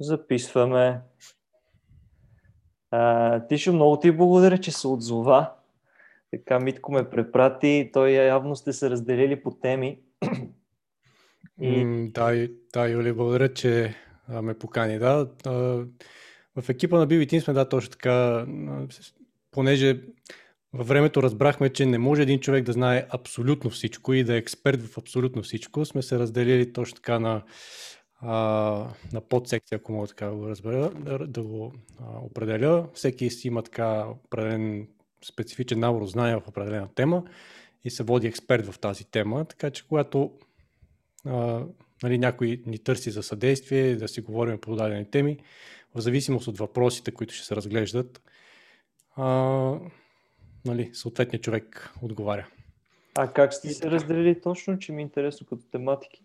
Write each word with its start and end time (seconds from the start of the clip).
Записваме. 0.00 1.00
А, 2.90 3.40
Тишо, 3.46 3.72
много 3.72 4.00
ти 4.00 4.12
благодаря, 4.12 4.58
че 4.58 4.72
се 4.72 4.88
отзова. 4.88 5.52
Така 6.30 6.60
Митко 6.60 6.92
ме 6.92 7.10
препрати. 7.10 7.90
Той 7.92 8.10
явно 8.10 8.56
сте 8.56 8.72
се 8.72 8.90
разделили 8.90 9.42
по 9.42 9.50
теми. 9.50 10.00
И... 11.60 11.84
да, 12.10 12.48
да, 12.72 12.88
Юли, 12.88 13.12
благодаря, 13.12 13.54
че 13.54 13.94
ме 14.28 14.58
покани. 14.58 14.98
Да, 14.98 15.28
в 16.56 16.68
екипа 16.68 16.98
на 16.98 17.06
BB 17.06 17.32
Team 17.32 17.40
сме, 17.40 17.54
да, 17.54 17.68
точно 17.68 17.90
така, 17.90 18.46
понеже 19.50 20.02
във 20.76 20.88
времето 20.88 21.22
разбрахме, 21.22 21.68
че 21.72 21.86
не 21.86 21.98
може 21.98 22.22
един 22.22 22.40
човек 22.40 22.64
да 22.64 22.72
знае 22.72 23.06
абсолютно 23.10 23.70
всичко 23.70 24.14
и 24.14 24.24
да 24.24 24.34
е 24.34 24.38
експерт 24.38 24.82
в 24.82 24.98
абсолютно 24.98 25.42
всичко, 25.42 25.84
сме 25.84 26.02
се 26.02 26.18
разделили 26.18 26.72
точно 26.72 26.96
така 26.96 27.18
на, 27.18 27.42
а, 28.20 28.34
на 29.12 29.20
подсекция, 29.20 29.76
ако 29.76 29.92
мога 29.92 30.06
така 30.06 30.26
да 30.26 30.36
го 30.36 30.48
разбера, 30.48 30.90
да, 30.90 31.18
да 31.18 31.42
го 31.42 31.72
а, 32.00 32.18
определя. 32.22 32.88
Всеки 32.94 33.30
си 33.30 33.48
има 33.48 33.62
така 33.62 34.06
определен 34.24 34.88
специфичен 35.24 35.80
набор 35.80 36.06
знания 36.06 36.40
в 36.40 36.48
определена 36.48 36.88
тема 36.94 37.24
и 37.84 37.90
се 37.90 38.02
води 38.02 38.26
експерт 38.26 38.66
в 38.66 38.78
тази 38.78 39.04
тема, 39.04 39.44
така 39.44 39.70
че 39.70 39.88
когато 39.88 40.32
а, 41.24 41.64
нали, 42.02 42.18
някой 42.18 42.62
ни 42.66 42.78
търси 42.78 43.10
за 43.10 43.22
съдействие, 43.22 43.96
да 43.96 44.08
си 44.08 44.20
говорим 44.20 44.58
по 44.58 44.76
дадени 44.76 45.10
теми, 45.10 45.38
в 45.94 46.00
зависимост 46.00 46.48
от 46.48 46.58
въпросите, 46.58 47.10
които 47.10 47.34
ще 47.34 47.46
се 47.46 47.56
разглеждат, 47.56 48.22
а, 49.16 49.78
нали, 50.66 50.90
съответният 50.94 51.44
човек 51.44 51.92
отговаря. 52.02 52.46
А 53.14 53.32
как 53.32 53.54
сте 53.54 53.68
се 53.68 53.90
разделили 53.90 54.40
точно, 54.40 54.78
че 54.78 54.92
ми 54.92 55.02
е 55.02 55.02
интересно 55.02 55.46
като 55.46 55.62
тематики? 55.70 56.24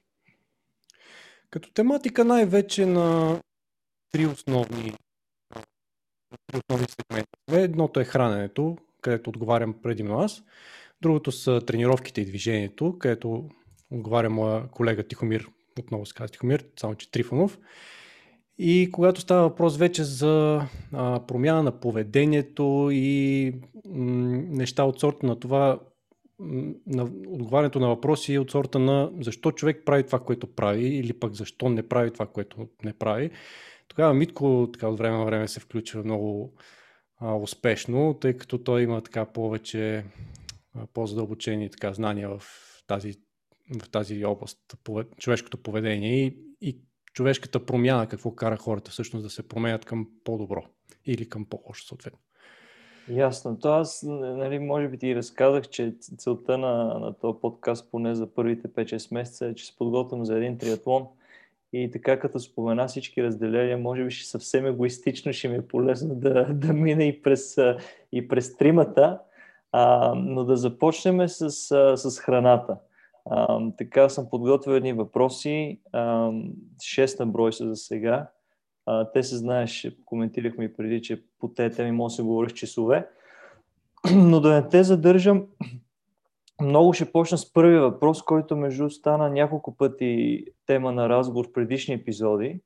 Като 1.49 1.71
тематика 1.71 2.25
най-вече 2.25 2.85
на 2.85 3.39
три 4.11 4.25
основни, 4.25 4.93
три 6.47 6.57
основни 6.57 6.87
сегмента. 6.89 7.29
Едното 7.51 7.99
е 7.99 8.05
храненето, 8.05 8.77
където 9.01 9.29
отговарям 9.29 9.81
предимно 9.81 10.19
аз. 10.19 10.43
Другото 11.01 11.31
са 11.31 11.61
тренировките 11.67 12.21
и 12.21 12.25
движението, 12.25 12.97
където 12.99 13.49
отговаря 13.91 14.29
моя 14.29 14.67
колега 14.67 15.07
Тихомир, 15.07 15.47
отново 15.79 16.05
се 16.05 16.13
казва 16.13 16.31
Тихомир, 16.31 16.65
само 16.79 16.95
че 16.95 17.11
Трифонов. 17.11 17.59
И 18.63 18.91
когато 18.91 19.21
става 19.21 19.41
въпрос 19.41 19.77
вече 19.77 20.03
за 20.03 20.65
а, 20.93 21.25
промяна 21.27 21.63
на 21.63 21.79
поведението 21.79 22.89
и 22.91 23.53
м, 23.89 24.43
неща 24.49 24.83
от 24.83 24.99
сорта 24.99 25.25
на 25.25 25.39
това, 25.39 25.79
м, 26.39 26.73
на 26.87 27.03
отговарянето 27.27 27.79
на 27.79 27.87
въпроси 27.87 28.37
от 28.37 28.51
сорта 28.51 28.79
на 28.79 29.11
защо 29.19 29.51
човек 29.51 29.81
прави 29.85 30.03
това, 30.03 30.19
което 30.19 30.55
прави 30.55 30.87
или 30.87 31.13
пък 31.13 31.33
защо 31.33 31.69
не 31.69 31.87
прави 31.87 32.11
това, 32.11 32.25
което 32.25 32.67
не 32.83 32.93
прави, 32.93 33.31
тогава 33.87 34.13
Митко 34.13 34.69
така 34.73 34.87
от 34.87 34.97
време 34.97 35.17
на 35.17 35.25
време 35.25 35.47
се 35.47 35.59
включва 35.59 36.03
много 36.03 36.53
а, 37.17 37.35
успешно, 37.35 38.17
тъй 38.21 38.33
като 38.37 38.57
той 38.57 38.83
има 38.83 39.01
така 39.01 39.25
повече 39.25 40.05
а, 40.75 40.87
по-задълбочени 40.93 41.69
така, 41.69 41.93
знания 41.93 42.29
в 42.29 42.43
тази, 42.87 43.13
в 43.83 43.89
тази 43.89 44.25
област, 44.25 44.59
човешкото 45.17 45.57
поведение 45.57 46.25
и, 46.25 46.50
човешката 47.13 47.65
промяна, 47.65 48.07
какво 48.07 48.31
кара 48.31 48.57
хората 48.57 48.91
всъщност 48.91 49.23
да 49.23 49.29
се 49.29 49.47
променят 49.47 49.85
към 49.85 50.07
по-добро 50.23 50.63
или 51.05 51.29
към 51.29 51.45
по-лошо 51.45 51.85
съответно. 51.85 52.19
Ясно. 53.09 53.59
То 53.59 53.69
аз, 53.69 54.03
нали, 54.07 54.59
може 54.59 54.87
би 54.87 54.97
ти 54.97 55.15
разказах, 55.15 55.67
че 55.67 55.93
целта 56.17 56.57
на, 56.57 56.99
на 56.99 57.13
този 57.13 57.39
подкаст, 57.41 57.91
поне 57.91 58.15
за 58.15 58.33
първите 58.33 58.67
5-6 58.67 59.13
месеца, 59.13 59.45
е, 59.45 59.55
че 59.55 59.65
се 59.65 59.75
подготвям 59.77 60.25
за 60.25 60.37
един 60.37 60.57
триатлон. 60.57 61.07
И 61.73 61.91
така, 61.91 62.19
като 62.19 62.39
спомена 62.39 62.87
всички 62.87 63.23
разделения, 63.23 63.77
може 63.77 64.03
би 64.03 64.11
ще 64.11 64.29
съвсем 64.29 64.65
егоистично 64.65 65.33
ще 65.33 65.47
ми 65.47 65.55
е 65.55 65.67
полезно 65.67 66.15
да, 66.15 66.43
да 66.53 66.73
мина 66.73 67.03
и 67.03 67.21
през, 67.21 67.57
и 68.11 68.27
през 68.27 68.57
тримата. 68.57 69.19
А, 69.71 70.13
но 70.15 70.43
да 70.43 70.57
започнем 70.57 71.27
с, 71.27 71.51
с 71.97 72.19
храната. 72.19 72.77
Така 73.77 74.09
съм 74.09 74.29
подготвил 74.29 74.73
едни 74.73 74.93
въпроси. 74.93 75.79
А, 75.91 76.31
на 77.19 77.25
брой 77.25 77.53
са 77.53 77.67
за 77.67 77.75
сега. 77.75 78.29
А, 78.85 79.11
те 79.11 79.23
се 79.23 79.37
знаеш, 79.37 79.87
коментирахме 80.05 80.63
и 80.63 80.73
преди, 80.73 81.01
че 81.01 81.23
по 81.39 81.47
тези 81.47 81.75
теми 81.75 81.91
може 81.91 82.11
да 82.11 82.15
се 82.15 82.21
говори 82.21 82.49
с 82.49 82.53
часове. 82.53 83.07
Но 84.15 84.39
да 84.39 84.53
не 84.53 84.69
те 84.69 84.83
задържам, 84.83 85.47
много 86.61 86.93
ще 86.93 87.11
почна 87.11 87.37
с 87.37 87.53
първия 87.53 87.81
въпрос, 87.81 88.21
който 88.21 88.57
между 88.57 88.89
стана 88.89 89.29
няколко 89.29 89.77
пъти 89.77 90.45
тема 90.65 90.91
на 90.91 91.09
разговор 91.09 91.47
в 91.47 91.53
предишни 91.53 91.93
епизоди, 91.93 92.59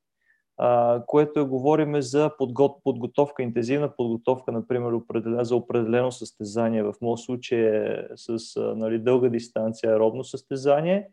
което 1.07 1.39
е 1.39 1.43
говориме 1.43 2.01
за 2.01 2.31
подго... 2.37 2.81
подготовка, 2.83 3.43
интензивна 3.43 3.95
подготовка, 3.95 4.51
например, 4.51 4.93
за 5.25 5.55
определено 5.55 6.11
състезание. 6.11 6.83
В 6.83 6.93
моят 7.01 7.19
случай 7.19 7.59
е 7.59 8.07
с 8.15 8.59
нали, 8.75 8.99
дълга 8.99 9.29
дистанция 9.29 9.91
аеробно 9.91 10.23
състезание 10.23 11.07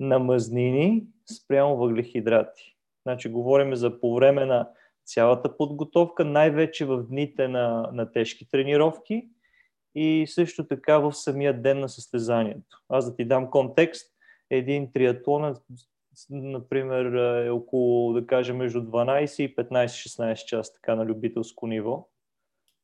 на 0.00 0.18
мазнини 0.18 1.06
спрямо 1.30 1.76
въглехидрати. 1.76 2.76
Значи, 3.06 3.28
говорим 3.28 3.74
за 3.74 4.00
по 4.00 4.14
време 4.14 4.44
на 4.44 4.68
цялата 5.04 5.56
подготовка, 5.56 6.24
най-вече 6.24 6.84
в 6.84 7.02
дните 7.02 7.48
на, 7.48 7.90
на 7.92 8.12
тежки 8.12 8.48
тренировки 8.50 9.28
и 9.94 10.24
също 10.28 10.66
така 10.66 10.98
в 10.98 11.12
самия 11.12 11.62
ден 11.62 11.80
на 11.80 11.88
състезанието. 11.88 12.82
Аз 12.88 13.10
да 13.10 13.16
ти 13.16 13.24
дам 13.24 13.50
контекст, 13.50 14.06
един 14.50 14.92
триатлон, 14.92 15.54
например, 16.30 17.04
е 17.46 17.50
около, 17.50 18.12
да 18.12 18.26
кажем, 18.26 18.56
между 18.56 18.80
12 18.80 19.42
и 19.42 19.56
15-16 19.56 20.44
часа, 20.44 20.72
така 20.72 20.94
на 20.94 21.04
любителско 21.04 21.66
ниво. 21.66 22.08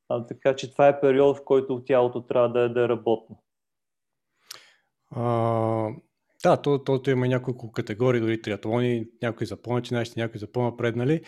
А, 0.08 0.26
така 0.26 0.56
че 0.56 0.72
това 0.72 0.88
е 0.88 1.00
период, 1.00 1.36
в 1.36 1.44
който 1.44 1.84
тялото 1.84 2.22
трябва 2.22 2.48
да, 2.48 2.60
е, 2.60 2.68
да 2.68 2.84
е 2.84 2.88
работно. 2.88 3.42
А, 5.10 5.88
да, 6.44 6.56
то, 6.56 6.84
то, 6.84 7.02
то 7.02 7.10
има 7.10 7.28
няколко 7.28 7.72
категории, 7.72 8.20
дори 8.20 8.42
триатлони, 8.42 9.06
някои 9.22 9.46
за 9.46 9.62
по-начинащи, 9.62 10.20
някои 10.20 10.40
за 10.40 10.52
по-напреднали. 10.52 11.20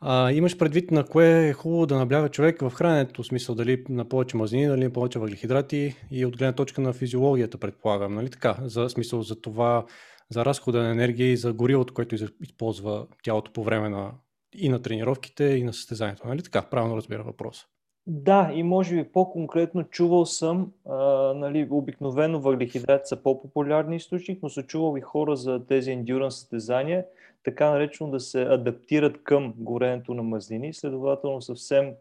А, 0.00 0.32
имаш 0.32 0.58
предвид 0.58 0.90
на 0.90 1.04
кое 1.04 1.48
е 1.48 1.52
хубаво 1.52 1.86
да 1.86 1.96
набляга 1.96 2.28
човек 2.28 2.60
в 2.60 2.70
храненето, 2.70 3.22
в 3.22 3.26
смисъл 3.26 3.54
дали 3.54 3.84
на 3.88 4.08
повече 4.08 4.36
мазнини, 4.36 4.66
дали 4.66 4.84
на 4.84 4.92
повече 4.92 5.18
въглехидрати 5.18 5.96
и 6.10 6.26
от 6.26 6.36
гледна 6.36 6.52
точка 6.52 6.80
на 6.80 6.92
физиологията, 6.92 7.58
предполагам, 7.58 8.14
нали 8.14 8.30
така? 8.30 8.56
За 8.62 8.88
смисъл 8.88 9.22
за 9.22 9.40
това, 9.40 9.84
за 10.30 10.44
разхода 10.44 10.82
на 10.82 10.90
енергия 10.90 11.32
и 11.32 11.36
за 11.36 11.52
горивото, 11.52 11.94
което 11.94 12.14
използва 12.42 13.06
тялото 13.22 13.52
по 13.52 13.64
време 13.64 13.88
на 13.88 14.12
и 14.54 14.68
на 14.68 14.82
тренировките, 14.82 15.44
и 15.44 15.64
на 15.64 15.72
състезанието. 15.72 16.28
Нали 16.28 16.42
така? 16.42 16.62
Правилно 16.62 16.96
разбира 16.96 17.22
въпроса. 17.22 17.66
Да, 18.06 18.50
и 18.54 18.62
може 18.62 18.96
би 18.96 19.12
по-конкретно 19.12 19.84
чувал 19.84 20.26
съм, 20.26 20.72
а, 20.88 20.96
нали, 21.34 21.68
обикновено 21.70 22.40
въглехидрати 22.40 23.08
са 23.08 23.16
по-популярни 23.16 23.96
източник, 23.96 24.42
но 24.42 24.48
са 24.48 24.62
чувал 24.62 24.96
и 24.98 25.00
хора 25.00 25.36
за 25.36 25.66
тези 25.66 25.90
ендюранс 25.90 26.34
състезания, 26.34 27.06
така 27.42 27.70
наречено 27.70 28.10
да 28.10 28.20
се 28.20 28.42
адаптират 28.42 29.22
към 29.22 29.54
горенето 29.56 30.14
на 30.14 30.22
мазнини, 30.22 30.74
следователно 30.74 31.42
съвсем 31.42 31.92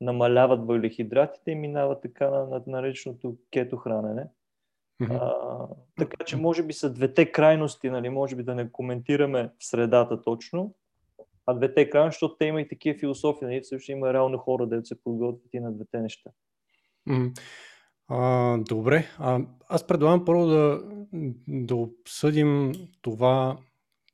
намаляват 0.00 0.66
въглехидратите 0.66 1.50
и 1.50 1.54
минават 1.54 2.02
така 2.02 2.30
на, 2.30 2.46
на 2.46 2.62
нареченото 2.66 3.36
кето 3.52 3.76
хранене. 3.76 4.26
А, 5.10 5.32
така 5.98 6.24
че 6.24 6.36
може 6.36 6.62
би 6.62 6.72
са 6.72 6.92
двете 6.92 7.32
крайности, 7.32 7.90
нали, 7.90 8.08
може 8.08 8.36
би 8.36 8.42
да 8.42 8.54
не 8.54 8.72
коментираме 8.72 9.50
в 9.58 9.64
средата 9.64 10.22
точно, 10.22 10.74
а 11.46 11.54
двете 11.54 11.90
крайности, 11.90 12.16
защото 12.16 12.36
те 12.36 12.44
има 12.44 12.60
и 12.60 12.68
такива 12.68 12.98
философии, 12.98 13.48
нали, 13.48 13.64
също 13.64 13.92
има 13.92 14.12
реално 14.12 14.38
хора, 14.38 14.66
да 14.66 14.84
се 14.84 15.02
подготвят 15.02 15.54
и 15.54 15.60
на 15.60 15.72
двете 15.72 16.00
неща. 16.00 16.30
А, 18.08 18.58
добре, 18.58 19.04
а, 19.18 19.40
аз 19.68 19.86
предлагам 19.86 20.24
първо 20.24 20.46
да, 20.46 20.82
да 21.48 21.76
обсъдим 21.76 22.72
това 23.02 23.56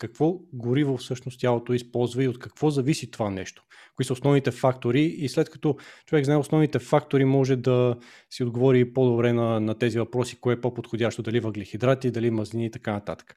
какво 0.02 0.38
гориво 0.52 0.96
всъщност 0.96 1.40
тялото 1.40 1.72
използва 1.72 2.24
и 2.24 2.28
от 2.28 2.38
какво 2.38 2.70
зависи 2.70 3.10
това 3.10 3.30
нещо. 3.30 3.64
Кои 3.96 4.04
са 4.04 4.12
основните 4.12 4.50
фактори 4.50 5.02
и 5.02 5.28
след 5.28 5.50
като 5.50 5.76
човек 6.06 6.24
знае 6.24 6.36
основните 6.36 6.78
фактори, 6.78 7.24
може 7.24 7.56
да 7.56 7.96
си 8.30 8.44
отговори 8.44 8.92
по-добре 8.92 9.32
на, 9.32 9.60
на 9.60 9.74
тези 9.74 9.98
въпроси, 9.98 10.40
кое 10.40 10.54
е 10.54 10.60
по-подходящо, 10.60 11.22
дали 11.22 11.40
въглехидрати, 11.40 12.10
дали 12.10 12.30
мазнини 12.30 12.66
и 12.66 12.70
така 12.70 12.92
нататък. 12.92 13.36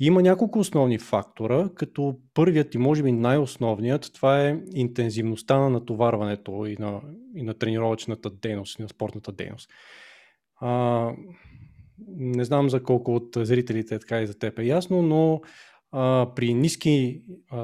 Има 0.00 0.22
няколко 0.22 0.58
основни 0.58 0.98
фактора, 0.98 1.68
като 1.74 2.18
първият 2.34 2.74
и 2.74 2.78
може 2.78 3.02
би 3.02 3.12
най-основният, 3.12 4.10
това 4.14 4.46
е 4.48 4.60
интензивността 4.74 5.58
на 5.58 5.70
натоварването 5.70 6.66
и 6.66 6.76
на, 6.78 7.00
и 7.36 7.42
на 7.42 7.54
тренировъчната 7.54 8.30
дейност, 8.30 8.78
и 8.78 8.82
на 8.82 8.88
спортната 8.88 9.32
дейност. 9.32 9.70
А, 10.60 11.10
не 12.08 12.44
знам 12.44 12.70
за 12.70 12.82
колко 12.82 13.14
от 13.14 13.36
зрителите 13.36 13.94
е 13.94 13.98
така 13.98 14.20
и 14.20 14.26
за 14.26 14.38
теб 14.38 14.58
е 14.58 14.64
ясно, 14.64 15.02
но 15.02 15.40
при, 16.36 16.54
ниски, 16.54 17.22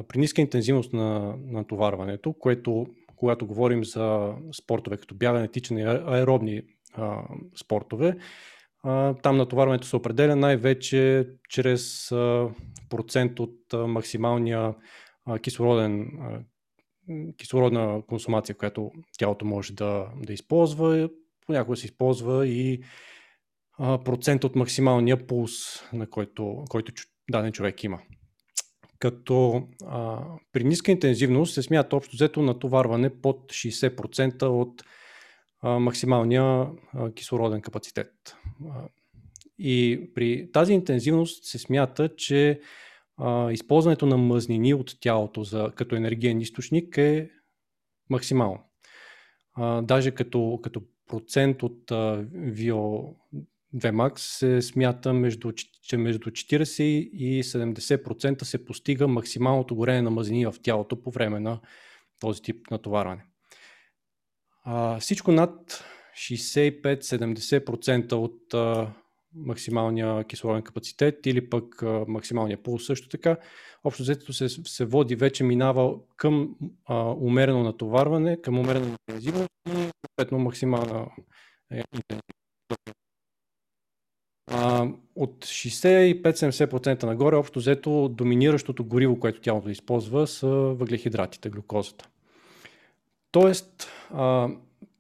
при 0.08 0.18
ниска 0.18 0.40
интензивност 0.40 0.92
на 0.92 1.36
натоварването, 1.46 2.32
което 2.32 2.86
когато 3.16 3.46
говорим 3.46 3.84
за 3.84 4.34
спортове 4.62 4.96
като 4.96 5.14
бягане, 5.14 5.48
тичане, 5.48 5.82
аеробни 6.06 6.62
а, 6.94 7.22
спортове, 7.64 8.16
А, 8.82 9.14
там 9.14 9.36
натоварването 9.36 9.86
се 9.86 9.96
определя 9.96 10.36
най-вече 10.36 11.28
чрез 11.48 12.12
а, 12.12 12.48
процент 12.88 13.40
от 13.40 13.74
а, 13.74 13.86
максималния 13.86 14.74
а, 15.26 15.38
кислороден, 15.38 16.00
а, 16.20 16.40
кислородна 17.36 18.02
консумация, 18.06 18.56
която 18.56 18.90
тялото 19.18 19.44
може 19.44 19.72
да, 19.72 20.06
да 20.16 20.32
използва. 20.32 21.10
Понякога 21.46 21.76
се 21.76 21.86
използва 21.86 22.46
и 22.46 22.82
а, 23.78 23.98
процент 23.98 24.44
от 24.44 24.56
максималния 24.56 25.26
пулс, 25.26 25.52
на 25.92 26.06
който, 26.10 26.64
който 26.68 26.92
даден 27.30 27.52
човек 27.52 27.84
има. 27.84 28.00
Като 29.00 29.68
а, 29.86 30.22
при 30.52 30.64
ниска 30.64 30.92
интензивност 30.92 31.54
се 31.54 31.62
смята 31.62 31.96
общо 31.96 32.16
взето 32.16 32.42
натоварване 32.42 33.20
под 33.20 33.52
60% 33.52 34.42
от 34.42 34.84
а, 35.60 35.78
максималния 35.78 36.42
а, 36.42 37.12
кислороден 37.12 37.60
капацитет. 37.60 38.36
И 39.58 40.10
при 40.14 40.52
тази 40.52 40.72
интензивност 40.72 41.44
се 41.44 41.58
смята, 41.58 42.16
че 42.16 42.60
а, 43.16 43.52
използването 43.52 44.06
на 44.06 44.16
мъзнини 44.16 44.74
от 44.74 44.96
тялото 45.00 45.44
за, 45.44 45.72
като 45.74 45.96
енергиен 45.96 46.40
източник 46.40 46.98
е 46.98 47.30
максимално. 48.10 48.58
А, 49.54 49.82
даже 49.82 50.10
като, 50.10 50.60
като 50.62 50.82
процент 51.06 51.62
от 51.62 51.90
а, 51.90 52.24
VO 52.34 53.14
2 53.74 53.92
max 53.92 54.18
се 54.18 54.62
смята, 54.62 55.12
между, 55.12 55.52
че 55.82 55.96
между 55.96 56.30
40 56.30 56.82
и 56.82 57.44
70% 57.44 58.42
се 58.42 58.64
постига 58.64 59.08
максималното 59.08 59.76
горене 59.76 60.02
на 60.02 60.10
мазнини 60.10 60.46
в 60.46 60.54
тялото 60.62 61.02
по 61.02 61.10
време 61.10 61.40
на 61.40 61.60
този 62.20 62.42
тип 62.42 62.70
натоварване. 62.70 63.24
А, 64.64 65.00
всичко 65.00 65.32
над 65.32 65.84
65-70% 66.16 68.12
от 68.12 68.54
а, 68.54 68.94
максималния 69.34 70.24
кислороден 70.24 70.62
капацитет 70.62 71.26
или 71.26 71.50
пък 71.50 71.82
а, 71.82 72.04
максималния 72.08 72.62
пулс 72.62 72.86
също 72.86 73.08
така. 73.08 73.36
Общо 73.84 74.02
взето 74.02 74.32
се, 74.32 74.48
се 74.48 74.84
води 74.84 75.16
вече 75.16 75.44
минава 75.44 75.94
към 76.16 76.56
а, 76.86 77.10
умерено 77.10 77.62
натоварване, 77.62 78.42
към 78.42 78.58
умерена 78.58 78.86
интензивност 78.86 79.50
и 79.68 79.70
съответно 79.70 80.38
максимална 80.38 81.06
е, 81.72 81.82
интензивност. 81.94 82.99
От 85.16 85.44
65-70% 85.44 87.04
нагоре, 87.04 87.36
общо 87.36 87.58
взето, 87.58 88.08
доминиращото 88.08 88.84
гориво, 88.84 89.20
което 89.20 89.40
тялото 89.40 89.70
използва, 89.70 90.26
са 90.26 90.48
въглехидратите, 90.48 91.50
глюкозата. 91.50 92.08
Тоест, 93.30 93.88
а, 94.14 94.48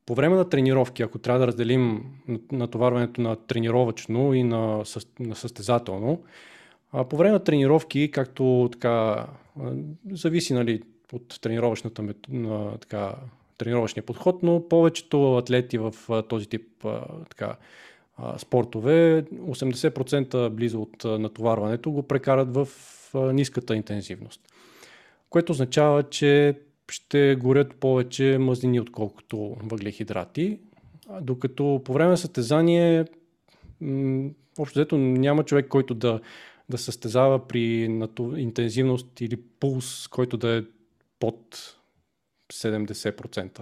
по 0.06 0.14
време 0.14 0.36
на 0.36 0.48
тренировки, 0.48 1.02
ако 1.02 1.18
трябва 1.18 1.40
да 1.40 1.46
разделим 1.46 2.04
натоварването 2.52 3.20
на 3.20 3.36
тренировъчно 3.36 4.34
и 4.34 4.42
на, 4.42 4.84
на 5.20 5.36
състезателно, 5.36 6.22
а 6.92 7.04
по 7.04 7.16
време 7.16 7.32
на 7.32 7.44
тренировки, 7.44 8.10
както 8.10 8.68
така, 8.72 9.26
зависи 10.10 10.54
нали, 10.54 10.82
от 11.12 11.40
тренировъчната 11.40 12.04
на, 12.28 12.78
така, 12.78 13.14
тренировъчния 13.58 14.06
подход, 14.06 14.42
но 14.42 14.68
повечето 14.68 15.36
атлети 15.36 15.78
в 15.78 15.94
този 16.28 16.48
тип 16.48 16.86
така, 17.30 17.56
спортове, 18.38 19.24
80% 19.32 20.48
близо 20.48 20.82
от 20.82 21.04
натоварването 21.04 21.90
го 21.90 22.02
прекарат 22.02 22.54
в 22.54 22.68
ниската 23.14 23.76
интензивност. 23.76 24.40
Което 25.30 25.52
означава, 25.52 26.02
че 26.02 26.58
ще 26.90 27.36
горят 27.40 27.74
повече 27.74 28.38
мазнини, 28.38 28.80
отколкото 28.80 29.56
въглехидрати. 29.62 30.58
Докато 31.20 31.82
по 31.84 31.92
време 31.92 32.10
на 32.10 32.16
състезание, 32.16 33.04
общо 34.58 34.78
взето 34.78 34.98
няма 34.98 35.44
човек, 35.44 35.68
който 35.68 35.94
да, 35.94 36.20
да 36.68 36.78
състезава 36.78 37.48
при 37.48 37.84
интензивност 38.36 39.20
или 39.20 39.36
пулс, 39.60 40.08
който 40.08 40.36
да 40.36 40.56
е 40.56 40.62
под 41.20 41.76
70%. 42.52 43.60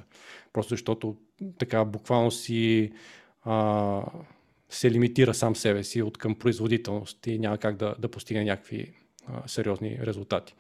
Просто 0.53 0.71
защото 0.71 1.17
така 1.59 1.85
буквално 1.85 2.31
си 2.31 2.93
а, 3.45 4.03
се 4.69 4.91
лимитира 4.91 5.35
сам 5.35 5.57
себе 5.57 5.85
си 5.85 6.03
от 6.03 6.19
към 6.19 6.35
производителност 6.35 7.27
и 7.27 7.39
няма 7.39 7.59
как 7.59 7.77
да, 7.77 7.95
да 7.99 8.09
постигне 8.09 8.45
някакви 8.45 8.93
а, 9.27 9.49
сериозни 9.49 9.99
резултати. 10.03 10.55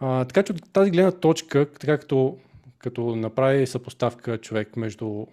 А, 0.00 0.24
така 0.24 0.42
че 0.42 0.52
от 0.52 0.72
тази 0.72 0.90
гледна 0.90 1.12
точка, 1.12 1.70
така 1.80 1.98
като, 1.98 2.38
като 2.78 3.16
направи 3.16 3.66
съпоставка 3.66 4.38
човек 4.38 4.76
между 4.76 5.26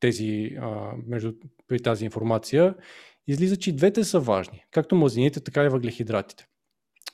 тези, 0.00 0.56
а, 0.60 0.92
между, 1.06 1.32
при 1.68 1.80
тази 1.80 2.04
информация, 2.04 2.74
излиза, 3.26 3.56
че 3.56 3.70
и 3.70 3.72
двете 3.72 4.04
са 4.04 4.20
важни, 4.20 4.64
както 4.70 4.96
мазнините, 4.96 5.40
така 5.40 5.64
и 5.64 5.68
въглехидратите. 5.68 6.46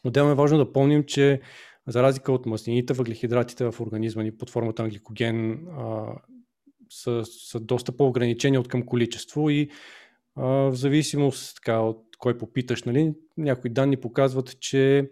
Отделно 0.04 0.30
е 0.30 0.34
важно 0.34 0.58
да 0.58 0.72
помним, 0.72 1.04
че 1.04 1.40
за 1.86 2.02
разлика 2.02 2.32
от 2.32 2.46
маснините, 2.46 2.94
въглехидратите 2.94 3.64
в 3.64 3.80
организма 3.80 4.22
ни 4.22 4.36
под 4.36 4.50
формата 4.50 4.82
на 4.82 4.88
гликоген 4.88 5.50
а, 5.52 6.04
са, 6.90 7.22
са 7.24 7.60
доста 7.60 7.96
по-ограничени 7.96 8.58
от 8.58 8.68
към 8.68 8.86
количество 8.86 9.50
и 9.50 9.70
а, 10.36 10.46
в 10.46 10.74
зависимост 10.74 11.56
така, 11.56 11.80
от 11.80 12.02
кой 12.18 12.38
попиташ, 12.38 12.82
нали, 12.82 13.14
някои 13.36 13.70
данни 13.70 13.96
показват, 13.96 14.60
че 14.60 15.10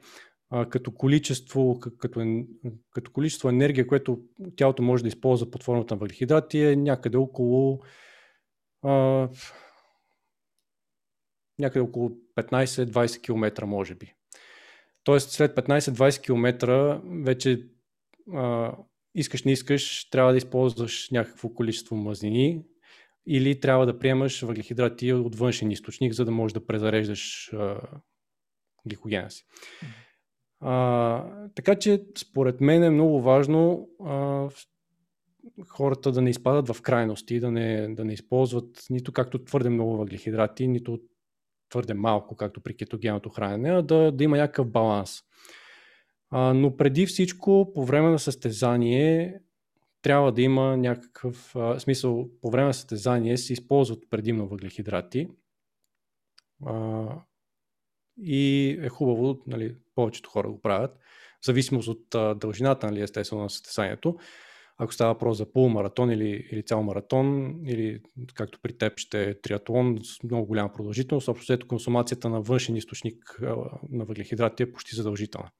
а, 0.51 0.69
като, 0.69 0.95
количество, 0.95 1.81
като, 1.99 2.45
като 2.91 3.13
количество 3.13 3.49
енергия, 3.49 3.87
което 3.87 4.21
тялото 4.57 4.83
може 4.83 5.03
да 5.03 5.09
използва 5.09 5.51
под 5.51 5.63
формата 5.63 5.95
на 5.95 5.99
въглехидрати 5.99 6.61
е 6.61 6.77
някъде 6.77 7.17
около 7.17 7.81
а, 8.83 9.29
някъде 11.59 11.81
около 11.81 12.11
15-20 12.37 13.23
км, 13.23 13.67
може 13.67 13.95
би. 13.95 14.15
Тоест 15.05 15.31
след 15.31 15.57
15-20 15.57 16.23
км 16.23 17.01
вече 17.25 17.69
а, 18.33 18.73
искаш 19.15 19.45
не 19.45 19.53
искаш, 19.53 20.11
трябва 20.11 20.33
да 20.33 20.39
използваш 20.39 21.11
някакво 21.11 21.49
количество 21.49 21.97
мазнини 21.97 22.63
или 23.27 23.61
трябва 23.61 23.87
да 23.87 23.99
приемаш 23.99 24.43
въглехидрати 24.43 25.13
от 25.13 25.37
външен 25.37 25.71
източник, 25.71 26.13
за 26.13 26.25
да 26.25 26.31
можеш 26.31 26.53
да 26.53 26.67
презареждаш 26.67 27.53
а, 27.53 27.81
гликогена 28.87 29.31
си. 29.31 29.45
А, 30.61 31.49
така 31.55 31.75
че, 31.75 32.05
според 32.19 32.61
мен 32.61 32.83
е 32.83 32.91
много 32.91 33.23
важно 33.23 33.89
а, 34.05 34.49
хората 35.69 36.13
да 36.13 36.23
не 36.23 36.31
изпадат 36.31 36.77
в 36.77 36.83
крайности, 36.83 37.41
да 37.41 37.51
не, 37.51 37.95
да 37.95 38.05
не 38.05 38.13
използват 38.13 38.87
нито 38.91 39.13
както 39.13 39.45
твърде 39.45 39.69
много 39.69 39.97
въглехидрати, 39.97 40.69
нито 40.69 41.01
твърде 41.69 41.95
малко, 41.95 42.37
както 42.37 42.61
при 42.61 42.77
кетогенното 42.77 43.29
хранене, 43.29 43.71
а 43.71 43.83
да, 43.83 44.13
да 44.13 44.25
има 44.25 44.37
някакъв 44.37 44.71
баланс. 44.71 45.21
А, 46.31 46.55
но 46.55 46.77
преди 46.77 47.07
всичко, 47.07 47.73
по 47.75 47.85
време 47.85 48.11
на 48.11 48.19
състезание, 48.19 49.41
трябва 50.03 50.33
да 50.33 50.43
има 50.43 50.77
някакъв 50.77 51.57
а, 51.57 51.81
смисъл. 51.81 52.29
По 52.43 52.51
време 52.51 52.67
на 52.67 52.75
състезание 52.75 53.37
се 53.37 53.53
използват 53.53 54.11
предимно 54.11 54.49
въглехидрати. 54.49 55.29
А, 56.67 57.07
и 58.19 58.69
е 58.83 58.89
хубаво, 58.89 59.43
нали, 59.47 59.77
повечето 59.95 60.31
хора 60.31 60.51
го 60.51 60.61
правят, 60.61 60.99
в 61.43 61.47
зависимост 61.47 61.89
от 61.89 62.15
а, 62.15 62.35
дължината, 62.35 62.87
нали, 62.87 63.01
естествено, 63.01 63.43
на 63.43 63.51
състезанието. 63.51 64.17
Ако 64.79 64.93
става 64.93 65.13
въпрос 65.13 65.39
за 65.39 65.53
полумаратон 65.53 66.11
или, 66.11 66.49
или 66.53 66.63
цял 66.63 66.83
маратон, 66.83 67.61
или 67.67 68.01
както 68.35 68.59
при 68.63 68.79
теб 68.79 68.99
ще 68.99 69.25
е 69.25 69.41
триатлон 69.41 69.99
с 70.03 70.23
много 70.23 70.47
голяма 70.47 70.73
продължителност, 70.73 71.29
общо 71.29 71.59
консумацията 71.69 72.29
на 72.29 72.41
външен 72.41 72.77
източник 72.77 73.39
а, 73.43 73.57
на 73.91 74.05
въглехидрати 74.05 74.63
е 74.63 74.73
почти 74.73 74.97
задължителна. 74.97 75.51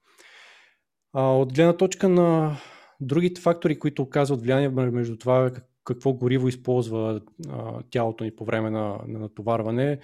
А, 1.17 1.21
от 1.31 1.53
гледна 1.53 1.77
точка 1.77 2.09
на 2.09 2.57
другите 3.01 3.41
фактори, 3.41 3.79
които 3.79 4.01
оказват 4.01 4.41
влияние 4.41 4.69
между 4.69 5.17
това 5.17 5.51
какво 5.83 6.13
гориво 6.13 6.47
използва 6.47 7.21
а, 7.49 7.81
тялото 7.89 8.23
ни 8.23 8.35
по 8.35 8.45
време 8.45 8.69
на, 8.69 8.99
на 9.07 9.19
натоварване, 9.19 9.99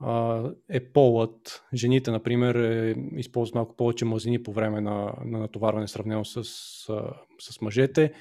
а, 0.00 0.42
е 0.70 0.80
полът. 0.92 1.64
Жените, 1.74 2.10
например, 2.10 2.54
е, 2.54 2.94
използват 3.16 3.54
малко 3.54 3.76
повече 3.76 4.04
мазнини 4.04 4.42
по 4.42 4.52
време 4.52 4.80
на, 4.80 5.12
на 5.24 5.38
натоварване, 5.38 5.88
сравнено 5.88 6.24
с, 6.24 6.44
с, 6.44 7.02
с 7.40 7.60
мъжете. 7.60 8.12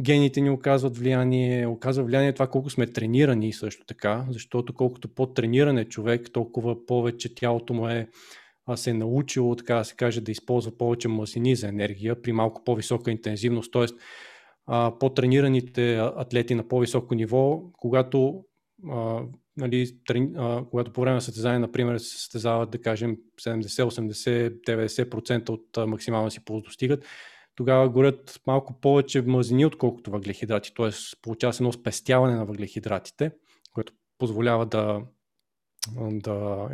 Гените 0.00 0.40
ни 0.40 0.50
оказват 0.50 0.96
влияние, 0.96 1.66
оказва 1.66 2.04
влияние 2.04 2.32
това 2.32 2.46
колко 2.46 2.70
сме 2.70 2.86
тренирани 2.86 3.52
също 3.52 3.86
така, 3.86 4.26
защото 4.30 4.74
колкото 4.74 5.14
по-трениран 5.14 5.78
е 5.78 5.84
човек, 5.84 6.30
толкова 6.32 6.86
повече 6.86 7.34
тялото 7.34 7.74
му 7.74 7.88
е 7.88 8.08
се 8.74 8.90
е 8.90 8.94
научило, 8.94 9.56
така 9.56 9.74
да 9.74 9.84
се 9.84 9.94
каже, 9.94 10.20
да 10.20 10.32
използва 10.32 10.78
повече 10.78 11.08
мазнини 11.08 11.56
за 11.56 11.68
енергия 11.68 12.22
при 12.22 12.32
малко 12.32 12.64
по-висока 12.64 13.10
интензивност. 13.10 13.72
Тоест, 13.72 13.94
по-тренираните 15.00 15.96
атлети 15.96 16.54
на 16.54 16.68
по-високо 16.68 17.14
ниво, 17.14 17.62
когато, 17.72 18.44
а, 18.90 19.22
нали, 19.56 19.90
трени, 20.06 20.32
а, 20.36 20.64
когато 20.70 20.92
по 20.92 21.00
време 21.00 21.14
на 21.14 21.20
състезание, 21.20 21.58
например, 21.58 21.98
се 21.98 22.18
състезават, 22.18 22.70
да 22.70 22.80
кажем, 22.80 23.16
70, 23.40 23.62
80, 23.62 24.64
90% 24.68 25.48
от 25.48 25.76
а, 25.76 25.86
максимална 25.86 26.30
си 26.30 26.44
полз 26.44 26.62
достигат, 26.62 27.04
тогава 27.54 27.88
горят 27.88 28.40
малко 28.46 28.80
повече 28.80 29.22
мазнини, 29.22 29.66
отколкото 29.66 30.10
въглехидрати. 30.10 30.74
Т.е. 30.74 30.90
получава 31.22 31.52
се 31.52 31.62
едно 31.62 31.72
спестяване 31.72 32.36
на 32.36 32.44
въглехидратите, 32.44 33.30
което 33.74 33.92
позволява 34.18 34.66
да, 34.66 35.02
да, 35.96 36.68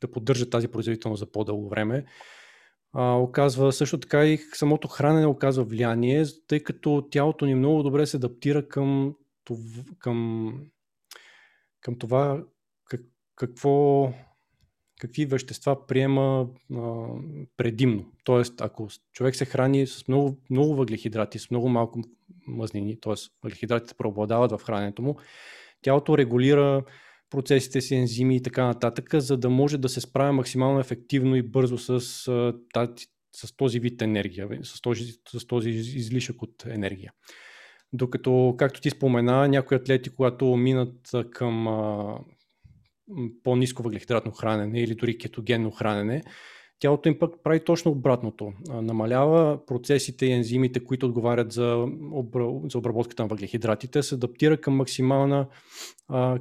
да 0.00 0.10
поддържа 0.10 0.50
тази 0.50 0.68
производителност 0.68 1.20
за 1.20 1.32
по-дълго 1.32 1.68
време. 1.68 2.04
А, 2.92 3.14
оказва 3.14 3.72
също 3.72 4.00
така 4.00 4.26
и 4.26 4.38
самото 4.38 4.88
хранене 4.88 5.26
оказва 5.26 5.64
влияние, 5.64 6.24
тъй 6.46 6.60
като 6.60 7.08
тялото 7.10 7.46
ни 7.46 7.54
много 7.54 7.82
добре 7.82 8.06
се 8.06 8.16
адаптира 8.16 8.68
към, 8.68 9.14
към, 9.98 10.52
към 11.80 11.98
това 11.98 12.44
как, 12.84 13.00
какво, 13.36 14.08
какви 15.00 15.26
вещества 15.26 15.86
приема 15.86 16.48
а, 16.74 17.06
предимно. 17.56 18.12
Тоест, 18.24 18.60
ако 18.60 18.88
човек 19.12 19.36
се 19.36 19.44
храни 19.44 19.86
с 19.86 20.08
много, 20.08 20.38
много 20.50 20.74
въглехидрати, 20.74 21.38
с 21.38 21.50
много 21.50 21.68
малко 21.68 22.00
мазнини, 22.46 23.00
т.е. 23.00 23.14
въглехидратите 23.42 23.94
преобладават 23.94 24.52
в 24.52 24.64
храненето 24.64 25.02
му, 25.02 25.16
тялото 25.82 26.18
регулира 26.18 26.82
процесите 27.30 27.80
си, 27.80 27.94
ензими 27.94 28.36
и 28.36 28.42
така 28.42 28.66
нататък, 28.66 29.14
за 29.14 29.36
да 29.36 29.50
може 29.50 29.78
да 29.78 29.88
се 29.88 30.00
справя 30.00 30.32
максимално 30.32 30.80
ефективно 30.80 31.36
и 31.36 31.42
бързо 31.42 31.78
с, 31.78 32.00
с 33.32 33.56
този 33.56 33.80
вид 33.80 34.02
енергия, 34.02 34.48
с 34.62 34.80
този, 34.80 35.12
с 35.28 35.46
този 35.46 35.70
излишък 35.70 36.42
от 36.42 36.66
енергия. 36.66 37.12
Докато, 37.92 38.54
както 38.58 38.80
ти 38.80 38.90
спомена, 38.90 39.48
някои 39.48 39.76
атлети, 39.76 40.10
когато 40.10 40.56
минат 40.56 41.10
към 41.30 41.66
по-низко 43.44 43.82
въглехидратно 43.82 44.32
хранене 44.32 44.82
или 44.82 44.94
дори 44.94 45.18
кетогенно 45.18 45.70
хранене, 45.70 46.22
тялото 46.80 47.08
им 47.08 47.18
пък 47.18 47.34
прави 47.42 47.64
точно 47.64 47.90
обратното. 47.90 48.52
Намалява 48.68 49.66
процесите 49.66 50.26
и 50.26 50.32
ензимите, 50.32 50.84
които 50.84 51.06
отговарят 51.06 51.52
за, 51.52 51.86
за 52.70 52.78
обработката 52.78 53.22
на 53.22 53.28
въглехидратите, 53.28 54.02
се 54.02 54.14
адаптира 54.14 54.56
към, 54.56 54.76
максимална, 54.76 55.46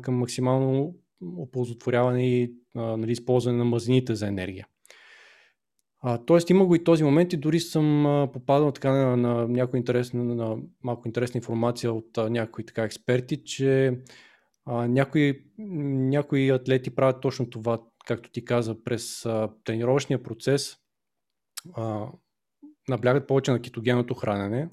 към 0.01 0.15
максимално 0.15 0.95
оползотворяване 1.37 2.37
и 2.37 2.53
нали, 2.75 3.11
използване 3.11 3.57
на 3.57 3.65
мазнините 3.65 4.15
за 4.15 4.27
енергия. 4.27 4.67
А, 6.01 6.17
тоест 6.17 6.49
има 6.49 6.65
го 6.65 6.75
и 6.75 6.83
този 6.83 7.03
момент 7.03 7.33
и 7.33 7.37
дори 7.37 7.59
съм 7.59 8.03
попадал 8.33 8.71
така 8.71 8.91
на, 8.91 9.17
на, 9.17 9.47
някои 9.47 9.77
интересна, 9.77 10.23
на, 10.23 10.57
малко 10.83 11.07
интересна 11.07 11.37
информация 11.37 11.93
от 11.93 12.17
някои 12.29 12.65
така 12.65 12.83
експерти, 12.83 13.43
че 13.43 13.99
а, 14.65 14.87
някои, 14.87 15.43
някои 15.57 16.49
атлети 16.49 16.89
правят 16.89 17.21
точно 17.21 17.49
това, 17.49 17.79
както 18.09 18.31
ти 18.31 18.45
каза, 18.45 18.83
през 18.83 19.25
тренировъчния 19.63 20.23
процес 20.23 20.77
а, 21.75 22.07
наблягат 22.89 23.27
повече 23.27 23.51
на 23.51 23.61
кетогенното 23.61 24.13
хранене, 24.13 24.69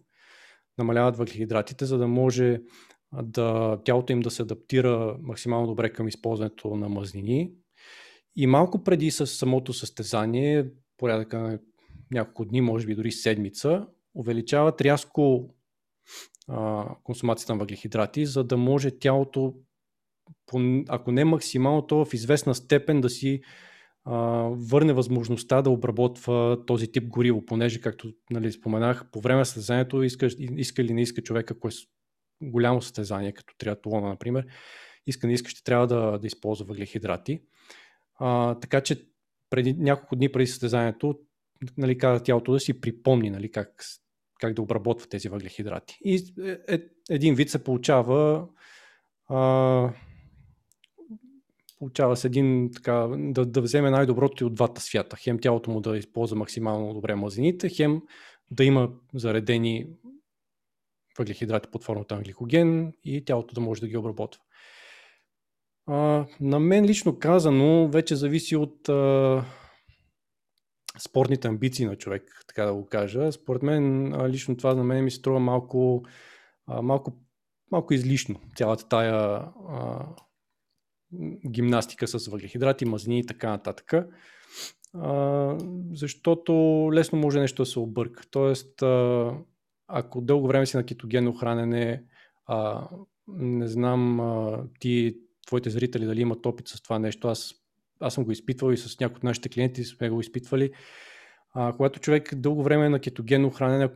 намаляват 0.79 1.17
въглехидратите, 1.17 1.85
за 1.85 1.99
да 1.99 2.09
може 2.09 2.61
да, 3.23 3.79
тялото 3.85 4.13
им 4.13 4.21
да 4.21 4.31
се 4.31 4.43
адаптира 4.43 5.17
максимално 5.21 5.67
добре 5.67 5.93
към 5.93 6.09
използването 6.09 6.77
на 6.77 6.89
мазнини. 6.89 7.53
И 8.37 8.47
малко 8.47 8.85
преди 8.85 9.11
с 9.11 9.27
самото 9.27 9.73
състезание, 9.73 10.67
порядъка 10.97 11.39
на 11.39 11.59
няколко 12.11 12.45
дни, 12.45 12.61
може 12.61 12.87
би 12.87 12.95
дори 12.95 13.13
седмица, 13.13 13.87
увеличават 14.15 14.81
рязко 14.81 15.55
а, 16.49 16.89
консумацията 17.03 17.53
на 17.53 17.59
въглехидрати, 17.59 18.27
за 18.27 18.45
да 18.45 18.57
може 18.57 18.99
тялото 18.99 19.55
ако 20.89 21.13
не 21.13 21.25
максимално, 21.25 21.87
то 21.87 22.05
в 22.05 22.15
известна 22.15 22.55
степен 22.55 23.01
да 23.01 23.11
си 23.11 23.41
а, 24.05 24.17
върне 24.51 24.93
възможността 24.93 25.63
да 25.63 25.71
обработва 25.71 26.65
този 26.67 26.93
тип 26.93 27.09
гориво, 27.09 27.47
понеже, 27.47 27.81
както 27.81 28.13
нали, 28.31 28.53
споменах, 28.53 29.11
по 29.11 29.21
време 29.21 29.39
на 29.39 29.47
състезанието 29.47 30.03
иска, 30.03 30.27
иска 30.39 30.83
или 30.83 30.95
не 30.95 31.03
иска 31.03 31.23
човека, 31.23 31.55
ако 31.57 31.69
е 31.69 31.71
голямо 32.43 32.83
състезание, 32.83 33.33
като 33.33 33.55
триатлона, 33.59 34.09
например, 34.09 34.47
иска 35.07 35.27
не 35.27 35.33
иска, 35.33 35.51
ще 35.51 35.65
трябва 35.65 35.87
да, 35.87 36.19
да 36.19 36.27
използва 36.27 36.67
въглехидрати. 36.67 37.41
А, 38.19 38.55
така 38.55 38.81
че 38.81 39.07
преди, 39.51 39.73
няколко 39.73 40.17
дни 40.17 40.33
преди 40.33 40.47
състезанието, 40.47 41.19
нали, 41.77 41.99
каза 41.99 42.23
тялото 42.23 42.53
да 42.53 42.61
си 42.61 42.81
припомни 42.81 43.31
нали, 43.31 43.51
как, 43.51 43.85
как 44.41 44.55
да 44.55 44.63
обработва 44.63 45.09
тези 45.09 45.29
въглехидрати. 45.29 45.99
И 46.05 46.35
е, 46.45 46.75
е, 46.75 46.81
един 47.11 47.35
вид 47.35 47.51
се 47.51 47.65
получава 47.65 48.49
а, 49.29 49.93
получава 51.79 52.17
се 52.17 52.27
един 52.27 52.71
така, 52.75 53.09
да, 53.17 53.47
да 53.47 53.61
вземе 53.61 53.91
най-доброто 53.91 54.45
и 54.45 54.47
от 54.47 54.55
двата 54.55 54.81
свята. 54.81 55.17
Хем 55.17 55.39
тялото 55.39 55.71
му 55.71 55.81
да 55.81 55.99
използва 55.99 56.37
максимално 56.37 56.95
добре 56.95 57.15
мазините, 57.15 57.69
хем 57.69 58.03
да 58.51 58.65
има 58.65 58.91
заредени 59.15 59.87
въглехидрати 61.19 61.69
под 61.73 61.85
формата 61.85 62.17
на 62.17 62.23
гликоген 62.23 62.93
и 63.05 63.25
тялото 63.25 63.55
да 63.55 63.61
може 63.61 63.81
да 63.81 63.89
ги 63.89 63.97
обработва. 63.97 64.43
А, 65.87 66.27
на 66.41 66.61
мен 66.61 66.85
лично 66.85 67.19
казано 67.19 67.89
вече 67.89 68.17
зависи 68.17 68.57
от 68.57 68.89
а, 68.89 69.45
спортните 70.99 71.49
амбиции 71.49 71.87
на 71.87 71.97
човек, 71.97 72.45
така 72.49 72.65
да 72.65 72.75
го 72.75 72.87
кажа. 72.87 73.33
Според 73.33 73.63
мен 73.63 74.15
лично 74.27 74.57
това 74.57 74.75
на 74.75 74.85
мен 74.85 75.05
ми 75.05 75.11
се 75.11 75.17
струва 75.17 75.41
малко, 75.41 76.05
а, 76.67 76.83
малко, 76.83 77.13
малко 77.71 77.95
излишно. 77.95 78.41
Цялата 78.57 78.89
тая 78.89 79.15
а, 79.15 80.07
гимнастика 81.51 82.09
с 82.09 82.27
въглехидрати, 82.27 82.85
мазнини 82.85 83.21
и 83.21 83.27
така 83.27 83.51
нататък. 83.51 83.93
А, 84.95 85.59
защото 85.93 86.53
лесно 86.93 87.19
може 87.19 87.41
нещо 87.41 87.63
да 87.63 87.67
се 87.67 87.79
обърка. 87.79 88.23
Тоест, 88.31 88.83
а, 88.83 89.33
ако 89.89 90.21
дълго 90.21 90.49
време 90.49 90.67
си 90.67 90.77
на 90.77 90.87
кетогенно 90.87 91.35
хранене, 91.35 92.03
а, 92.47 92.89
не 93.29 93.69
знам 93.69 94.21
а, 94.21 94.65
ти, 94.81 95.17
твоите 95.47 95.71
зрители 95.71 96.07
дали 96.07 96.21
имат 96.21 96.47
опит 96.47 96.69
с 96.69 96.83
това 96.83 96.99
нещо. 96.99 97.29
Аз, 97.29 97.55
аз 98.01 98.15
съм 98.15 98.25
го 98.25 98.33
изпитвал 98.33 98.73
и 98.73 98.77
с 98.77 99.01
някои 99.01 99.17
от 99.17 99.25
нашите 99.25 99.49
клиенти 99.49 99.85
сме 99.85 100.11
го 100.11 100.21
изпитвали. 100.21 100.71
А, 101.55 101.73
когато 101.73 102.01
човек 102.01 102.35
дълго 102.35 102.63
време 102.63 102.87
е 102.87 102.89
на 102.89 103.01
кетогенно 103.01 103.51
хранене, 103.51 103.89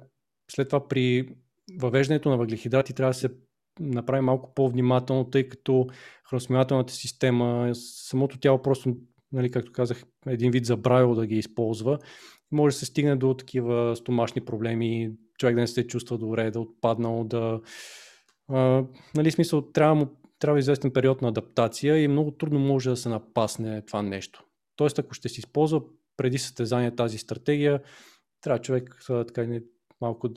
след 0.50 0.68
това 0.68 0.88
при 0.88 1.28
въвеждането 1.80 2.30
на 2.30 2.36
въглехидрати 2.36 2.94
трябва 2.94 3.10
да 3.10 3.18
се 3.18 3.30
направи 3.80 4.20
малко 4.20 4.54
по-внимателно, 4.54 5.30
тъй 5.30 5.48
като 5.48 5.86
храносмилателната 6.30 6.92
система, 6.92 7.70
самото 7.74 8.38
тяло 8.38 8.62
просто, 8.62 8.96
нали, 9.32 9.50
както 9.50 9.72
казах, 9.72 10.04
един 10.26 10.50
вид 10.50 10.64
забравил 10.64 11.14
да 11.14 11.26
ги 11.26 11.38
използва. 11.38 11.98
Може 12.52 12.74
да 12.74 12.78
се 12.78 12.86
стигне 12.86 13.16
до 13.16 13.34
такива 13.34 13.96
стомашни 13.96 14.44
проблеми, 14.44 15.12
човек 15.38 15.54
да 15.54 15.60
не 15.60 15.66
се 15.66 15.86
чувства 15.86 16.18
добре, 16.18 16.50
да 16.50 16.58
е 16.58 16.62
отпаднал, 16.62 17.24
да... 17.24 17.60
А, 18.48 18.84
нали, 19.16 19.30
смисъл, 19.30 19.72
трябва, 19.72 19.94
му, 19.94 20.06
трябва 20.38 20.58
известен 20.58 20.92
период 20.92 21.22
на 21.22 21.28
адаптация 21.28 22.02
и 22.02 22.08
много 22.08 22.30
трудно 22.30 22.58
може 22.58 22.90
да 22.90 22.96
се 22.96 23.08
напасне 23.08 23.82
това 23.82 24.02
нещо. 24.02 24.44
Тоест, 24.76 24.98
ако 24.98 25.14
ще 25.14 25.28
си 25.28 25.40
използва 25.40 25.82
преди 26.16 26.38
състезание 26.38 26.96
тази 26.96 27.18
стратегия, 27.18 27.80
трябва 28.40 28.58
човек 28.58 29.02
така, 29.06 29.60
малко, 30.00 30.28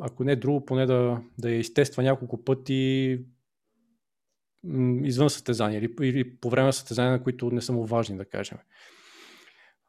ако 0.00 0.24
не 0.24 0.36
друго, 0.36 0.64
поне 0.64 0.86
да, 0.86 1.22
да 1.38 1.50
я 1.50 1.58
изтества 1.58 2.02
няколко 2.02 2.44
пъти 2.44 3.18
извън 5.02 5.30
състезания 5.30 5.78
или, 5.78 6.08
или 6.08 6.36
по 6.36 6.50
време 6.50 6.66
на 6.66 6.72
състезания, 6.72 7.12
на 7.12 7.22
които 7.22 7.50
не 7.50 7.60
са 7.60 7.72
му 7.72 7.86
важни, 7.86 8.16
да 8.16 8.24
кажем. 8.24 8.58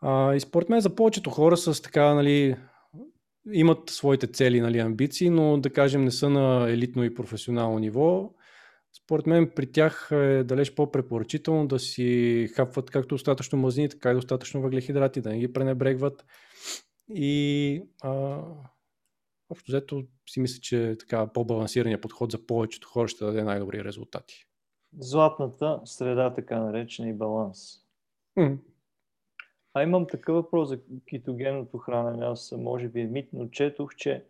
А, 0.02 0.36
и 0.36 0.40
според 0.40 0.70
мен 0.70 0.80
за 0.80 0.96
повечето 0.96 1.30
хора 1.30 1.58
с 1.58 1.82
така, 1.82 2.14
нали, 2.14 2.56
имат 3.54 3.90
своите 3.90 4.28
цели, 4.28 4.62
нали, 4.62 4.80
амбиции, 4.80 5.30
но 5.30 5.58
да 5.58 5.70
кажем 5.70 6.04
не 6.04 6.12
са 6.12 6.30
на 6.30 6.70
елитно 6.70 7.04
и 7.04 7.16
професионално 7.16 7.80
ниво. 7.80 8.34
Според 9.04 9.28
мен 9.28 9.52
при 9.56 9.72
тях 9.72 10.10
е 10.12 10.44
далеч 10.44 10.76
по-препоръчително 10.76 11.68
да 11.68 11.80
си 11.80 12.50
хапват 12.56 12.90
както 12.90 13.16
достатъчно 13.16 13.60
мазнини, 13.60 13.90
така 13.90 14.12
и 14.12 14.16
достатъчно 14.16 14.62
въглехидрати, 14.62 15.22
да 15.22 15.30
не 15.30 15.40
ги 15.40 15.54
пренебрегват. 15.54 16.26
И 17.10 17.82
а, 18.02 18.42
общо 19.50 19.72
взето 19.72 20.04
си 20.30 20.40
мисля, 20.40 20.62
че 20.62 20.96
така 21.00 21.28
по-балансирания 21.28 22.02
подход 22.02 22.32
за 22.32 22.46
повечето 22.46 22.88
хора 22.88 23.08
ще 23.08 23.26
даде 23.26 23.44
най-добри 23.44 23.84
резултати. 23.84 24.46
Златната 24.98 25.82
среда, 25.86 26.34
така 26.34 26.60
наречена 26.60 27.10
и 27.10 27.14
баланс. 27.14 27.60
Mm. 28.38 28.58
А 29.74 29.84
имам 29.84 30.08
такъв 30.08 30.36
въпрос 30.36 30.70
за 30.70 30.80
кетогенното 31.10 31.78
хранене. 31.78 32.26
Аз 32.26 32.54
може 32.58 32.88
би 32.88 33.02
е 33.02 33.08
мит, 33.08 33.30
но 33.34 33.48
четох, 33.48 33.96
че 33.96 34.24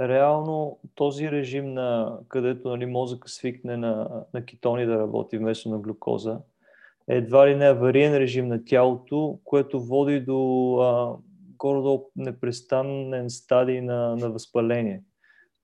реално 0.00 0.78
този 0.94 1.30
режим, 1.30 1.74
на, 1.74 2.18
където 2.28 2.68
нали, 2.68 2.86
мозъка 2.86 3.28
свикне 3.28 3.76
на, 3.76 4.24
на 4.34 4.44
кетони 4.44 4.86
да 4.86 4.98
работи 4.98 5.38
вместо 5.38 5.68
на 5.68 5.78
глюкоза, 5.78 6.40
е 7.08 7.16
едва 7.16 7.48
ли 7.48 7.54
не 7.54 7.68
авариен 7.68 8.16
режим 8.16 8.48
на 8.48 8.64
тялото, 8.64 9.38
което 9.44 9.80
води 9.80 10.20
до 10.20 10.76
а, 10.76 11.16
горе-долу 11.62 12.10
непрестанен 12.16 13.30
стадий 13.30 13.80
на, 13.80 14.16
на 14.16 14.30
възпаление. 14.30 15.02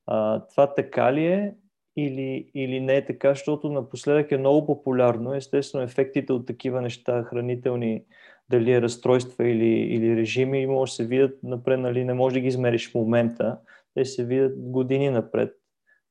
А, 0.06 0.46
това 0.46 0.74
така 0.74 1.12
ли 1.12 1.26
е 1.26 1.54
или, 1.96 2.50
или 2.54 2.80
не 2.80 2.96
е 2.96 3.04
така, 3.04 3.28
защото 3.28 3.72
напоследък 3.72 4.32
е 4.32 4.38
много 4.38 4.66
популярно. 4.66 5.34
Естествено, 5.34 5.84
ефектите 5.84 6.32
от 6.32 6.46
такива 6.46 6.80
неща, 6.80 7.22
хранителни, 7.22 8.04
дали 8.50 8.72
е 8.72 8.82
разстройства 8.82 9.48
или, 9.48 9.68
или 9.68 10.16
режими, 10.16 10.66
може 10.66 10.90
да 10.90 10.94
се 10.94 11.06
видят 11.06 11.42
напред, 11.42 11.80
нали, 11.80 12.04
не 12.04 12.14
може 12.14 12.34
да 12.34 12.40
ги 12.40 12.46
измериш 12.46 12.90
в 12.90 12.94
момента, 12.94 13.58
те 13.94 14.04
се 14.04 14.24
видят 14.24 14.52
години 14.56 15.10
напред. 15.10 15.54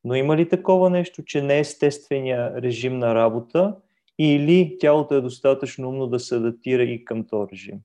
Но 0.04 0.16
има 0.16 0.38
ли 0.38 0.50
такова 0.50 0.90
нещо, 0.90 1.24
че 1.24 1.42
не 1.42 1.56
е 1.56 1.60
естествения 1.60 2.62
режим 2.62 3.00
на 3.00 3.16
работа 3.16 3.76
или 4.20 4.78
тялото 4.80 5.16
е 5.16 5.22
достатъчно 5.22 5.90
умно 5.90 6.08
да 6.08 6.20
се 6.20 6.36
адаптира 6.36 6.84
и 6.84 7.06
към 7.06 7.28
този 7.28 7.52
режим? 7.52 7.80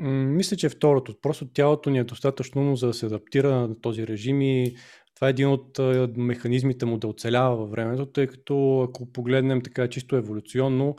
Мисля, 0.00 0.56
че 0.56 0.66
е 0.66 0.70
второто. 0.70 1.14
Просто 1.22 1.48
тялото 1.52 1.90
ни 1.90 1.98
е 1.98 2.04
достатъчно 2.04 2.76
за 2.76 2.86
да 2.86 2.94
се 2.94 3.06
адаптира 3.06 3.54
на 3.54 3.80
този 3.80 4.06
режим 4.06 4.42
и 4.42 4.76
това 5.14 5.26
е 5.26 5.30
един 5.30 5.48
от 5.48 5.78
механизмите 6.16 6.86
му 6.86 6.98
да 6.98 7.08
оцелява 7.08 7.56
във 7.56 7.70
времето, 7.70 8.06
тъй 8.06 8.26
като 8.26 8.80
ако 8.88 9.12
погледнем 9.12 9.62
така 9.62 9.88
чисто 9.88 10.16
еволюционно, 10.16 10.96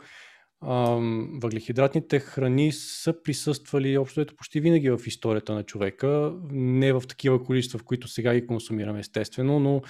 въглехидратните 1.42 2.18
храни 2.18 2.72
са 2.72 3.22
присъствали 3.22 3.98
общо 3.98 4.20
ето 4.20 4.36
почти 4.36 4.60
винаги 4.60 4.90
в 4.90 5.00
историята 5.06 5.54
на 5.54 5.62
човека. 5.62 6.34
Не 6.50 6.92
в 6.92 7.02
такива 7.08 7.44
количества, 7.44 7.78
в 7.78 7.84
които 7.84 8.08
сега 8.08 8.34
ги 8.34 8.46
консумираме 8.46 9.00
естествено, 9.00 9.60
но 9.60 9.82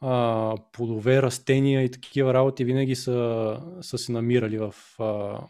а, 0.00 0.54
плодове, 0.72 1.22
растения 1.22 1.82
и 1.82 1.90
такива 1.90 2.34
работи 2.34 2.64
винаги 2.64 2.94
са, 2.94 3.60
са 3.80 3.98
се 3.98 4.12
намирали 4.12 4.58
в, 4.58 4.74
а, 4.98 5.40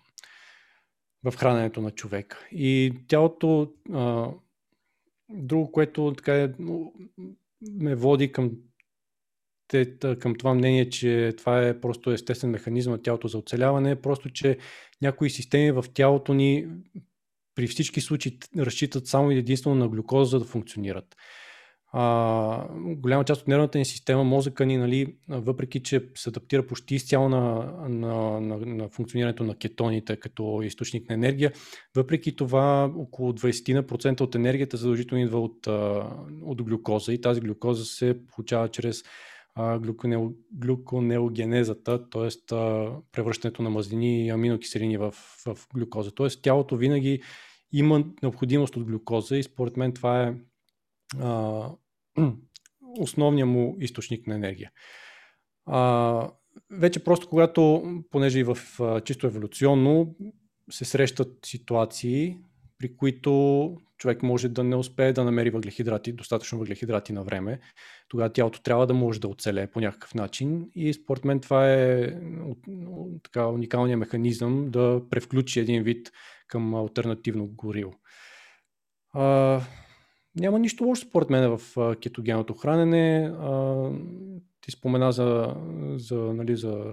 в 1.30 1.37
храненето 1.37 1.80
на 1.80 1.90
човека. 1.90 2.47
И 2.52 2.92
тялото, 3.09 3.73
а, 3.92 4.30
друго, 5.28 5.73
което 5.73 6.14
така 6.16 6.35
е, 6.35 6.52
ме 7.73 7.95
води 7.95 8.33
към, 8.33 8.52
към 10.18 10.35
това 10.35 10.54
мнение, 10.54 10.90
че 10.90 11.35
това 11.38 11.66
е 11.66 11.80
просто 11.80 12.11
естествен 12.11 12.50
механизъм 12.50 12.92
на 12.92 13.02
тялото 13.02 13.28
за 13.28 13.38
оцеляване, 13.38 13.90
е 13.90 14.00
просто, 14.00 14.30
че 14.30 14.59
някои 15.02 15.30
системи 15.30 15.71
в 15.71 15.85
тялото 15.95 16.35
ни 16.35 16.68
при 17.54 17.66
всички 17.66 18.00
случаи 18.00 18.38
разчитат 18.59 19.06
само 19.06 19.30
и 19.30 19.38
единствено 19.38 19.76
на 19.76 19.88
глюкоза, 19.88 20.30
за 20.30 20.38
да 20.38 20.45
функционират 20.45 21.16
а, 21.99 22.69
голяма 22.75 23.25
част 23.25 23.43
от 23.43 23.49
нервната 23.49 23.79
ни 23.79 23.85
система, 23.85 24.25
мозъка 24.25 24.67
ни, 24.67 24.76
нали, 24.76 25.17
въпреки 25.29 25.83
че 25.83 26.09
се 26.15 26.29
адаптира 26.29 26.67
почти 26.67 26.95
изцяло 26.95 27.29
на, 27.29 27.73
на, 27.88 28.41
на, 28.41 28.57
на 28.57 28.88
функционирането 28.88 29.45
на 29.45 29.59
кетоните 29.59 30.17
като 30.17 30.61
източник 30.62 31.09
на 31.09 31.15
енергия, 31.15 31.53
въпреки 31.97 32.37
това 32.37 32.93
около 32.97 33.33
20% 33.33 34.21
от 34.21 34.35
енергията 34.35 34.76
задължително 34.76 35.25
идва 35.25 35.41
от, 35.41 35.67
от 36.43 36.62
глюкоза 36.62 37.12
и 37.12 37.21
тази 37.21 37.41
глюкоза 37.41 37.85
се 37.85 38.26
получава 38.26 38.69
чрез 38.69 39.03
глюконеогенезата, 40.61 42.11
т.е. 42.11 42.29
превръщането 43.12 43.62
на 43.62 43.71
мазнини 43.71 44.26
и 44.26 44.31
аминокиселини 44.31 44.97
в, 44.97 45.11
в 45.47 45.57
глюкоза. 45.75 46.15
Т.е. 46.15 46.29
тялото 46.43 46.76
винаги 46.76 47.23
има 47.73 48.05
необходимост 48.23 48.76
от 48.76 48.85
глюкоза 48.85 49.37
и 49.37 49.43
според 49.43 49.76
мен 49.76 49.93
това 49.93 50.23
е 50.23 50.35
основният 52.99 53.49
му 53.49 53.76
източник 53.80 54.26
на 54.26 54.35
енергия. 54.35 54.70
А, 55.66 56.30
вече 56.70 57.04
просто 57.04 57.28
когато, 57.28 57.85
понеже 58.11 58.38
и 58.38 58.44
в 58.44 58.58
а, 58.80 59.00
чисто 59.00 59.26
еволюционно 59.26 60.14
се 60.70 60.85
срещат 60.85 61.38
ситуации, 61.44 62.37
при 62.78 62.96
които 62.96 63.76
човек 63.99 64.23
може 64.23 64.49
да 64.49 64.64
не 64.64 64.76
успее 64.76 65.12
да 65.12 65.25
намери 65.25 65.50
въглехидрати, 65.50 66.12
достатъчно 66.12 66.58
въглехидрати 66.58 67.12
на 67.12 67.23
време, 67.23 67.61
тогава 68.08 68.32
тялото 68.32 68.62
трябва 68.62 68.87
да 68.87 68.94
може 68.94 69.20
да 69.20 69.28
оцелее 69.28 69.66
по 69.66 69.80
някакъв 69.80 70.14
начин 70.14 70.70
и 70.75 70.92
според 70.92 71.25
мен 71.25 71.40
това 71.40 71.73
е 71.73 72.08
така 73.23 73.46
уникалният 73.46 74.00
механизъм 74.00 74.70
да 74.70 75.02
превключи 75.11 75.61
един 75.61 75.82
вид 75.82 76.12
към 76.49 76.75
альтернативно 76.75 77.46
гориво. 77.46 77.94
А, 80.37 80.40
няма 80.40 80.59
нищо 80.59 80.85
лошо 80.85 81.07
според 81.09 81.31
мен 81.31 81.57
в 81.57 81.97
кетогеното 82.00 82.55
хранене. 82.55 83.33
Ти 84.61 84.71
спомена 84.71 85.12
за, 85.12 85.57
за, 85.97 86.16
нали, 86.16 86.57
за 86.57 86.85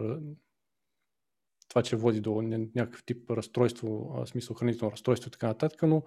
това, 1.70 1.84
че 1.84 1.96
води 1.96 2.22
до 2.22 2.42
някакъв 2.76 3.04
тип 3.06 3.32
разстройство, 3.32 4.22
смисъл 4.26 4.56
хранително 4.56 4.92
разстройство 4.92 5.28
и 5.28 5.32
така 5.32 5.48
нататък, 5.48 5.84
но 5.84 6.04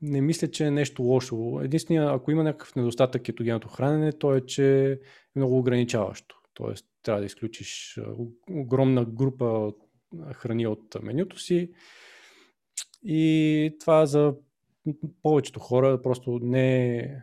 не 0.00 0.20
мисля, 0.20 0.50
че 0.50 0.66
е 0.66 0.70
нещо 0.70 1.02
лошо. 1.02 1.60
Единствено, 1.62 2.14
ако 2.14 2.30
има 2.30 2.42
някакъв 2.42 2.76
недостатък 2.76 3.22
кетогеното 3.22 3.68
хранене, 3.68 4.12
то 4.12 4.34
е, 4.34 4.40
че 4.40 4.92
е 4.92 4.98
много 5.36 5.58
ограничаващо. 5.58 6.36
Тоест, 6.54 6.86
трябва 7.02 7.20
да 7.20 7.26
изключиш 7.26 8.00
огромна 8.50 9.04
група 9.04 9.72
храни 10.34 10.66
от 10.66 10.96
менюто 11.02 11.38
си. 11.38 11.72
И 13.04 13.76
това 13.80 14.06
за 14.06 14.34
повечето 15.22 15.60
хора 15.60 16.02
просто 16.02 16.38
не 16.42 16.96
е, 16.96 17.22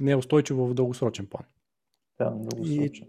не 0.00 0.10
е 0.10 0.16
устойчиво 0.16 0.66
в 0.66 0.74
дългосрочен 0.74 1.26
план. 1.26 1.44
Да, 2.18 2.30
дългосрочен. 2.30 3.08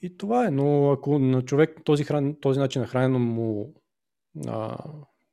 И, 0.00 0.06
и 0.06 0.16
това 0.16 0.46
е, 0.46 0.50
но 0.50 0.90
ако 0.90 1.18
на 1.18 1.42
човек 1.42 1.80
този, 1.84 2.04
хран, 2.04 2.36
този 2.40 2.60
начин 2.60 2.82
на 2.82 2.88
хранено 2.88 3.18
му 3.18 3.74
а, 4.46 4.78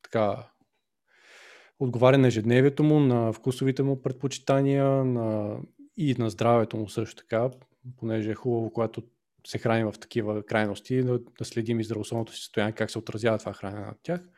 така, 0.03 0.49
отговаря 1.79 2.17
на 2.17 2.27
ежедневието 2.27 2.83
му, 2.83 2.99
на 2.99 3.33
вкусовите 3.33 3.83
му 3.83 4.01
предпочитания 4.01 4.85
на, 4.85 5.57
и 5.97 6.15
на 6.17 6.29
здравето 6.29 6.77
му 6.77 6.89
също 6.89 7.15
така, 7.15 7.49
понеже 7.97 8.31
е 8.31 8.35
хубаво, 8.35 8.73
когато 8.73 9.03
се 9.47 9.57
храним 9.57 9.91
в 9.91 9.99
такива 9.99 10.45
крайности, 10.45 11.03
да, 11.03 11.19
да 11.19 11.45
следим 11.45 11.79
и 11.79 11.83
здравословното 11.83 12.33
си 12.33 12.39
състояние, 12.39 12.73
как 12.73 12.91
се 12.91 12.99
отразява 12.99 13.37
това 13.37 13.53
хранене 13.53 13.85
на 13.85 13.93
тях 14.03 14.29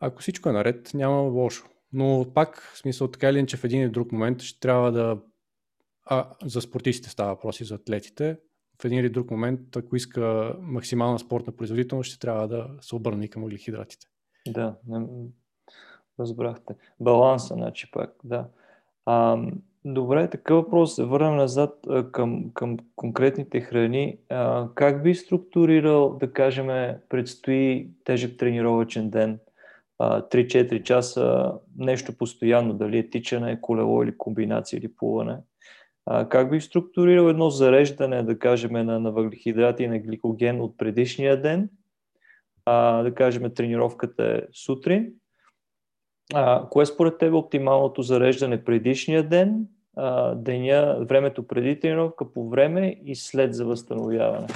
ако 0.00 0.20
всичко 0.20 0.48
е 0.48 0.52
наред, 0.52 0.90
няма 0.94 1.16
лошо. 1.16 1.66
Но 1.92 2.26
пак, 2.34 2.70
в 2.74 2.78
смисъл 2.78 3.10
така 3.10 3.28
или 3.28 3.38
иначе 3.38 3.56
в 3.56 3.64
един 3.64 3.82
или 3.82 3.90
друг 3.90 4.12
момент 4.12 4.42
ще 4.42 4.60
трябва 4.60 4.92
да... 4.92 5.18
А, 6.04 6.34
за 6.44 6.60
спортистите 6.60 7.10
става 7.10 7.34
въпрос 7.34 7.60
и 7.60 7.64
за 7.64 7.74
атлетите. 7.74 8.38
В 8.82 8.84
един 8.84 8.98
или 8.98 9.10
друг 9.10 9.30
момент, 9.30 9.76
ако 9.76 9.96
иска 9.96 10.54
максимална 10.60 11.18
спортна 11.18 11.56
производителност, 11.56 12.10
ще 12.10 12.18
трябва 12.18 12.48
да 12.48 12.70
се 12.80 12.94
обърне 12.94 13.28
към 13.28 13.42
въглехидратите. 13.42 14.06
Да, 14.48 14.76
разбрахте. 16.20 16.74
Баланса, 17.00 17.54
значи 17.54 17.90
пак, 17.90 18.10
да. 18.24 18.48
А, 19.04 19.36
Добре, 19.88 20.30
такъв 20.30 20.56
въпрос. 20.56 20.94
Се 20.94 21.04
върнем 21.04 21.36
назад 21.36 21.78
към, 22.12 22.50
към 22.54 22.76
конкретните 22.96 23.60
храни. 23.60 24.18
А, 24.28 24.68
как 24.74 25.02
би 25.02 25.14
структурирал, 25.14 26.16
да 26.20 26.32
кажем, 26.32 26.66
предстои 27.08 27.88
тежък 28.04 28.36
тренировачен 28.36 29.10
ден, 29.10 29.38
3-4 30.00 30.82
часа, 30.82 31.52
нещо 31.78 32.18
постоянно, 32.18 32.74
дали 32.74 32.98
е 32.98 33.10
тичане, 33.10 33.60
колело 33.60 34.02
или 34.02 34.18
комбинация 34.18 34.78
или 34.78 34.94
плуване? 34.94 35.36
А, 36.06 36.28
как 36.28 36.50
би 36.50 36.60
структурирал 36.60 37.28
едно 37.28 37.50
зареждане, 37.50 38.22
да 38.22 38.38
кажем, 38.38 38.72
на, 38.72 39.00
на 39.00 39.12
въглехидрати 39.12 39.82
и 39.82 39.88
на 39.88 39.98
гликоген 39.98 40.60
от 40.60 40.78
предишния 40.78 41.42
ден? 41.42 41.70
А, 42.64 43.02
да 43.02 43.14
кажем, 43.14 43.54
тренировката 43.54 44.24
е 44.24 44.42
сутрин, 44.52 45.12
а, 46.34 46.68
кое 46.70 46.86
според 46.86 47.18
теб 47.18 47.32
е 47.32 47.36
оптималното 47.36 48.02
зареждане 48.02 48.64
предишния 48.64 49.28
ден 49.28 49.66
деня, 50.34 51.04
времето 51.08 51.46
преди 51.46 51.80
тренировка, 51.80 52.32
по 52.32 52.48
време 52.48 53.00
и 53.04 53.16
след 53.16 53.54
за 53.54 53.64
възстановяване. 53.64 54.46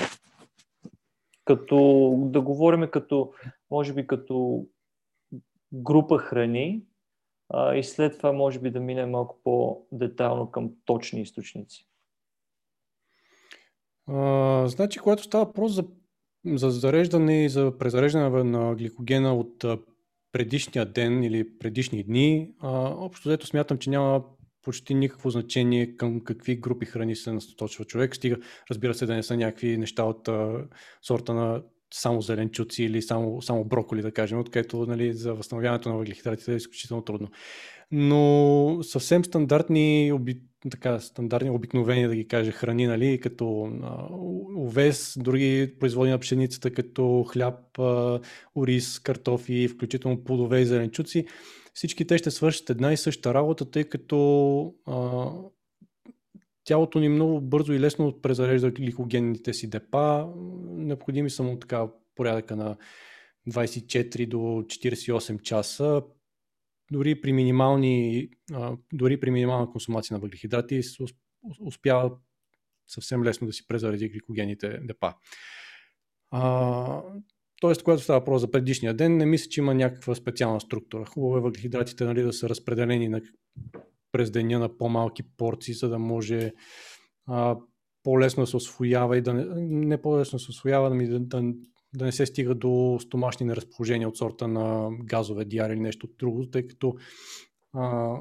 Като 1.44 2.12
да 2.16 2.40
говорим 2.40 2.88
като, 2.90 3.32
може 3.70 3.94
би 3.94 4.06
като 4.06 4.66
група 5.72 6.18
храни 6.18 6.82
а, 7.48 7.74
и 7.74 7.84
след 7.84 8.16
това 8.16 8.32
може 8.32 8.58
би 8.58 8.70
да 8.70 8.80
минем 8.80 9.10
малко 9.10 9.38
по-детално 9.44 10.50
към 10.50 10.70
точни 10.84 11.20
източници. 11.20 11.86
А, 14.06 14.68
значи, 14.68 14.98
когато 14.98 15.22
става 15.22 15.44
въпрос 15.44 15.72
за, 15.72 15.84
за 16.46 16.70
зареждане 16.70 17.44
и 17.44 17.48
за 17.48 17.78
презареждане 17.78 18.44
на 18.44 18.74
гликогена 18.74 19.34
от 19.34 19.64
предишния 20.32 20.86
ден 20.86 21.22
или 21.22 21.58
предишни 21.58 22.02
дни, 22.02 22.54
а, 22.60 22.70
общо 22.98 23.28
взето 23.28 23.46
смятам, 23.46 23.78
че 23.78 23.90
няма 23.90 24.24
почти 24.62 24.94
никакво 24.94 25.30
значение 25.30 25.96
към 25.96 26.20
какви 26.20 26.56
групи 26.56 26.86
храни 26.86 27.16
се 27.16 27.32
насочва 27.32 27.84
човек. 27.84 28.16
Стига, 28.16 28.36
разбира 28.70 28.94
се, 28.94 29.06
да 29.06 29.14
не 29.14 29.22
са 29.22 29.36
някакви 29.36 29.76
неща 29.76 30.04
от 30.04 30.28
а, 30.28 30.64
сорта 31.02 31.34
на 31.34 31.62
само 31.94 32.20
зеленчуци 32.20 32.84
или 32.84 33.02
само, 33.02 33.42
само 33.42 33.64
броколи, 33.64 34.02
да 34.02 34.12
кажем, 34.12 34.38
откъдето 34.38 34.86
нали, 34.86 35.12
за 35.12 35.34
възстановяването 35.34 35.88
на 35.88 35.96
въглехидратите 35.96 36.52
е 36.52 36.56
изключително 36.56 37.02
трудно. 37.02 37.28
Но 37.92 38.78
съвсем 38.82 39.24
стандартни, 39.24 40.12
оби, 40.14 40.40
така, 40.70 41.00
стандартни 41.00 41.50
обикновени, 41.50 42.08
да 42.08 42.16
ги 42.16 42.28
кажа, 42.28 42.52
храни, 42.52 42.86
нали, 42.86 43.20
като 43.20 43.72
а, 43.82 44.06
овес, 44.56 45.16
други 45.18 45.74
производни 45.80 46.12
на 46.12 46.18
пшеницата, 46.18 46.70
като 46.70 47.24
хляб, 47.24 47.78
а, 47.78 48.20
ориз, 48.56 48.98
картофи, 48.98 49.68
включително 49.68 50.24
плодове 50.24 50.60
и 50.60 50.66
зеленчуци, 50.66 51.26
всички 51.80 52.06
те 52.06 52.18
ще 52.18 52.30
свършат 52.30 52.70
една 52.70 52.92
и 52.92 52.96
съща 52.96 53.34
работа, 53.34 53.70
тъй 53.70 53.84
като 53.84 54.74
а, 54.86 55.30
тялото 56.64 57.00
ни 57.00 57.08
много 57.08 57.40
бързо 57.40 57.72
и 57.72 57.80
лесно 57.80 58.20
презарежда 58.22 58.70
гликогенните 58.70 59.54
си 59.54 59.70
депа. 59.70 60.32
Необходими 60.66 61.30
са 61.30 61.42
му 61.42 61.58
така 61.58 61.88
порядъка 62.14 62.56
на 62.56 62.76
24 63.48 64.28
до 64.28 64.36
48 64.36 65.42
часа. 65.42 66.02
Дори 66.92 67.20
при, 67.20 67.32
минимални, 67.32 68.28
а, 68.52 68.76
дори 68.92 69.20
при 69.20 69.30
минимална 69.30 69.70
консумация 69.70 70.14
на 70.14 70.20
въглехидрати 70.20 70.80
успява 71.60 72.12
съвсем 72.88 73.24
лесно 73.24 73.46
да 73.46 73.52
си 73.52 73.66
презареди 73.66 74.08
гликогените 74.08 74.68
депа. 74.68 75.14
А, 76.30 77.02
Тоест, 77.60 77.82
когато 77.82 78.02
става 78.02 78.18
въпрос 78.18 78.40
за 78.40 78.50
предишния 78.50 78.94
ден, 78.94 79.16
не 79.16 79.26
мисля, 79.26 79.48
че 79.48 79.60
има 79.60 79.74
някаква 79.74 80.14
специална 80.14 80.60
структура. 80.60 81.04
Хубаво 81.04 81.36
е 81.36 81.40
въглехидратите 81.40 82.04
нали, 82.04 82.22
да 82.22 82.32
са 82.32 82.48
разпределени 82.48 83.08
на, 83.08 83.20
през 84.12 84.30
деня 84.30 84.58
на 84.58 84.78
по-малки 84.78 85.22
порции, 85.36 85.74
за 85.74 85.88
да 85.88 85.98
може 85.98 86.52
а, 87.26 87.56
по-лесно 88.02 88.42
да 88.42 88.46
се 88.46 88.56
освоява 88.56 89.18
и 89.18 89.22
да 89.22 89.34
не, 89.34 89.46
не 89.86 90.02
по-лесно 90.02 90.36
да 90.36 90.44
се 90.44 90.50
освоява, 90.50 90.86
ами 90.86 91.08
да, 91.08 91.20
да, 91.20 91.42
да 91.94 92.04
не 92.04 92.12
се 92.12 92.26
стига 92.26 92.54
до 92.54 92.98
стомашни 93.00 93.46
неразположения 93.46 94.08
от 94.08 94.16
сорта 94.16 94.48
на 94.48 94.90
газове, 95.04 95.44
диари 95.44 95.72
или 95.72 95.80
нещо 95.80 96.08
друго, 96.18 96.50
тъй 96.50 96.66
като 96.66 96.94
а, 97.72 98.16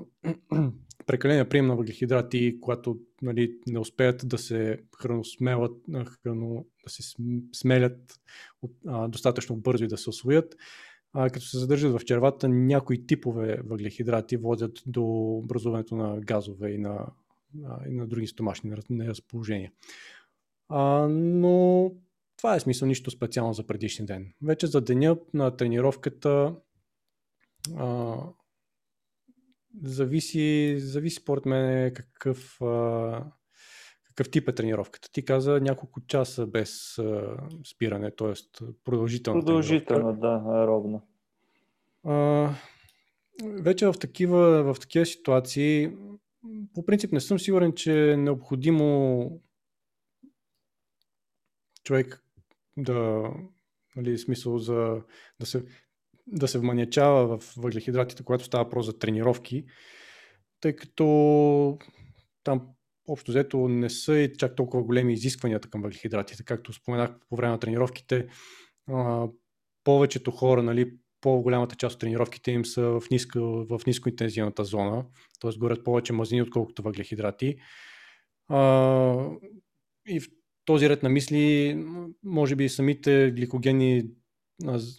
прекаления 1.06 1.50
прием 1.50 1.68
на 1.68 1.76
въглехидрати, 1.76 2.58
когато 2.62 3.00
нали, 3.22 3.58
не 3.68 3.80
успеят 3.80 4.22
да 4.26 4.38
се 4.38 4.78
храносмелят, 5.02 5.78
храно, 6.06 6.66
да 6.84 6.90
се 6.90 7.04
смелят 7.54 8.20
а, 8.88 9.08
достатъчно 9.08 9.56
бързо 9.56 9.84
и 9.84 9.88
да 9.88 9.98
се 9.98 10.10
освоят, 10.10 10.56
а, 11.14 11.30
като 11.30 11.46
се 11.46 11.58
задържат 11.58 12.00
в 12.00 12.06
червата, 12.06 12.50
някои 12.50 13.06
типове 13.06 13.62
въглехидрати 13.66 14.38
водят 14.38 14.84
до 14.86 15.04
образуването 15.44 15.96
на 15.96 16.20
газове 16.20 16.72
и 16.72 16.78
на, 16.78 17.06
а, 17.66 17.88
и 17.90 17.94
на 17.94 18.08
други 18.08 18.28
стомашни 18.28 18.74
неразположения. 18.90 19.72
А, 20.70 21.08
но 21.10 21.92
това 22.38 22.56
е 22.56 22.60
смисъл 22.60 22.88
нищо 22.88 23.12
специално 23.12 23.54
за 23.54 23.68
предишния 23.68 24.06
ден. 24.06 24.34
Вече 24.44 24.68
за 24.68 24.82
деня 24.82 25.18
на 25.34 25.56
тренировката 25.56 26.56
а, 27.78 28.18
зависи, 29.84 30.76
зависи 30.80 31.22
според 31.22 31.46
мен 31.46 31.94
какъв, 31.94 32.62
а, 32.62 33.24
какъв 34.04 34.32
тип 34.32 34.50
е 34.50 34.56
тренировката. 34.56 35.12
Ти 35.12 35.26
каза 35.26 35.60
няколко 35.62 36.02
часа 36.08 36.48
без 36.48 36.98
а, 36.98 37.38
спиране, 37.74 38.12
т.е. 38.12 38.34
продължителна 38.84 39.40
Продължителна, 39.40 40.14
да, 40.14 40.44
аеробна. 40.48 41.02
А, 42.04 42.50
вече 43.44 43.88
в 43.88 43.96
такива, 44.00 44.74
в 44.74 44.80
такива 44.80 45.06
ситуации 45.06 45.92
по 46.74 46.86
принцип 46.86 47.12
не 47.12 47.20
съм 47.20 47.40
сигурен, 47.40 47.74
че 47.74 48.12
е 48.12 48.18
необходимо 48.18 49.42
човек 51.84 52.24
да, 52.78 53.30
нали, 53.96 54.18
смисъл 54.18 54.58
за 54.58 55.02
да 55.40 55.46
се 55.46 55.66
да 56.32 56.48
се 56.48 56.60
вманячава 56.60 57.38
в 57.38 57.54
въглехидратите, 57.58 58.24
когато 58.24 58.44
става 58.44 58.64
въпрос 58.64 58.86
за 58.86 59.00
тренировки, 59.00 59.66
тъй 60.62 60.76
като 60.76 61.78
там 62.44 62.62
общо 63.08 63.32
взето 63.32 63.68
не 63.68 63.90
са 63.90 64.20
и 64.20 64.38
чак 64.38 64.56
толкова 64.56 64.84
големи 64.84 65.14
изискванията 65.14 65.70
към 65.70 65.82
въглехидратите. 65.82 66.44
Както 66.44 66.74
споменах 66.74 67.12
по 67.30 67.36
време 67.36 67.52
на 67.52 67.60
тренировките, 67.60 68.28
повечето 69.84 70.32
хора, 70.32 70.64
нали, 70.64 70.92
по-голямата 71.22 71.76
част 71.76 71.94
от 71.94 72.00
тренировките 72.00 72.52
им 72.52 72.66
са 72.66 72.82
в, 72.82 73.04
ниско, 73.12 73.40
в 73.70 73.82
нискоинтензивната 73.88 74.64
зона, 74.64 75.06
т.е. 75.40 75.52
горят 75.58 75.84
повече 75.84 76.14
мазнини, 76.14 76.42
отколкото 76.42 76.82
въглехидрати. 76.82 77.56
А, 78.48 79.30
и 80.08 80.20
в 80.20 80.28
този 80.66 80.90
ред 80.90 81.04
на 81.04 81.10
мисли, 81.10 81.76
може 82.24 82.56
би 82.56 82.70
самите 82.70 83.32
гликогени 83.32 84.04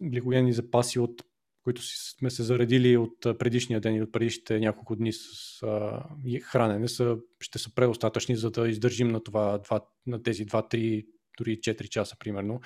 гликогенни 0.03 0.53
запаси, 0.53 0.99
от 0.99 1.23
които 1.65 1.83
сме 1.83 2.31
се 2.31 2.43
заредили 2.43 2.97
от 2.97 3.21
предишния 3.39 3.81
ден 3.81 3.95
и 3.95 4.03
от 4.03 4.13
предишните 4.13 4.61
няколко 4.61 4.97
дни 4.97 5.13
с 5.13 5.23
а, 5.63 6.03
хранене, 6.43 6.89
са, 6.89 7.17
ще 7.41 7.59
са 7.59 7.75
предостатъчни, 7.75 8.37
за 8.37 8.51
да 8.51 8.69
издържим 8.69 9.09
на, 9.09 9.23
това, 9.23 9.59
два, 9.59 9.81
на 10.07 10.23
тези 10.23 10.47
2-3, 10.47 11.07
дори 11.39 11.57
4 11.57 11.89
часа, 11.89 12.17
примерно, 12.19 12.61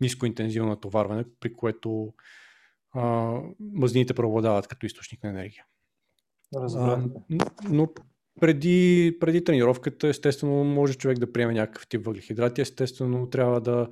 ниско 0.00 0.26
интензивно 0.26 0.68
натоварване, 0.68 1.24
при 1.40 1.52
което 1.52 2.14
а, 2.94 3.34
мазнините 3.60 4.14
преобладават 4.14 4.66
като 4.66 4.86
източник 4.86 5.22
на 5.22 5.30
енергия. 5.30 5.64
А, 6.56 7.04
но 7.68 7.88
преди, 8.40 9.16
преди 9.20 9.44
тренировката, 9.44 10.08
естествено, 10.08 10.64
може 10.64 10.94
човек 10.94 11.18
да 11.18 11.32
приеме 11.32 11.52
някакъв 11.52 11.86
тип 11.86 12.04
въглехидрати. 12.04 12.60
Естествено, 12.60 13.30
трябва 13.30 13.60
да 13.60 13.88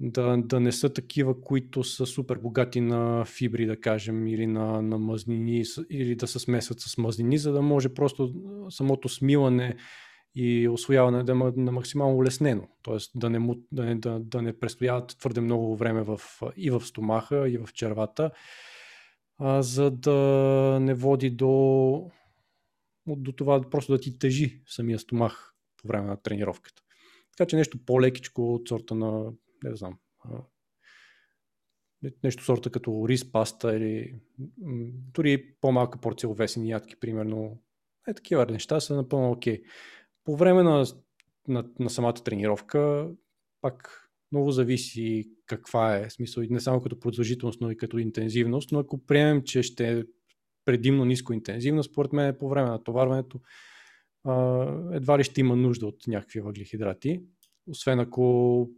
да, 0.00 0.36
да 0.36 0.60
не 0.60 0.72
са 0.72 0.92
такива, 0.92 1.40
които 1.40 1.84
са 1.84 2.06
супер 2.06 2.38
богати 2.38 2.80
на 2.80 3.24
фибри, 3.24 3.66
да 3.66 3.80
кажем, 3.80 4.26
или 4.26 4.46
на, 4.46 4.82
на 4.82 4.98
мазнини, 4.98 5.64
или 5.90 6.14
да 6.14 6.26
се 6.26 6.38
смесват 6.38 6.80
с 6.80 6.98
мазнини, 6.98 7.38
за 7.38 7.52
да 7.52 7.62
може 7.62 7.88
просто 7.88 8.34
самото 8.70 9.08
смиване 9.08 9.76
и 10.34 10.68
освояване 10.68 11.22
да 11.22 11.32
е 11.32 11.34
на 11.60 11.72
максимално 11.72 12.16
улеснено. 12.16 12.68
Тоест 12.82 13.10
да 13.14 13.30
не, 13.30 13.56
да 13.72 13.84
не, 13.84 13.94
да, 13.94 14.20
да 14.20 14.42
не 14.42 14.58
престояват 14.58 15.16
твърде 15.18 15.40
много 15.40 15.76
време 15.76 16.02
в, 16.02 16.20
и 16.56 16.70
в 16.70 16.80
стомаха, 16.80 17.48
и 17.48 17.58
в 17.58 17.68
червата, 17.72 18.30
а, 19.38 19.62
за 19.62 19.90
да 19.90 20.78
не 20.80 20.94
води 20.94 21.30
до, 21.30 22.10
до 23.06 23.32
това 23.32 23.70
просто 23.70 23.92
да 23.92 24.00
ти 24.00 24.18
тежи 24.18 24.62
самия 24.66 24.98
стомах 24.98 25.54
по 25.82 25.88
време 25.88 26.06
на 26.06 26.16
тренировката. 26.16 26.82
Така 27.36 27.48
че 27.48 27.56
нещо 27.56 27.78
по-лекичко 27.86 28.54
от 28.54 28.68
сорта 28.68 28.94
на 28.94 29.32
не 29.64 29.76
знам, 29.76 29.98
нещо 32.24 32.44
сорта 32.44 32.70
като 32.70 33.08
рис 33.08 33.32
паста 33.32 33.76
или 33.76 34.14
дори 35.14 35.54
по-малка 35.60 36.00
порция 36.00 36.30
овесени 36.30 36.70
ядки, 36.70 36.96
примерно. 37.00 37.62
Е, 38.08 38.14
такива 38.14 38.46
неща 38.46 38.80
са 38.80 38.96
напълно 38.96 39.30
окей. 39.30 39.62
По 40.24 40.36
време 40.36 40.62
на, 40.62 40.84
на, 41.48 41.64
на 41.78 41.90
самата 41.90 42.14
тренировка, 42.14 43.10
пак 43.60 44.08
много 44.32 44.50
зависи 44.50 45.30
каква 45.46 45.96
е, 45.96 46.10
смисъл 46.10 46.44
не 46.50 46.60
само 46.60 46.80
като 46.80 47.00
продължителност, 47.00 47.60
но 47.60 47.70
и 47.70 47.76
като 47.76 47.98
интензивност, 47.98 48.72
но 48.72 48.78
ако 48.78 49.06
приемем, 49.06 49.42
че 49.42 49.62
ще 49.62 49.98
е 49.98 50.04
предимно 50.64 51.04
ниско 51.04 51.32
интензивно, 51.32 51.82
според 51.82 52.12
мен 52.12 52.36
по 52.38 52.48
време 52.48 52.68
на 52.68 52.84
товарването 52.84 53.40
едва 54.92 55.18
ли 55.18 55.24
ще 55.24 55.40
има 55.40 55.56
нужда 55.56 55.86
от 55.86 56.06
някакви 56.06 56.40
въглехидрати, 56.40 57.20
освен 57.66 58.00
ако 58.00 58.70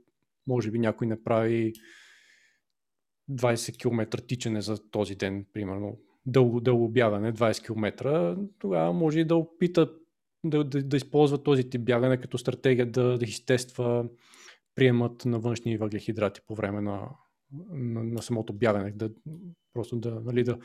може 0.46 0.70
би 0.70 0.78
някой 0.78 1.06
направи 1.06 1.72
20 3.30 3.78
км 3.78 4.26
тичане 4.26 4.60
за 4.60 4.90
този 4.90 5.14
ден, 5.14 5.46
примерно, 5.52 5.98
дълго, 6.26 6.60
дълго 6.60 6.88
бягане, 6.88 7.32
20 7.32 7.64
км, 7.64 8.36
тогава 8.58 8.92
може 8.92 9.20
и 9.20 9.24
да 9.24 9.36
опита 9.36 9.90
да, 10.44 10.64
да, 10.64 10.82
да 10.82 10.96
използва 10.96 11.42
този 11.42 11.70
тип 11.70 11.84
бягане 11.84 12.20
като 12.20 12.38
стратегия 12.38 12.90
да, 12.90 13.18
да 13.18 13.24
изтества 13.24 14.04
приемат 14.74 15.24
на 15.24 15.38
външни 15.38 15.76
въглехидрати 15.76 16.40
по 16.46 16.54
време 16.54 16.80
на, 16.80 17.08
на, 17.70 18.04
на 18.04 18.22
самото 18.22 18.52
бягане. 18.52 18.90
Да, 18.90 19.10
просто 19.74 19.96
да, 19.96 20.20
нали, 20.24 20.44
да, 20.44 20.58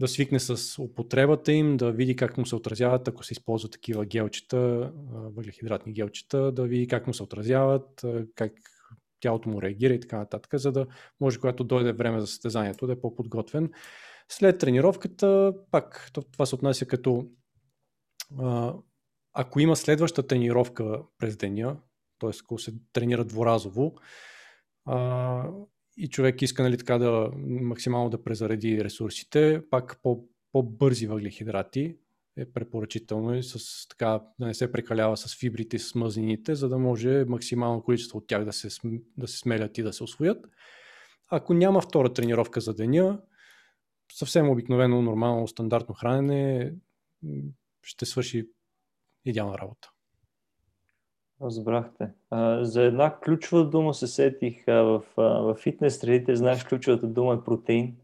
да 0.00 0.08
свикне 0.08 0.40
с 0.40 0.82
употребата 0.82 1.52
им, 1.52 1.76
да 1.76 1.92
види 1.92 2.16
как 2.16 2.38
му 2.38 2.46
се 2.46 2.56
отразяват, 2.56 3.08
ако 3.08 3.24
се 3.24 3.32
използват 3.32 3.72
такива 3.72 4.06
гелчета, 4.06 4.92
въглехидратни 5.12 5.92
гелчета, 5.92 6.52
да 6.52 6.66
види 6.66 6.88
как 6.88 7.06
му 7.06 7.14
се 7.14 7.22
отразяват, 7.22 8.04
как 8.34 8.52
тялото 9.22 9.48
му 9.48 9.62
реагира 9.62 9.94
и 9.94 10.00
така 10.00 10.18
нататък, 10.18 10.50
за 10.54 10.72
да 10.72 10.86
може, 11.20 11.38
когато 11.38 11.64
дойде 11.64 11.92
време 11.92 12.20
за 12.20 12.26
състезанието, 12.26 12.86
да 12.86 12.92
е 12.92 13.00
по-подготвен. 13.00 13.70
След 14.28 14.58
тренировката, 14.58 15.54
пак 15.70 16.10
това 16.32 16.46
се 16.46 16.54
отнася 16.54 16.86
като 16.86 17.26
ако 19.32 19.60
има 19.60 19.76
следваща 19.76 20.26
тренировка 20.26 21.02
през 21.18 21.36
деня, 21.36 21.76
т.е. 22.18 22.30
ако 22.44 22.58
се 22.58 22.74
тренира 22.92 23.24
дворазово, 23.24 23.94
а, 24.84 25.48
и 25.96 26.08
човек 26.08 26.42
иска 26.42 26.62
нали, 26.62 26.78
така 26.78 26.98
да 26.98 27.30
максимално 27.36 28.10
да 28.10 28.24
презареди 28.24 28.84
ресурсите, 28.84 29.62
пак 29.70 30.00
по, 30.02 30.24
по-бързи 30.52 31.06
въглехидрати, 31.06 31.96
е 32.36 32.52
препоръчително 32.52 33.34
и 33.34 33.42
с, 33.42 33.88
така, 33.88 34.20
да 34.38 34.46
не 34.46 34.54
се 34.54 34.72
прекалява 34.72 35.16
с 35.16 35.38
фибрите 35.38 35.78
с 35.78 35.94
мазнините, 35.94 36.54
за 36.54 36.68
да 36.68 36.78
може 36.78 37.24
максимално 37.24 37.82
количество 37.82 38.18
от 38.18 38.26
тях 38.26 38.44
да 38.44 38.52
се, 38.52 38.68
да 39.16 39.28
се 39.28 39.38
смелят 39.38 39.78
и 39.78 39.82
да 39.82 39.92
се 39.92 40.04
освоят. 40.04 40.46
Ако 41.30 41.54
няма 41.54 41.80
втора 41.80 42.12
тренировка 42.12 42.60
за 42.60 42.74
деня, 42.74 43.20
съвсем 44.12 44.50
обикновено, 44.50 45.02
нормално, 45.02 45.48
стандартно 45.48 45.94
хранене 45.94 46.72
ще 47.82 48.06
свърши 48.06 48.48
идеална 49.24 49.58
работа. 49.58 49.90
Разбрахте. 51.42 52.10
За 52.60 52.82
една 52.82 53.18
ключова 53.20 53.70
дума 53.70 53.94
се 53.94 54.06
сетих 54.06 54.68
а, 54.68 54.72
в, 54.72 55.02
в 55.16 55.54
фитнес 55.54 55.98
средите. 55.98 56.36
Знаеш, 56.36 56.64
ключовата 56.64 57.06
дума 57.06 57.34
е 57.34 57.44
протеин. 57.44 57.96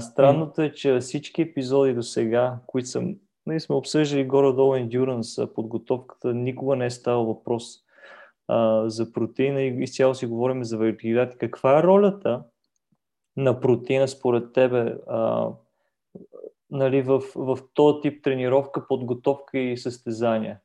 Странното 0.00 0.62
е, 0.62 0.72
че 0.72 0.98
всички 0.98 1.42
епизоди 1.42 1.94
до 1.94 2.02
сега, 2.02 2.58
които 2.66 2.88
съм 2.88 3.16
ние 3.46 3.60
сме 3.60 3.76
обсъждали 3.76 4.24
горе-долу 4.24 4.74
endurance, 4.74 5.52
подготовката, 5.54 6.34
никога 6.34 6.76
не 6.76 6.86
е 6.86 6.90
ставал 6.90 7.24
въпрос 7.24 7.78
а, 8.48 8.88
за 8.88 9.12
протеина 9.12 9.62
и 9.62 9.82
изцяло 9.82 10.14
си 10.14 10.26
говорим 10.26 10.64
за 10.64 10.78
въглехидрати. 10.78 11.38
Каква 11.38 11.78
е 11.78 11.82
ролята 11.82 12.42
на 13.36 13.60
протеина 13.60 14.08
според 14.08 14.52
тебе 14.52 14.96
а, 15.08 15.50
нали, 16.70 17.02
в, 17.02 17.22
в 17.34 17.58
този 17.74 18.00
тип 18.00 18.24
тренировка, 18.24 18.88
подготовка 18.88 19.58
и 19.58 19.76
състезания? 19.76 20.58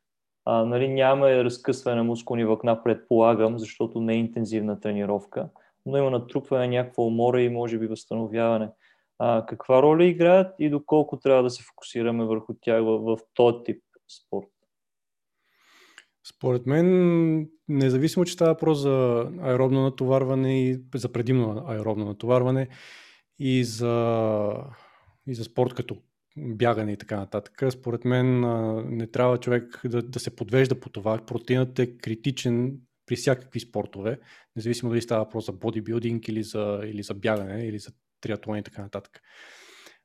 А, 0.46 0.66
нали, 0.66 0.88
няма 0.88 1.30
разкъсване 1.30 1.98
на 1.98 2.04
мускулни 2.04 2.46
влакна, 2.46 2.84
предполагам, 2.84 3.60
защото 3.60 4.02
не 4.02 4.14
е 4.14 4.18
интензивна 4.18 4.80
тренировка, 4.80 5.50
но 5.86 5.98
има 5.98 6.10
натрупване 6.10 6.68
на 6.68 6.74
някаква 6.74 7.04
умора 7.04 7.42
и 7.42 7.50
може 7.50 7.78
би 7.78 7.88
възстановяване. 7.88 8.70
А, 9.24 9.46
каква 9.46 9.82
роля 9.82 10.06
играят 10.06 10.56
и 10.60 10.70
доколко 10.70 11.20
трябва 11.20 11.44
да 11.44 11.50
се 11.50 11.64
фокусираме 11.64 12.26
върху 12.26 12.54
тях 12.62 12.84
в, 12.84 12.98
в 12.98 13.18
този 13.34 13.58
тип 13.66 13.84
спорт? 14.08 14.48
Според 16.36 16.66
мен, 16.66 17.50
независимо, 17.68 18.26
че 18.26 18.34
става 18.34 18.54
въпрос 18.54 18.80
за 18.80 19.28
аеробно 19.42 19.82
натоварване 19.82 20.64
и 20.64 20.80
за 20.96 21.12
предимно 21.12 21.64
аеробно 21.68 22.06
натоварване 22.06 22.68
и 23.40 23.64
за, 23.64 24.54
и 25.28 25.34
за 25.34 25.44
спорт 25.44 25.74
като 25.74 25.98
бягане 26.38 26.92
и 26.92 26.98
така 26.98 27.18
нататък, 27.18 27.64
според 27.72 28.06
мен 28.06 28.40
не 28.98 29.08
трябва 29.08 29.38
човек 29.38 29.82
да, 29.86 30.02
да 30.02 30.20
се 30.20 30.36
подвежда 30.36 30.80
по 30.80 30.90
това. 30.90 31.18
Протеинът 31.18 31.80
е 31.80 31.98
критичен 31.98 32.78
при 33.06 33.16
всякакви 33.16 33.60
спортове, 33.60 34.20
независимо 34.56 34.90
дали 34.90 35.02
става 35.02 35.24
въпрос 35.24 35.46
за 35.46 35.52
бодибилдинг 35.52 36.28
или 36.28 36.44
за, 36.44 36.82
или 36.86 37.04
за 37.04 37.14
бягане, 37.14 37.66
или 37.66 37.80
за 37.80 37.92
триатлон 38.22 38.58
и 38.58 38.64
така 38.64 38.82
нататък. 38.82 39.22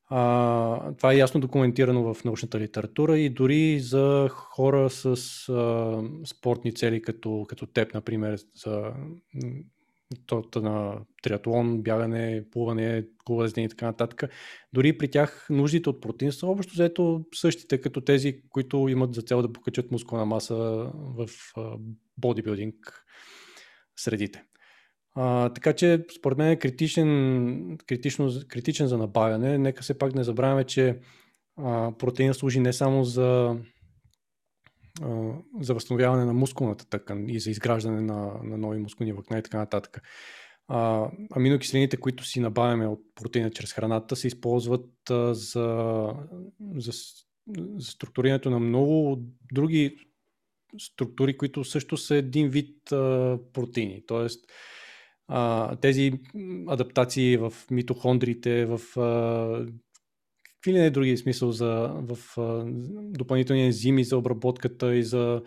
А, 0.08 0.94
това 0.94 1.12
е 1.12 1.16
ясно 1.16 1.40
документирано 1.40 2.14
в 2.14 2.24
научната 2.24 2.60
литература 2.60 3.18
и 3.18 3.30
дори 3.30 3.80
за 3.80 4.28
хора 4.30 4.90
с 4.90 5.06
а, 5.48 6.02
спортни 6.26 6.74
цели, 6.74 7.02
като, 7.02 7.44
като 7.48 7.66
теб, 7.66 7.94
например, 7.94 8.38
за 8.54 8.92
тото 10.26 10.60
на 10.60 10.98
триатлон, 11.22 11.82
бягане, 11.82 12.44
плуване, 12.50 13.04
колезне 13.24 13.64
и 13.64 13.68
така 13.68 13.86
нататък. 13.86 14.30
Дори 14.72 14.98
при 14.98 15.10
тях 15.10 15.46
нуждите 15.50 15.90
от 15.90 16.00
протеин 16.00 16.32
са 16.32 16.46
общо 16.46 16.72
взето 16.72 17.24
същите, 17.34 17.80
като 17.80 18.00
тези, 18.00 18.40
които 18.50 18.88
имат 18.88 19.14
за 19.14 19.22
цел 19.22 19.42
да 19.42 19.52
покачат 19.52 19.90
мускулна 19.90 20.24
маса 20.24 20.54
в 20.94 21.28
бодибилдинг 22.18 23.04
средите. 23.96 24.44
А, 25.18 25.48
така 25.48 25.72
че, 25.72 26.04
според 26.18 26.38
мен 26.38 26.50
е 26.50 26.58
критичен, 26.58 27.78
критично, 27.86 28.30
критичен 28.48 28.86
за 28.86 28.98
набавяне. 28.98 29.58
Нека 29.58 29.82
се 29.82 29.98
пак 29.98 30.14
не 30.14 30.24
забравяме, 30.24 30.64
че 30.64 30.98
а, 31.56 31.92
протеин 31.98 32.34
служи 32.34 32.60
не 32.60 32.72
само 32.72 33.04
за, 33.04 33.56
а, 35.02 35.32
за 35.60 35.74
възстановяване 35.74 36.24
на 36.24 36.32
мускулната 36.32 36.88
тъкан 36.88 37.28
и 37.28 37.40
за 37.40 37.50
изграждане 37.50 38.00
на, 38.00 38.30
на 38.42 38.58
нови 38.58 38.78
мускулни 38.78 39.12
влакна 39.12 39.38
и 39.38 39.42
така 39.42 39.58
нататък. 39.58 40.02
А, 40.68 41.10
аминокиселините, 41.30 41.96
които 41.96 42.24
си 42.24 42.40
набавяме 42.40 42.86
от 42.86 43.00
протеина 43.14 43.50
чрез 43.50 43.72
храната, 43.72 44.16
се 44.16 44.26
използват 44.26 45.10
а, 45.10 45.34
за, 45.34 46.08
за, 46.76 46.92
за 47.78 47.90
структурирането 47.90 48.50
на 48.50 48.58
много 48.58 49.22
други 49.52 49.96
структури, 50.78 51.36
които 51.36 51.64
също 51.64 51.96
са 51.96 52.16
един 52.16 52.48
вид 52.48 52.92
а, 52.92 53.38
протеини. 53.52 54.02
Тоест, 54.06 54.44
а, 55.28 55.76
тези 55.76 56.12
адаптации 56.66 57.36
в 57.36 57.52
митохондриите, 57.70 58.66
в 58.66 59.00
а, 59.00 59.66
какви 60.54 60.72
ли 60.72 60.78
не 60.78 60.90
други 60.90 61.16
смисъл 61.16 61.52
за 61.52 61.92
в 61.94 62.18
а, 62.38 62.64
допълнителни 63.02 63.64
ензими 63.64 64.04
за 64.04 64.16
обработката 64.18 64.94
и 64.94 65.02
за 65.02 65.42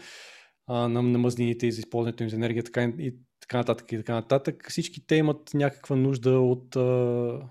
а, 0.68 0.88
на, 0.88 1.02
на 1.02 1.30
и 1.38 1.72
за 1.72 1.80
използването 1.80 2.24
им 2.24 2.30
за 2.30 2.36
енергия 2.36 2.64
така, 2.64 2.84
и 2.84 3.16
така 3.42 3.58
нататък 3.58 3.92
и 3.92 3.98
така 3.98 4.14
нататък. 4.14 4.66
Всички 4.70 5.08
те 5.08 5.16
имат 5.16 5.54
някаква 5.54 5.96
нужда 5.96 6.40
от 6.40 6.76
а, 6.76 7.50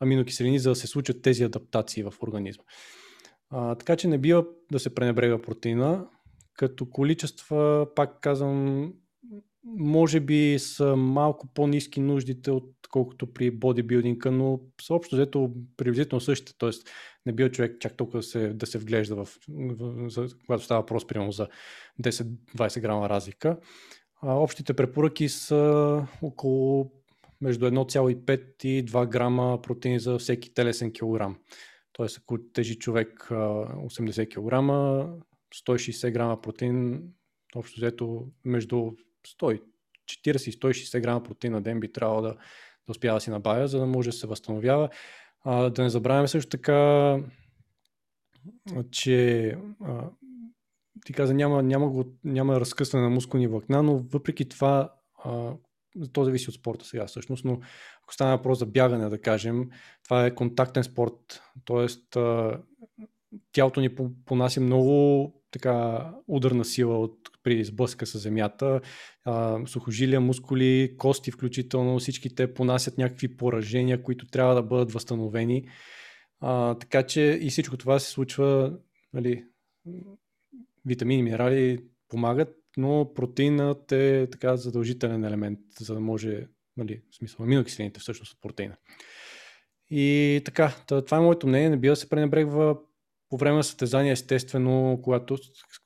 аминокиселини, 0.00 0.58
за 0.58 0.68
да 0.68 0.76
се 0.76 0.86
случат 0.86 1.22
тези 1.22 1.44
адаптации 1.44 2.02
в 2.02 2.14
организма. 2.22 2.64
А, 3.50 3.74
така 3.74 3.96
че 3.96 4.08
не 4.08 4.18
бива 4.18 4.44
да 4.72 4.78
се 4.78 4.94
пренебрега 4.94 5.42
протеина. 5.42 6.06
Като 6.54 6.90
количества, 6.90 7.86
пак 7.96 8.20
казвам, 8.20 8.92
може 9.66 10.20
би 10.20 10.58
са 10.58 10.96
малко 10.96 11.46
по-низки 11.54 12.00
нуждите, 12.00 12.50
отколкото 12.50 13.32
при 13.32 13.50
бодибилдинга, 13.50 14.30
но 14.30 14.60
общо 14.90 15.16
взето 15.16 15.50
приблизително 15.76 16.20
същите. 16.20 16.58
Т.е. 16.58 16.70
не 17.26 17.32
бил 17.32 17.48
човек 17.48 17.76
чак 17.80 17.96
толкова 17.96 18.18
да 18.18 18.22
се, 18.22 18.48
да 18.48 18.66
се 18.66 18.78
вглежда 18.78 19.24
в, 19.24 19.28
в, 19.48 20.10
за, 20.10 20.28
когато 20.46 20.64
става 20.64 20.80
въпрос 20.80 21.06
примерно 21.06 21.32
за 21.32 21.48
10-20 22.02 22.80
грама 22.80 23.08
разлика. 23.08 23.58
А, 24.22 24.34
общите 24.34 24.74
препоръки 24.74 25.28
са 25.28 26.06
около 26.22 26.92
между 27.40 27.66
1,5 27.66 28.64
и 28.64 28.84
2 28.84 29.08
грама 29.08 29.62
протеин 29.62 29.98
за 29.98 30.18
всеки 30.18 30.54
телесен 30.54 30.92
килограм. 30.92 31.36
Тоест, 31.92 32.18
ако 32.18 32.38
тежи 32.52 32.78
човек 32.78 33.26
80 33.30 34.28
кг, 34.28 34.42
160 35.54 36.10
грама 36.10 36.40
протеин, 36.40 37.02
общо 37.56 37.80
взето 37.80 38.26
между 38.44 38.90
140 39.26 39.58
и 40.48 40.52
160 40.52 41.00
грама 41.00 41.22
протеин 41.22 41.52
на 41.52 41.62
ден 41.62 41.80
би 41.80 41.92
трябвало 41.92 42.22
да, 42.22 42.28
да 42.86 42.90
успява 42.90 43.16
да 43.16 43.20
си 43.20 43.30
набавя, 43.30 43.68
за 43.68 43.78
да 43.78 43.86
може 43.86 44.10
да 44.10 44.16
се 44.16 44.26
възстановява. 44.26 44.88
А, 45.44 45.70
да 45.70 45.82
не 45.82 45.90
забравяме 45.90 46.28
също 46.28 46.50
така, 46.50 47.18
че 48.90 49.48
а, 49.84 50.10
ти 51.04 51.12
каза, 51.12 51.34
няма, 51.34 51.62
няма, 51.62 51.90
го, 51.90 52.04
няма 52.24 52.60
разкъсване 52.60 53.04
на 53.04 53.10
мускулни 53.10 53.46
влакна, 53.46 53.82
но 53.82 53.98
въпреки 53.98 54.48
това, 54.48 54.94
а, 55.24 55.52
то 56.12 56.24
зависи 56.24 56.50
от 56.50 56.54
спорта 56.54 56.84
сега 56.84 57.06
всъщност, 57.06 57.44
но 57.44 57.60
ако 58.02 58.14
стане 58.14 58.36
въпрос 58.36 58.58
за 58.58 58.66
бягане, 58.66 59.08
да 59.08 59.20
кажем, 59.20 59.70
това 60.04 60.26
е 60.26 60.34
контактен 60.34 60.84
спорт, 60.84 61.42
т.е. 61.64 62.18
тялото 63.52 63.80
ни 63.80 63.94
понася 64.26 64.60
много 64.60 65.32
така 65.58 66.10
ударна 66.28 66.64
сила 66.64 66.98
от 67.00 67.18
при 67.42 67.64
сблъска 67.64 68.06
с 68.06 68.18
земята, 68.18 68.80
а, 69.24 69.66
сухожилия, 69.66 70.20
мускули, 70.20 70.94
кости 70.98 71.30
включително, 71.30 71.98
всички 71.98 72.34
те 72.34 72.54
понасят 72.54 72.98
някакви 72.98 73.36
поражения, 73.36 74.02
които 74.02 74.26
трябва 74.26 74.54
да 74.54 74.62
бъдат 74.62 74.92
възстановени. 74.92 75.68
А, 76.40 76.74
така 76.74 77.02
че 77.02 77.38
и 77.42 77.50
всичко 77.50 77.76
това 77.76 77.98
се 77.98 78.10
случва, 78.10 78.78
нали, 79.12 79.44
витамини, 80.86 81.22
минерали 81.22 81.78
помагат, 82.08 82.56
но 82.76 83.12
протеинът 83.14 83.92
е 83.92 84.28
така 84.32 84.56
задължителен 84.56 85.24
елемент, 85.24 85.58
за 85.80 85.94
да 85.94 86.00
може, 86.00 86.46
нали, 86.76 87.02
в 87.10 87.16
смисъл, 87.16 87.44
аминокиселините 87.44 88.00
всъщност 88.00 88.32
от 88.32 88.40
протеина. 88.40 88.76
И 89.90 90.40
така, 90.44 90.74
това 90.86 91.16
е 91.16 91.20
моето 91.20 91.46
мнение, 91.46 91.70
не 91.70 91.76
бива 91.76 91.92
да 91.92 91.96
се 91.96 92.08
пренебрегва 92.08 92.78
по 93.30 93.36
време 93.36 93.56
на 93.56 93.64
състезание, 93.64 94.12
естествено, 94.12 95.00
когато 95.02 95.36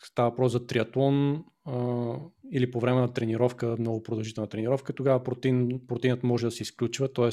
става 0.04 0.30
въпрос 0.30 0.52
за 0.52 0.66
триатлон 0.66 1.44
а, 1.64 2.14
или 2.52 2.70
по 2.70 2.80
време 2.80 3.00
на 3.00 3.12
тренировка, 3.12 3.76
много 3.78 4.02
продължителна 4.02 4.48
тренировка, 4.48 4.92
тогава 4.92 5.22
протеин, 5.22 5.80
протеинът 5.88 6.22
може 6.22 6.46
да 6.46 6.50
се 6.50 6.62
изключва, 6.62 7.12
т.е. 7.12 7.30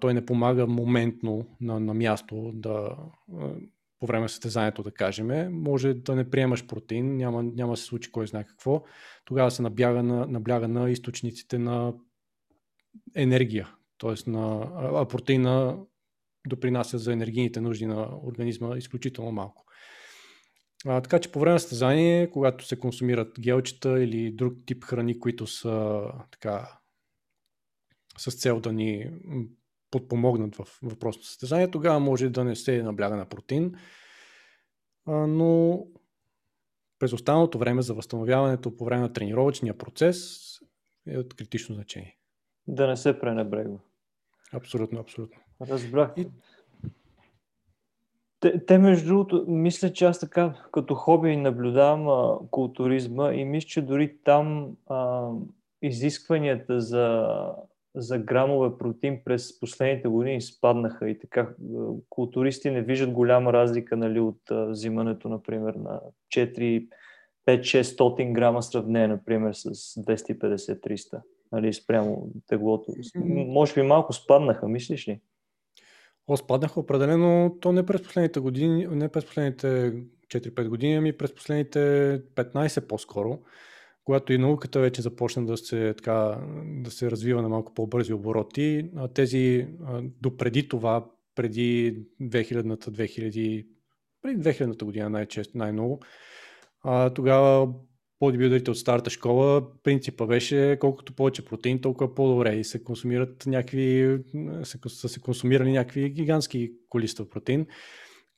той 0.00 0.14
не 0.14 0.26
помага 0.26 0.66
моментно 0.66 1.46
на, 1.60 1.80
на 1.80 1.94
място 1.94 2.52
да, 2.54 2.96
по 4.00 4.06
време 4.06 4.22
на 4.22 4.28
състезанието, 4.28 4.82
да 4.82 4.90
кажем. 4.90 5.52
Може 5.62 5.94
да 5.94 6.16
не 6.16 6.30
приемаш 6.30 6.66
протеин, 6.66 7.16
няма, 7.16 7.42
няма 7.42 7.72
да 7.72 7.76
се 7.76 7.84
случи 7.84 8.12
кой 8.12 8.26
знае 8.26 8.44
какво. 8.44 8.82
Тогава 9.24 9.50
се 9.50 9.62
набляга 9.62 10.02
на, 10.02 10.26
набляга 10.26 10.68
на 10.68 10.90
източниците 10.90 11.58
на 11.58 11.94
енергия, 13.14 13.68
т.е. 13.98 14.30
на 14.30 14.68
а 14.74 15.08
протеина 15.08 15.78
допринася 16.48 16.98
за 16.98 17.12
енергийните 17.12 17.60
нужди 17.60 17.86
на 17.86 18.08
организма 18.22 18.76
изключително 18.76 19.32
малко. 19.32 19.64
А, 20.86 21.00
така 21.00 21.18
че 21.18 21.32
по 21.32 21.40
време 21.40 21.52
на 21.52 21.60
състезание, 21.60 22.30
когато 22.30 22.64
се 22.66 22.78
консумират 22.78 23.40
гелчета 23.40 24.02
или 24.02 24.32
друг 24.32 24.54
тип 24.66 24.84
храни, 24.84 25.20
които 25.20 25.46
са 25.46 26.02
така 26.30 26.78
с 28.18 28.32
цел 28.32 28.60
да 28.60 28.72
ни 28.72 29.10
подпомогнат 29.90 30.56
в 30.56 30.78
въпросното 30.82 31.26
състезание, 31.26 31.70
тогава 31.70 32.00
може 32.00 32.28
да 32.28 32.44
не 32.44 32.56
се 32.56 32.82
набляга 32.82 33.16
на 33.16 33.28
протеин, 33.28 33.74
а, 35.06 35.12
но 35.12 35.82
през 36.98 37.12
останалото 37.12 37.58
време 37.58 37.82
за 37.82 37.94
възстановяването 37.94 38.76
по 38.76 38.84
време 38.84 39.02
на 39.02 39.12
тренировъчния 39.12 39.78
процес 39.78 40.40
е 41.06 41.18
от 41.18 41.34
критично 41.34 41.74
значение. 41.74 42.18
Да 42.66 42.86
не 42.86 42.96
се 42.96 43.18
пренебрегва. 43.18 43.78
Абсолютно, 44.52 45.00
абсолютно. 45.00 45.43
Разбрах. 45.60 46.12
И... 46.16 46.28
Те, 48.40 48.64
те, 48.66 48.78
между 48.78 49.08
другото, 49.08 49.44
мисля, 49.48 49.92
че 49.92 50.04
аз 50.04 50.20
така 50.20 50.54
като 50.72 50.94
хоби 50.94 51.36
наблюдавам 51.36 52.08
а, 52.08 52.38
културизма 52.50 53.32
и 53.32 53.44
мисля, 53.44 53.68
че 53.68 53.82
дори 53.82 54.16
там 54.24 54.76
а, 54.86 55.28
изискванията 55.82 56.80
за, 56.80 57.28
за 57.94 58.18
грамове 58.18 58.78
протеин 58.78 59.20
през 59.24 59.60
последните 59.60 60.08
години 60.08 60.40
спаднаха 60.40 61.10
и 61.10 61.18
така 61.18 61.48
културисти 62.08 62.70
не 62.70 62.82
виждат 62.82 63.10
голяма 63.10 63.52
разлика 63.52 63.96
нали, 63.96 64.20
от 64.20 64.50
а, 64.50 64.66
взимането, 64.66 65.28
например, 65.28 65.74
на 65.74 66.00
4 66.34 66.86
5-600 67.46 68.32
грама 68.32 68.62
сравнение, 68.62 69.08
например, 69.08 69.52
с 69.52 69.70
250-300, 69.94 71.20
нали, 71.52 71.72
спрямо 71.72 72.28
теглото. 72.46 72.92
Може 73.26 73.74
би 73.74 73.82
малко 73.82 74.12
спаднаха, 74.12 74.68
мислиш 74.68 75.08
ли? 75.08 75.20
О, 76.26 76.36
спаднаха 76.36 76.80
определено, 76.80 77.56
то 77.60 77.72
не 77.72 77.86
през 77.86 78.02
последните 78.02 78.40
години, 78.40 78.86
не 78.86 79.08
през 79.08 79.24
последните 79.24 79.92
4-5 80.28 80.68
години, 80.68 80.94
ами 80.94 81.12
през 81.12 81.34
последните 81.34 81.78
15 82.34 82.86
по-скоро, 82.86 83.38
когато 84.04 84.32
и 84.32 84.38
науката 84.38 84.80
вече 84.80 85.02
започна 85.02 85.46
да 85.46 85.56
се, 85.56 85.94
така, 85.96 86.38
да 86.66 86.90
се 86.90 87.10
развива 87.10 87.42
на 87.42 87.48
малко 87.48 87.74
по-бързи 87.74 88.12
обороти, 88.12 88.90
тези 89.14 89.68
допреди 90.22 90.68
това, 90.68 91.06
преди 91.34 91.98
2000-та, 92.22 92.90
2000, 92.90 93.66
преди 94.22 94.42
2000-та 94.42 94.84
година 94.84 95.10
най-често, 95.10 95.58
най-много, 95.58 96.00
тогава 97.14 97.74
бодибилдерите 98.20 98.70
от 98.70 98.78
старата 98.78 99.10
школа, 99.10 99.62
принципа 99.82 100.26
беше 100.26 100.76
колкото 100.80 101.12
повече 101.12 101.44
протеин, 101.44 101.80
толкова 101.80 102.14
по-добре 102.14 102.54
и 102.54 102.64
се 102.64 102.84
консумират 102.84 103.46
някакви, 103.46 104.18
са 104.88 105.08
се 105.08 105.20
консумирали 105.20 105.72
някакви 105.72 106.10
гигантски 106.10 106.72
количества 106.88 107.30
протеин, 107.30 107.66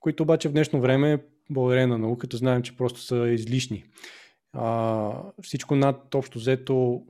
които 0.01 0.23
обаче 0.23 0.49
в 0.49 0.53
днешно 0.53 0.81
време, 0.81 1.25
благодарение 1.51 1.87
на 1.87 1.99
науката, 1.99 2.37
знаем, 2.37 2.62
че 2.62 2.77
просто 2.77 3.01
са 3.01 3.29
излишни. 3.29 3.85
А, 4.53 5.23
всичко 5.43 5.77
над 5.77 6.15
общо 6.15 6.39
взето 6.39 7.07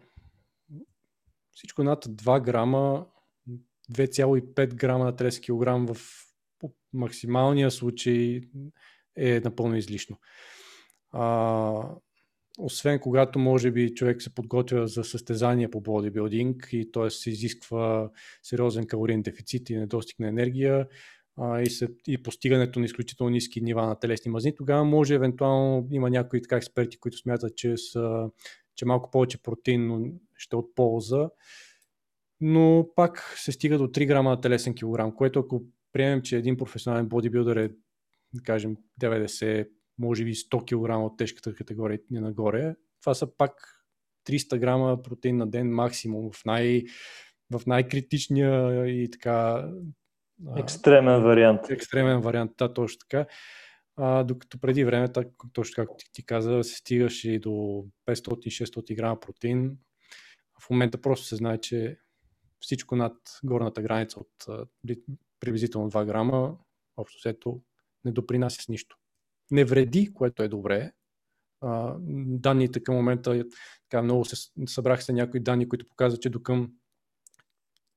всичко 1.53 1.83
над 1.83 2.05
2 2.05 2.43
грама 2.43 3.07
2,5 3.93 4.75
грама 4.75 5.05
на 5.05 5.13
30 5.13 5.87
кг 5.87 5.95
в 5.95 6.01
максималния 6.93 7.71
случай 7.71 8.41
е 9.17 9.41
напълно 9.41 9.77
излишно. 9.77 10.17
А, 11.11 11.89
освен 12.59 12.99
когато 12.99 13.39
може 13.39 13.71
би 13.71 13.95
човек 13.95 14.23
се 14.23 14.35
подготвя 14.35 14.87
за 14.87 15.05
състезание 15.05 15.71
по 15.71 15.81
бодибилдинг 15.81 16.69
и 16.73 16.91
т.е. 16.93 17.11
се 17.11 17.31
изисква 17.31 18.11
сериозен 18.43 18.87
калориен 18.87 19.23
дефицит 19.23 19.71
и 19.71 19.77
недостиг 19.77 20.19
на 20.19 20.29
енергия 20.29 20.89
а, 21.37 21.61
и, 21.61 21.71
се, 21.71 21.89
и 22.07 22.23
постигането 22.23 22.79
на 22.79 22.85
изключително 22.85 23.31
ниски 23.31 23.61
нива 23.61 23.87
на 23.87 23.99
телесни 23.99 24.31
мазни, 24.31 24.55
тогава 24.55 24.85
може 24.85 25.15
евентуално 25.15 25.89
има 25.91 26.11
някои 26.11 26.43
така 26.43 26.57
експерти, 26.57 26.99
които 26.99 27.19
смятат, 27.19 27.57
че, 27.57 27.77
са, 27.77 28.31
че 28.77 28.87
малко 28.87 29.11
повече 29.11 29.43
протеин 29.43 30.13
ще 30.37 30.57
е 30.57 30.59
от 30.59 30.75
полза, 30.75 31.29
но 32.41 32.89
пак 32.97 33.35
се 33.37 33.53
стига 33.53 33.79
до 33.79 33.85
3 33.85 34.07
грама 34.07 34.31
на 34.31 34.41
телесен 34.41 34.75
килограм, 34.75 35.15
което 35.15 35.39
ако 35.39 35.63
приемем, 35.93 36.23
че 36.23 36.37
един 36.37 36.57
професионален 36.57 37.09
бодибилдър 37.09 37.57
е, 37.57 37.69
да 38.35 38.43
кажем, 38.43 38.77
90 39.01 39.69
може 39.99 40.25
би 40.25 40.35
100 40.35 40.65
кг 40.65 41.13
от 41.13 41.19
тежката 41.19 41.55
категория 41.55 42.01
и 42.13 42.21
нагоре. 42.21 42.77
Това 43.01 43.15
са 43.15 43.37
пак 43.37 43.53
300 44.29 44.59
грама 44.59 45.03
протеин 45.03 45.37
на 45.37 45.47
ден 45.47 45.75
максимум 45.75 46.33
в, 46.33 46.45
най, 46.45 46.85
в 47.53 47.67
най-критичния 47.67 48.87
и 48.87 49.11
така... 49.11 49.69
Екстремен 50.57 51.23
вариант. 51.23 51.71
Екстремен 51.71 52.21
вариант, 52.21 52.53
да, 52.59 52.73
точно 52.73 52.99
така. 52.99 53.27
А, 53.97 54.25
докато 54.25 54.59
преди 54.59 54.85
време, 54.85 55.13
так, 55.13 55.29
точно 55.53 55.75
както 55.75 55.95
ти, 55.99 56.13
ти 56.13 56.27
каза, 56.27 56.65
се 56.65 56.77
стигаше 56.77 57.31
и 57.31 57.39
до 57.39 57.85
500-600 58.09 58.97
грама 58.97 59.21
протеин. 59.21 59.79
В 60.61 60.71
момента 60.71 61.01
просто 61.01 61.27
се 61.27 61.37
знае, 61.37 61.59
че 61.59 61.99
всичко 62.61 62.97
над 62.97 63.17
горната 63.45 63.83
граница 63.83 64.21
от 64.21 64.67
приблизително 65.41 65.91
2 65.91 66.07
грама, 66.07 66.57
общо 66.97 67.19
взето, 67.19 67.63
не 68.05 68.13
допринася 68.13 68.63
с 68.63 68.69
нищо 68.69 68.97
не 69.51 69.65
вреди, 69.65 70.15
което 70.15 70.43
е 70.43 70.49
добре. 70.49 70.93
Данните 72.27 72.83
към 72.83 72.95
момента, 72.95 73.45
така 73.91 74.03
много 74.03 74.25
се 74.25 74.51
събрах 74.67 75.05
се 75.05 75.13
някои 75.13 75.41
данни, 75.41 75.69
които 75.69 75.87
показват, 75.87 76.23
че 76.23 76.31
до 76.31 76.43
към 76.43 76.73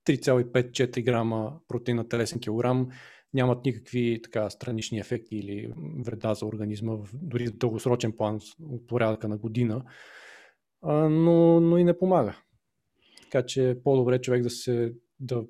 3,5-4 0.08 1.04
грама 1.04 1.60
протеин 1.68 1.98
на 1.98 2.10
телесен 2.10 2.40
килограм 2.40 2.90
нямат 3.34 3.66
никакви 3.66 4.22
така 4.24 4.50
странични 4.50 5.00
ефекти 5.00 5.38
или 5.38 5.74
вреда 6.06 6.34
за 6.34 6.46
организма, 6.46 6.98
дори 7.14 7.48
в 7.48 7.58
дългосрочен 7.58 8.12
план 8.18 8.40
от 8.64 8.88
порядъка 8.88 9.28
на 9.28 9.38
година, 9.38 9.84
но, 10.84 11.60
но 11.60 11.78
и 11.78 11.84
не 11.84 11.98
помага. 11.98 12.42
Така 13.24 13.46
че 13.46 13.70
е 13.70 13.82
по-добре 13.82 14.22
човек 14.22 14.44
да 14.44 14.50
се 14.50 14.94
да 15.20 15.44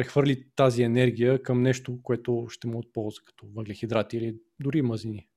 прехвърли 0.00 0.44
тази 0.56 0.82
енергия 0.82 1.42
към 1.42 1.62
нещо, 1.62 1.98
което 2.02 2.46
ще 2.48 2.66
му 2.66 2.78
отползва, 2.78 3.24
като 3.24 3.46
въглехидрати 3.54 4.16
или 4.16 4.36
дори 4.60 4.82
мазнини. 4.82 5.28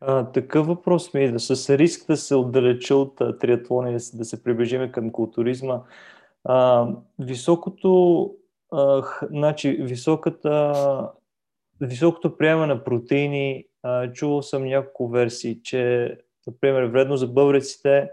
А, 0.00 0.32
такъв 0.32 0.66
въпрос 0.66 1.14
ми 1.14 1.24
е, 1.24 1.38
с 1.38 1.78
риск 1.78 2.06
да 2.06 2.16
се 2.16 2.34
отдалеча 2.34 2.96
от 2.96 3.20
триатлона 3.40 3.90
и 3.90 3.92
да 3.92 4.24
се, 4.24 4.42
приближиме 4.42 4.92
към 4.92 5.12
културизма. 5.12 5.82
А, 6.44 6.88
високото, 7.18 8.30
а, 8.72 9.02
значи, 9.30 9.72
високата, 9.80 10.74
високото 11.80 12.36
приемане 12.36 12.74
на 12.74 12.84
протеини, 12.84 13.64
а, 13.82 14.12
чувал 14.12 14.42
съм 14.42 14.64
няколко 14.64 15.08
версии, 15.08 15.62
че, 15.62 16.10
например, 16.46 16.82
вредно 16.82 17.16
за 17.16 17.26
бъбреците, 17.26 18.10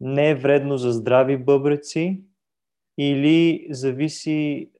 не 0.00 0.30
е 0.30 0.34
вредно 0.34 0.78
за 0.78 0.92
здрави 0.92 1.36
бъбреци, 1.36 2.24
или 2.98 3.66
зависи 3.70 4.70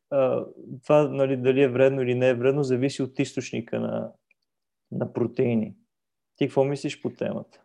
това 0.84 1.08
нали, 1.08 1.36
дали 1.36 1.62
е 1.62 1.68
вредно 1.68 2.02
или 2.02 2.14
не 2.14 2.28
е 2.28 2.34
вредно, 2.34 2.62
зависи 2.62 3.02
от 3.02 3.18
източника 3.18 3.80
на, 3.80 4.12
на 4.92 5.12
протеини. 5.12 5.74
Ти 6.36 6.46
какво 6.46 6.64
мислиш 6.64 7.02
по 7.02 7.10
темата? 7.10 7.60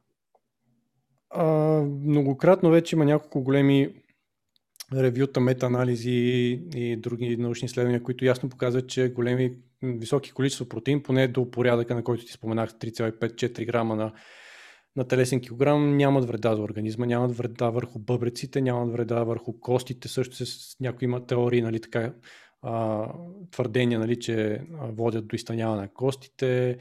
А, 1.29 1.45
многократно 1.83 2.69
вече 2.69 2.95
има 2.95 3.05
няколко 3.05 3.43
големи 3.43 3.93
ревюта, 4.93 5.39
метаанализи 5.39 6.11
и 6.75 6.97
други 6.97 7.37
научни 7.37 7.65
изследвания, 7.65 8.03
които 8.03 8.25
ясно 8.25 8.49
показват, 8.49 8.89
че 8.89 9.09
големи, 9.09 9.51
високи 9.83 10.31
количества 10.31 10.69
протеин, 10.69 11.03
поне 11.03 11.27
до 11.27 11.51
порядъка, 11.51 11.95
на 11.95 12.03
който 12.03 12.25
ти 12.25 12.31
споменах, 12.31 12.73
3,5-4 12.73 13.65
грама 13.65 13.95
на, 13.95 14.13
на 14.95 15.07
телесен 15.07 15.41
килограм, 15.41 15.97
нямат 15.97 16.25
вреда 16.25 16.55
за 16.55 16.61
организма, 16.61 17.05
нямат 17.05 17.37
вреда 17.37 17.69
върху 17.69 17.99
бъбреците, 17.99 18.61
нямат 18.61 18.91
вреда 18.91 19.23
върху 19.23 19.59
костите, 19.59 20.07
също 20.07 20.45
с 20.45 20.75
някои 20.79 21.05
има 21.05 21.25
теории, 21.25 21.61
нали, 21.61 21.81
така, 21.81 22.13
а, 22.61 23.05
твърдения, 23.51 23.99
нали, 23.99 24.19
че 24.19 24.61
водят 24.71 25.27
до 25.27 25.35
изтъняване 25.35 25.81
на 25.81 25.93
костите, 25.93 26.77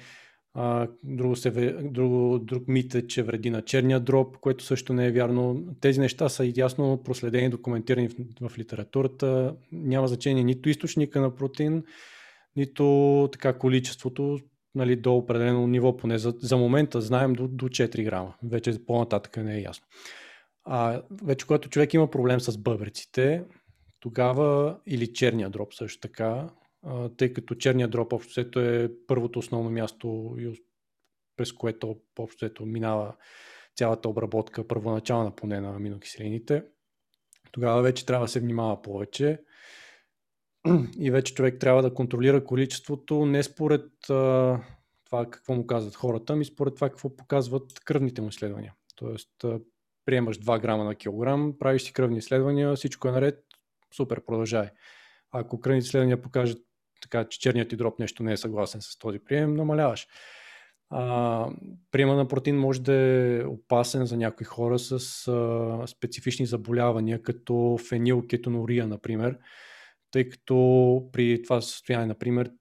а, 0.54 0.88
друго, 1.04 1.36
се, 1.36 1.50
друго, 1.82 2.38
друг 2.38 2.68
мит 2.68 2.94
е, 2.94 3.06
че 3.06 3.22
вреди 3.22 3.50
на 3.50 3.62
черния 3.62 4.00
дроб, 4.00 4.36
което 4.36 4.64
също 4.64 4.92
не 4.92 5.06
е 5.06 5.12
вярно. 5.12 5.66
Тези 5.80 6.00
неща 6.00 6.28
са 6.28 6.52
ясно 6.56 7.02
проследени, 7.04 7.50
документирани 7.50 8.08
в, 8.08 8.14
в 8.40 8.58
литературата. 8.58 9.56
Няма 9.72 10.08
значение 10.08 10.44
нито 10.44 10.68
източника 10.68 11.20
на 11.20 11.34
протеин, 11.34 11.84
нито 12.56 13.28
така 13.32 13.58
количеството 13.58 14.38
нали, 14.78 14.96
до 14.96 15.16
определено 15.16 15.66
ниво, 15.66 15.96
поне 15.96 16.18
за, 16.18 16.34
за 16.38 16.56
момента 16.56 17.00
знаем 17.00 17.32
до, 17.32 17.48
до 17.48 17.68
4 17.68 18.04
грама. 18.04 18.34
Вече 18.42 18.86
по-нататък 18.86 19.36
не 19.36 19.56
е 19.56 19.60
ясно. 19.60 19.86
А, 20.64 21.02
вече 21.22 21.46
когато 21.46 21.68
човек 21.68 21.94
има 21.94 22.10
проблем 22.10 22.40
с 22.40 22.58
бъбреците, 22.58 23.44
тогава 24.00 24.78
или 24.86 25.12
черния 25.12 25.50
дроб 25.50 25.74
също 25.74 26.00
така, 26.00 26.48
тъй 27.16 27.32
като 27.32 27.54
черния 27.54 27.88
дроп 27.88 28.12
общо 28.12 28.60
е 28.60 28.90
първото 29.06 29.38
основно 29.38 29.70
място, 29.70 30.36
през 31.36 31.52
което 31.52 31.96
общо 32.18 32.66
минава 32.66 33.14
цялата 33.76 34.08
обработка, 34.08 34.68
първоначална 34.68 35.36
поне 35.36 35.60
на 35.60 35.76
аминокиселините. 35.76 36.64
Тогава 37.52 37.82
вече 37.82 38.06
трябва 38.06 38.24
да 38.24 38.30
се 38.30 38.40
внимава 38.40 38.82
повече 38.82 39.38
и 40.98 41.10
вече 41.10 41.34
човек 41.34 41.60
трябва 41.60 41.82
да 41.82 41.94
контролира 41.94 42.44
количеството 42.44 43.26
не 43.26 43.42
според 43.42 43.90
това 45.04 45.30
какво 45.30 45.54
му 45.54 45.66
казват 45.66 45.96
хората, 45.96 46.36
ми 46.36 46.44
според 46.44 46.74
това 46.74 46.88
какво 46.88 47.16
показват 47.16 47.80
кръвните 47.84 48.22
му 48.22 48.28
изследвания. 48.28 48.74
Тоест, 48.96 49.44
приемаш 50.06 50.38
2 50.38 50.60
грама 50.60 50.84
на 50.84 50.94
килограм, 50.94 51.54
правиш 51.58 51.82
си 51.82 51.92
кръвни 51.92 52.18
изследвания, 52.18 52.76
всичко 52.76 53.08
е 53.08 53.12
наред, 53.12 53.44
супер, 53.96 54.24
продължай. 54.24 54.68
Ако 55.30 55.60
кръвните 55.60 55.86
изследвания 55.86 56.22
покажат 56.22 56.58
така, 57.02 57.28
че 57.28 57.40
черният 57.40 57.68
ти 57.68 57.76
дроп 57.76 57.98
нещо 57.98 58.22
не 58.22 58.32
е 58.32 58.36
съгласен 58.36 58.80
с 58.80 58.98
този 58.98 59.18
прием, 59.18 59.54
намаляваш. 59.54 60.06
А, 60.90 61.50
приема 61.90 62.14
на 62.14 62.28
протеин 62.28 62.58
може 62.58 62.82
да 62.82 62.94
е 62.94 63.44
опасен 63.44 64.06
за 64.06 64.16
някои 64.16 64.46
хора 64.46 64.78
с 64.78 64.92
а, 65.28 65.86
специфични 65.86 66.46
заболявания, 66.46 67.22
като 67.22 67.78
фенилкетонурия, 67.88 68.86
например, 68.86 69.38
тъй 70.10 70.28
като 70.28 71.08
при 71.12 71.42
това 71.42 71.60
състояние, 71.60 72.06
например, 72.06 72.52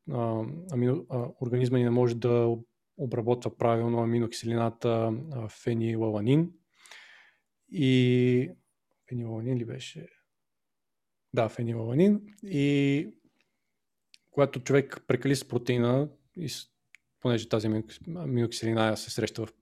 амино, 0.72 1.06
организма 1.42 1.78
ни 1.78 1.84
не 1.84 1.90
може 1.90 2.16
да 2.16 2.56
обработва 2.98 3.58
правилно 3.58 4.00
аминокиселината 4.00 5.14
фенилаланин 5.64 6.52
и 7.72 8.50
фенилаланин 9.10 9.58
ли 9.58 9.66
беше? 9.66 10.08
Да, 11.34 11.50
фенилаланин. 11.50 12.22
И 12.44 13.10
когато 14.32 14.60
човек 14.60 15.04
прекали 15.08 15.36
с 15.36 15.48
протеина, 15.48 16.10
и 16.38 16.50
понеже 17.20 17.50
тази 17.50 17.68
аминокиселина 18.16 18.98
се 18.98 19.12
среща 19.12 19.46
в 19.46 19.54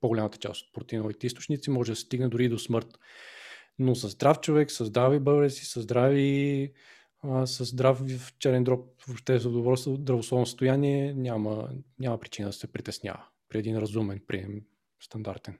по-голямата 0.00 0.38
част 0.38 0.66
от 0.66 0.72
протеиновите 0.72 1.26
източници, 1.26 1.70
може 1.70 1.92
да 1.92 1.96
стигне 1.96 2.28
дори 2.28 2.48
до 2.48 2.58
смърт. 2.58 2.98
Но 3.78 3.94
с 3.94 4.08
здрав 4.08 4.40
човек, 4.40 4.70
с 4.70 4.84
здрави 4.84 5.18
бъбреци, 5.18 5.64
с 5.64 5.82
здрави 5.82 6.72
а, 7.28 7.46
с 7.46 7.64
здрав 7.64 8.02
черен 8.38 8.64
дроб 8.64 8.86
въобще 9.08 9.38
за 9.38 9.50
добро 9.50 9.76
здравословно 9.76 10.46
състояние 10.46 11.14
няма, 11.14 11.68
няма 11.98 12.18
причина 12.18 12.48
да 12.48 12.52
се 12.52 12.72
притеснява 12.72 13.24
при 13.48 13.58
един 13.58 13.78
разумен 13.78 14.20
прием, 14.26 14.62
стандартен. 15.00 15.58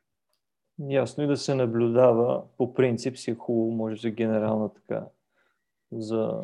Ясно 0.88 1.24
и 1.24 1.26
да 1.26 1.36
се 1.36 1.54
наблюдава 1.54 2.42
по 2.58 2.74
принцип 2.74 3.16
си 3.18 3.30
е 3.30 3.34
хубаво, 3.34 3.70
може 3.70 4.00
за 4.00 4.10
генерална 4.10 4.72
така, 4.72 5.06
за 5.92 6.40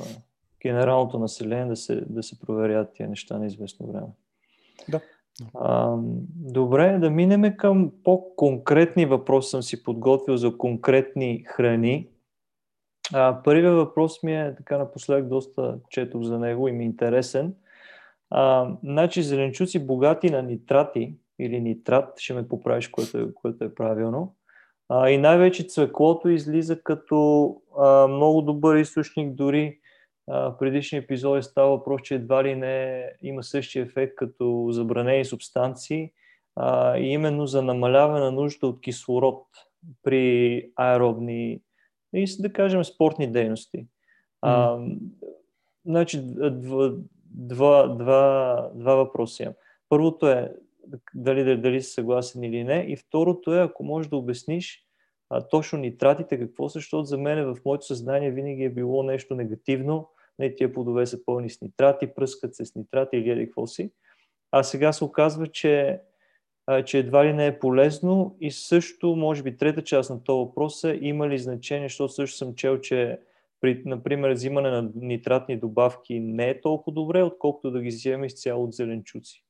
генералното 0.62 1.18
население 1.18 1.66
да 1.66 1.76
се, 1.76 2.00
да 2.00 2.22
се 2.22 2.40
проверят 2.40 2.92
тия 2.94 3.08
неща 3.08 3.38
на 3.38 3.46
известно 3.46 3.86
време. 3.86 4.06
Да. 4.88 5.00
А, 5.54 5.96
добре, 6.34 6.98
да 6.98 7.10
минеме 7.10 7.56
към 7.56 7.92
по-конкретни 8.04 9.06
въпроси. 9.06 9.50
Съм 9.50 9.62
си 9.62 9.82
подготвил 9.82 10.36
за 10.36 10.58
конкретни 10.58 11.44
храни. 11.46 12.08
Първият 13.44 13.74
въпрос 13.74 14.22
ми 14.22 14.34
е, 14.34 14.54
така 14.56 14.78
напоследък 14.78 15.28
доста 15.28 15.78
четох 15.90 16.22
за 16.22 16.38
него 16.38 16.68
и 16.68 16.72
ми 16.72 16.84
е 16.84 16.86
интересен. 16.86 17.54
А, 18.30 18.70
значи 18.84 19.22
зеленчуци 19.22 19.86
богати 19.86 20.30
на 20.30 20.42
нитрати 20.42 21.14
или 21.38 21.60
нитрат, 21.60 22.20
ще 22.20 22.34
ме 22.34 22.48
поправиш, 22.48 22.88
което 22.88 23.18
е, 23.18 23.34
което 23.34 23.64
е 23.64 23.74
правилно. 23.74 24.34
А, 24.88 25.10
и 25.10 25.18
най-вече 25.18 25.64
цвеклото 25.64 26.28
излиза 26.28 26.82
като 26.82 27.56
а, 27.78 28.06
много 28.06 28.42
добър 28.42 28.76
източник, 28.76 29.34
дори 29.34 29.78
а, 30.30 30.58
предишни 30.58 30.98
епизоди 30.98 31.42
става 31.42 31.70
въпрос, 31.70 32.02
че 32.02 32.14
едва 32.14 32.44
ли 32.44 32.54
не 32.54 33.06
има 33.22 33.42
същия 33.42 33.82
ефект 33.82 34.14
като 34.14 34.68
забранени 34.70 35.24
субстанции 35.24 36.12
а, 36.56 36.96
и 36.98 37.06
именно 37.06 37.46
за 37.46 37.62
намаляване 37.62 38.20
на 38.20 38.32
нужда 38.32 38.66
от 38.66 38.80
кислород 38.80 39.46
при 40.02 40.70
аеробни 40.76 41.60
и 42.14 42.26
да 42.38 42.52
кажем 42.52 42.84
спортни 42.84 43.32
дейности. 43.32 43.78
Mm. 43.78 43.86
А, 44.42 44.80
значи, 45.86 46.20
два, 46.22 46.92
два, 47.30 47.88
два, 47.88 48.70
два 48.74 48.94
въпроса 48.94 49.42
имам. 49.42 49.54
Първото 49.88 50.28
е 50.28 50.54
дали, 51.14 51.44
дали, 51.44 51.60
дали 51.60 51.82
си 51.82 51.90
съгласен 51.90 52.42
или 52.42 52.64
не. 52.64 52.86
И 52.88 52.96
второто 52.96 53.54
е, 53.54 53.62
ако 53.62 53.84
можеш 53.84 54.10
да 54.10 54.16
обясниш 54.16 54.86
а, 55.30 55.48
точно 55.48 55.78
нитратите 55.78 56.38
какво 56.38 56.68
са, 56.68 56.78
защото 56.78 57.04
за 57.04 57.18
мен 57.18 57.54
в 57.54 57.58
моето 57.64 57.86
съзнание 57.86 58.30
винаги 58.30 58.64
е 58.64 58.70
било 58.70 59.02
нещо 59.02 59.34
негативно. 59.34 60.08
Не, 60.38 60.54
тия 60.54 60.72
плодове 60.72 61.06
са 61.06 61.24
пълни 61.24 61.50
с 61.50 61.60
нитрати, 61.60 62.14
пръскат 62.14 62.54
се 62.54 62.64
с 62.64 62.74
нитрати 62.74 63.16
или 63.16 63.46
какво 63.46 63.66
си. 63.66 63.92
А 64.50 64.62
сега 64.62 64.92
се 64.92 65.04
оказва, 65.04 65.46
че, 65.46 66.00
че 66.86 66.98
едва 66.98 67.24
ли 67.24 67.32
не 67.32 67.46
е 67.46 67.58
полезно 67.58 68.36
и 68.40 68.50
също, 68.50 69.16
може 69.16 69.42
би, 69.42 69.56
трета 69.56 69.84
част 69.84 70.10
на 70.10 70.24
този 70.24 70.46
въпрос 70.46 70.84
е 70.84 70.98
има 71.02 71.28
ли 71.28 71.38
значение, 71.38 71.88
защото 71.88 72.12
също 72.12 72.36
съм 72.36 72.54
чел, 72.54 72.80
че 72.80 73.18
при, 73.60 73.82
например, 73.86 74.32
взимане 74.32 74.70
на 74.70 74.90
нитратни 74.94 75.58
добавки 75.58 76.20
не 76.20 76.50
е 76.50 76.60
толкова 76.60 76.94
добре, 76.94 77.22
отколкото 77.22 77.70
да 77.70 77.82
ги 77.82 77.88
вземем 77.88 78.24
изцяло 78.24 78.64
от 78.64 78.72
зеленчуци. 78.72 79.44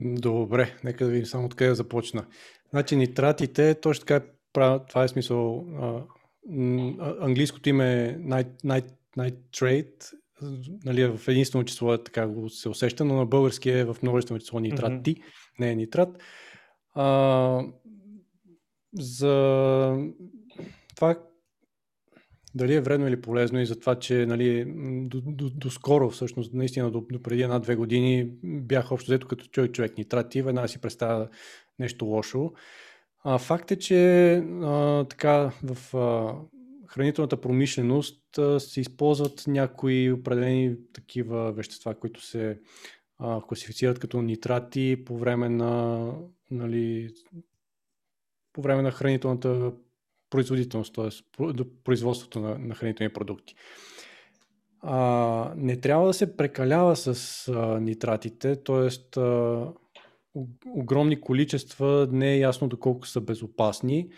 Добре, 0.00 0.74
нека 0.84 1.04
да 1.04 1.10
видим 1.10 1.26
само 1.26 1.46
откъде 1.46 1.74
започна. 1.74 2.26
Значи 2.70 2.96
нитратите, 2.96 3.74
точно 3.74 4.06
така, 4.06 4.26
това 4.88 5.04
е 5.04 5.08
смисъл, 5.08 5.66
английското 7.20 7.68
име 7.68 8.04
е 8.04 8.18
nitrate, 9.16 10.19
нали, 10.84 11.06
в 11.06 11.28
единствено 11.28 11.64
число 11.64 11.94
е 11.94 12.04
така 12.04 12.26
го 12.26 12.48
се 12.48 12.68
усеща, 12.68 13.04
но 13.04 13.14
на 13.14 13.26
български 13.26 13.70
е 13.70 13.84
в 13.84 13.96
множествено 14.02 14.40
число 14.40 14.60
нитрати, 14.60 15.14
mm-hmm. 15.14 15.22
не 15.60 15.70
е 15.70 15.76
нитрат. 15.76 16.22
А, 16.94 17.64
за 18.94 19.96
това 20.96 21.16
дали 22.54 22.74
е 22.74 22.80
вредно 22.80 23.08
или 23.08 23.20
полезно 23.20 23.60
и 23.60 23.66
за 23.66 23.80
това, 23.80 23.94
че 23.94 24.26
нали, 24.26 24.64
до, 25.08 25.20
до, 25.20 25.50
до 25.50 25.70
скоро, 25.70 26.10
всъщност, 26.10 26.54
наистина 26.54 26.90
до, 26.90 27.00
до 27.12 27.22
преди 27.22 27.42
една-две 27.42 27.76
години 27.76 28.30
бях 28.44 28.92
общо 28.92 29.10
взето 29.10 29.28
като 29.28 29.46
човек 29.46 29.72
човек 29.72 29.98
нитрати, 29.98 30.42
веднага 30.42 30.68
си 30.68 30.80
представя 30.80 31.28
нещо 31.78 32.04
лошо. 32.04 32.52
А, 33.24 33.38
факт 33.38 33.70
е, 33.70 33.76
че 33.76 34.32
а, 34.62 35.04
така 35.04 35.52
в 35.62 35.96
а, 35.96 36.34
хранителната 36.90 37.40
промишленост 37.40 38.22
се 38.58 38.80
използват 38.80 39.44
някои 39.46 40.12
определени 40.12 40.76
такива 40.92 41.52
вещества, 41.52 41.94
които 41.94 42.22
се 42.22 42.58
а, 43.18 43.40
класифицират 43.48 43.98
като 43.98 44.22
нитрати 44.22 45.04
по 45.06 45.18
време 45.18 45.48
на 45.48 46.12
нали, 46.50 47.10
по 48.52 48.62
време 48.62 48.82
на 48.82 48.90
хранителната 48.90 49.72
производителност, 50.30 50.94
т.е. 50.94 51.08
производството 51.84 52.40
на, 52.40 52.58
на 52.58 52.74
хранителни 52.74 53.12
продукти. 53.12 53.54
А, 54.80 55.52
не 55.56 55.80
трябва 55.80 56.06
да 56.06 56.14
се 56.14 56.36
прекалява 56.36 56.96
с 56.96 57.48
а, 57.48 57.80
нитратите, 57.80 58.56
т.е. 58.56 59.20
огромни 60.66 61.20
количества, 61.20 62.08
не 62.12 62.32
е 62.32 62.38
ясно 62.38 62.68
доколко 62.68 63.06
са 63.06 63.20
безопасни, 63.20 64.08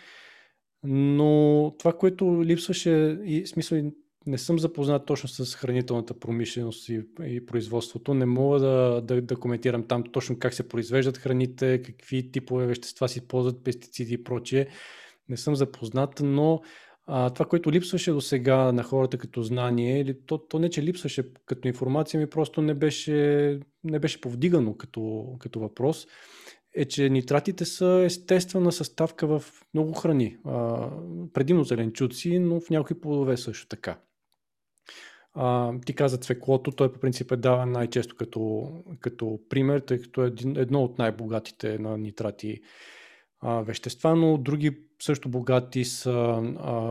но 0.83 1.73
това, 1.79 1.93
което 1.93 2.45
липсваше, 2.45 3.19
и 3.25 3.47
смисъл 3.47 3.91
не 4.25 4.37
съм 4.37 4.59
запознат 4.59 5.05
точно 5.05 5.29
с 5.29 5.55
хранителната 5.55 6.19
промишленост 6.19 6.89
и, 6.89 7.01
и 7.23 7.45
производството, 7.45 8.13
не 8.13 8.25
мога 8.25 8.59
да, 8.59 9.01
да, 9.01 9.21
да 9.21 9.35
коментирам 9.35 9.87
там 9.87 10.03
точно 10.03 10.39
как 10.39 10.53
се 10.53 10.67
произвеждат 10.67 11.17
храните, 11.17 11.81
какви 11.81 12.31
типове 12.31 12.65
вещества 12.65 13.09
си 13.09 13.27
ползват, 13.27 13.63
пестициди 13.63 14.13
и 14.13 14.23
прочие. 14.23 14.67
Не 15.29 15.37
съм 15.37 15.55
запознат, 15.55 16.21
но 16.23 16.61
а, 17.05 17.29
това, 17.29 17.45
което 17.45 17.71
липсваше 17.71 18.11
до 18.11 18.21
сега 18.21 18.71
на 18.71 18.83
хората 18.83 19.17
като 19.17 19.41
знание, 19.41 20.15
то, 20.25 20.37
то 20.37 20.59
не, 20.59 20.69
че 20.69 20.83
липсваше 20.83 21.23
като 21.45 21.67
информация, 21.67 22.19
ми 22.19 22.29
просто 22.29 22.61
не 22.61 22.73
беше, 22.73 23.59
не 23.83 23.99
беше 23.99 24.21
повдигано 24.21 24.77
като, 24.77 25.35
като 25.39 25.59
въпрос, 25.59 26.07
е, 26.75 26.85
че 26.85 27.09
нитратите 27.09 27.65
са 27.65 28.03
естествена 28.05 28.71
съставка 28.71 29.27
в 29.27 29.43
много 29.73 29.93
храни. 29.93 30.37
Предимно 31.33 31.63
зеленчуци, 31.63 32.39
но 32.39 32.59
в 32.59 32.69
някои 32.69 32.99
плодове 33.01 33.37
също 33.37 33.67
така. 33.67 33.97
Ти 35.85 35.93
каза 35.93 36.17
цвеклото, 36.17 36.71
той 36.71 36.93
по 36.93 36.99
принцип 36.99 37.31
е 37.31 37.35
дава 37.35 37.65
най-често 37.65 38.15
като, 38.15 38.71
като 38.99 39.39
пример, 39.49 39.79
тъй 39.79 39.99
като 39.99 40.25
е 40.25 40.31
едно 40.55 40.83
от 40.83 40.97
най-богатите 40.97 41.77
на 41.77 41.97
нитрати 41.97 42.61
вещества, 43.43 44.15
но 44.15 44.37
други 44.37 44.77
също 45.01 45.29
богати 45.29 45.85
са 45.85 46.41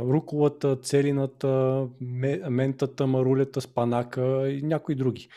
руколата, 0.09 0.77
целината, 0.77 1.87
ментата, 2.51 3.07
марулята, 3.07 3.61
спанака 3.61 4.51
и 4.51 4.63
някои 4.63 4.95
други. 4.95 5.29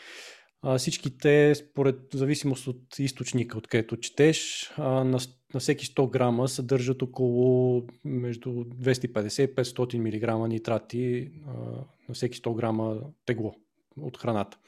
А, 0.62 0.78
всички 0.78 1.18
те, 1.18 1.54
според 1.54 2.00
зависимост 2.14 2.66
от 2.66 2.98
източника, 2.98 3.58
откъдето 3.58 3.96
четеш, 3.96 4.70
на, 4.78 5.18
на 5.54 5.60
всеки 5.60 5.86
100 5.86 6.10
грама 6.10 6.48
съдържат 6.48 7.02
около 7.02 7.82
между 8.04 8.50
250 8.50 9.50
и 9.50 9.54
500 9.54 9.98
мг 9.98 10.48
нитрати 10.48 11.30
на 12.08 12.14
всеки 12.14 12.38
100 12.38 12.54
грама 12.54 13.00
тегло 13.26 13.54
от 14.00 14.18
храната. 14.18 14.58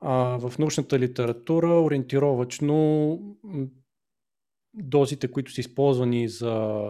А, 0.00 0.38
в 0.48 0.58
научната 0.58 0.98
литература 0.98 1.80
ориентировачно 1.80 3.18
дозите, 4.74 5.30
които 5.30 5.52
са 5.52 5.60
използвани 5.60 6.28
за 6.28 6.84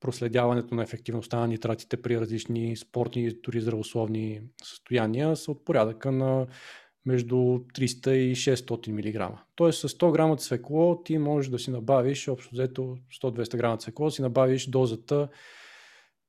проследяването 0.00 0.74
на 0.74 0.82
ефективността 0.82 1.40
на 1.40 1.48
нитратите 1.48 2.02
при 2.02 2.20
различни 2.20 2.76
спортни, 2.76 3.32
дори 3.42 3.60
здравословни 3.60 4.40
състояния 4.62 5.36
са 5.36 5.50
от 5.50 5.64
порядъка 5.64 6.12
на 6.12 6.46
между 7.06 7.36
300 7.36 8.10
и 8.10 8.36
600 8.36 8.88
мг. 8.90 9.38
Тоест 9.54 9.80
с 9.80 9.88
100 9.88 10.12
грама 10.12 10.36
цвекло 10.36 11.02
ти 11.02 11.18
можеш 11.18 11.50
да 11.50 11.58
си 11.58 11.70
набавиш, 11.70 12.28
общо 12.28 12.50
взето 12.52 12.96
100-200 13.22 13.56
грама 13.56 13.78
цвекло, 13.78 14.10
си 14.10 14.22
набавиш 14.22 14.66
дозата, 14.66 15.28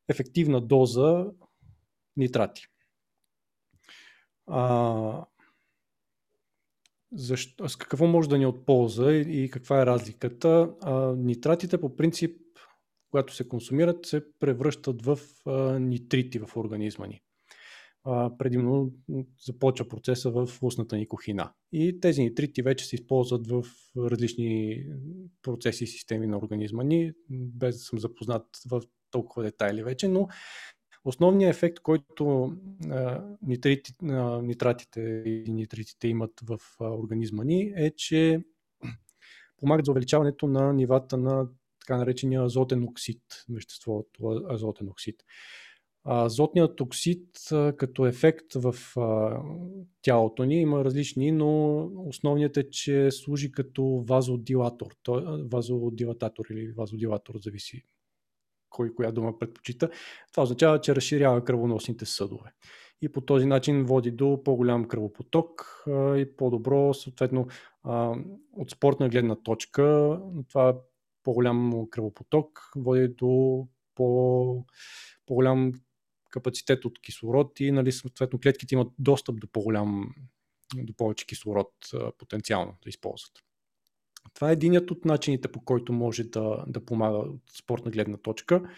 ефективна 0.09 0.61
доза 0.61 1.26
нитрати. 2.17 2.67
А, 4.47 5.26
защо, 7.13 7.69
с 7.69 7.76
какво 7.76 8.07
може 8.07 8.30
да 8.30 8.38
ни 8.38 8.45
от 8.45 8.65
полза 8.65 9.11
и, 9.11 9.43
и 9.43 9.49
каква 9.49 9.82
е 9.82 9.86
разликата? 9.86 10.73
А, 10.82 11.15
нитратите 11.15 11.82
по 11.82 11.95
принцип, 11.95 12.41
когато 13.11 13.36
се 13.36 13.47
консумират, 13.47 14.05
се 14.05 14.39
превръщат 14.39 15.01
в 15.01 15.19
а, 15.45 15.80
нитрити 15.80 16.39
в 16.39 16.57
организма 16.57 17.07
ни. 17.07 17.21
А, 18.08 18.38
предимно 18.38 18.91
започва 19.45 19.88
процеса 19.88 20.32
в 20.32 20.49
устната 20.62 20.97
ни 20.97 21.08
кухина. 21.08 21.51
И 21.72 21.99
тези 21.99 22.22
нитрити 22.22 22.62
вече 22.62 22.86
се 22.86 22.95
използват 22.95 23.47
в 23.47 23.64
различни 23.97 24.84
процеси 25.41 25.84
и 25.84 25.88
системи 25.88 26.28
на 26.28 26.38
организма 26.38 26.84
ни, 26.84 27.12
без 27.30 27.76
да 27.76 27.80
съм 27.80 27.99
запознат 27.99 28.45
в 28.70 28.82
толкова 29.12 29.43
детайли 29.43 29.84
вече, 29.84 30.08
но 30.08 30.28
Основният 31.06 31.56
ефект, 31.56 31.80
който 31.80 32.53
а, 32.89 33.24
нитрити, 33.41 33.93
а, 34.03 34.41
нитратите 34.41 35.01
и 35.26 35.51
нитритите 35.53 36.08
имат 36.08 36.32
в 36.43 36.60
а, 36.80 36.86
организма 36.86 37.43
ни 37.43 37.74
е, 37.76 37.91
че 37.95 38.43
помагат 39.58 39.86
за 39.86 39.91
увеличаването 39.91 40.47
на 40.47 40.74
нивата 40.74 41.18
на 41.18 41.47
така 41.80 41.97
наречения 41.97 42.43
азотен 42.43 42.84
оксид, 42.84 43.22
веществото 43.49 44.45
азотен 44.49 44.89
оксид. 44.89 45.16
Азотният 46.06 46.82
оксид 46.82 47.28
като 47.78 48.06
ефект 48.06 48.53
в 48.53 48.76
тялото 50.01 50.43
ни 50.43 50.62
има 50.62 50.86
различни, 50.86 51.32
но 51.32 51.78
основният 52.08 52.58
е, 52.58 52.70
че 52.70 53.12
служи 53.12 53.51
като 53.51 54.03
вазодилатор, 54.08 54.95
вазодилататор 55.51 56.45
или 56.51 56.72
вазодилатор, 56.72 57.36
зависи 57.38 57.84
кой 58.70 58.93
коя 58.95 59.12
дума 59.12 59.39
предпочита. 59.39 59.89
Това 60.32 60.43
означава, 60.43 60.82
че 60.82 60.95
разширява 60.95 61.43
кръвоносните 61.43 62.06
съдове. 62.06 62.53
И 63.01 63.10
по 63.10 63.22
този 63.22 63.45
начин 63.45 63.86
води 63.86 64.12
до 64.12 64.41
по-голям 64.43 64.86
кръвопоток 64.88 65.84
и 66.18 66.28
по-добро, 66.38 66.93
съответно, 66.93 67.47
от 68.53 68.72
спортна 68.72 69.10
гледна 69.10 69.36
точка, 69.36 70.20
това 70.49 70.78
по-голям 71.24 71.88
кръвопоток 71.89 72.72
води 72.76 73.08
до 73.08 73.68
по, 73.95 74.66
по-голям 75.26 75.72
капацитет 76.36 76.86
от 76.86 77.02
кислород 77.02 77.60
и 77.60 77.72
нали, 77.72 77.92
съответно 77.92 78.40
клетките 78.40 78.76
имат 78.76 78.92
достъп 79.00 79.40
до 79.40 79.48
по-голям 79.48 80.14
до 80.76 80.94
повече 80.94 81.26
кислород 81.26 81.72
потенциално 82.18 82.78
да 82.84 82.90
използват. 82.90 83.32
Това 84.34 84.50
е 84.50 84.54
единият 84.54 84.92
от 84.92 85.06
начините 85.06 85.48
по 85.48 85.62
който 85.66 85.94
може 85.94 86.24
да, 86.24 86.64
да 86.68 86.86
помага 86.86 87.18
от 87.18 87.42
спортна 87.58 87.92
гледна 87.92 88.18
точка. 88.18 88.70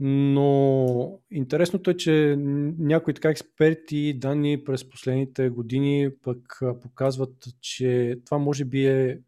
Но 0.00 1.20
интересното 1.30 1.90
е, 1.90 1.96
че 1.96 2.36
някои 2.78 3.14
така 3.14 3.30
експерти 3.30 3.96
и 3.96 4.18
данни 4.18 4.64
през 4.64 4.90
последните 4.90 5.48
години 5.48 6.10
пък 6.22 6.60
показват, 6.82 7.46
че 7.60 8.20
това 8.24 8.38
може 8.38 8.64
би 8.64 8.86
е 8.86 9.20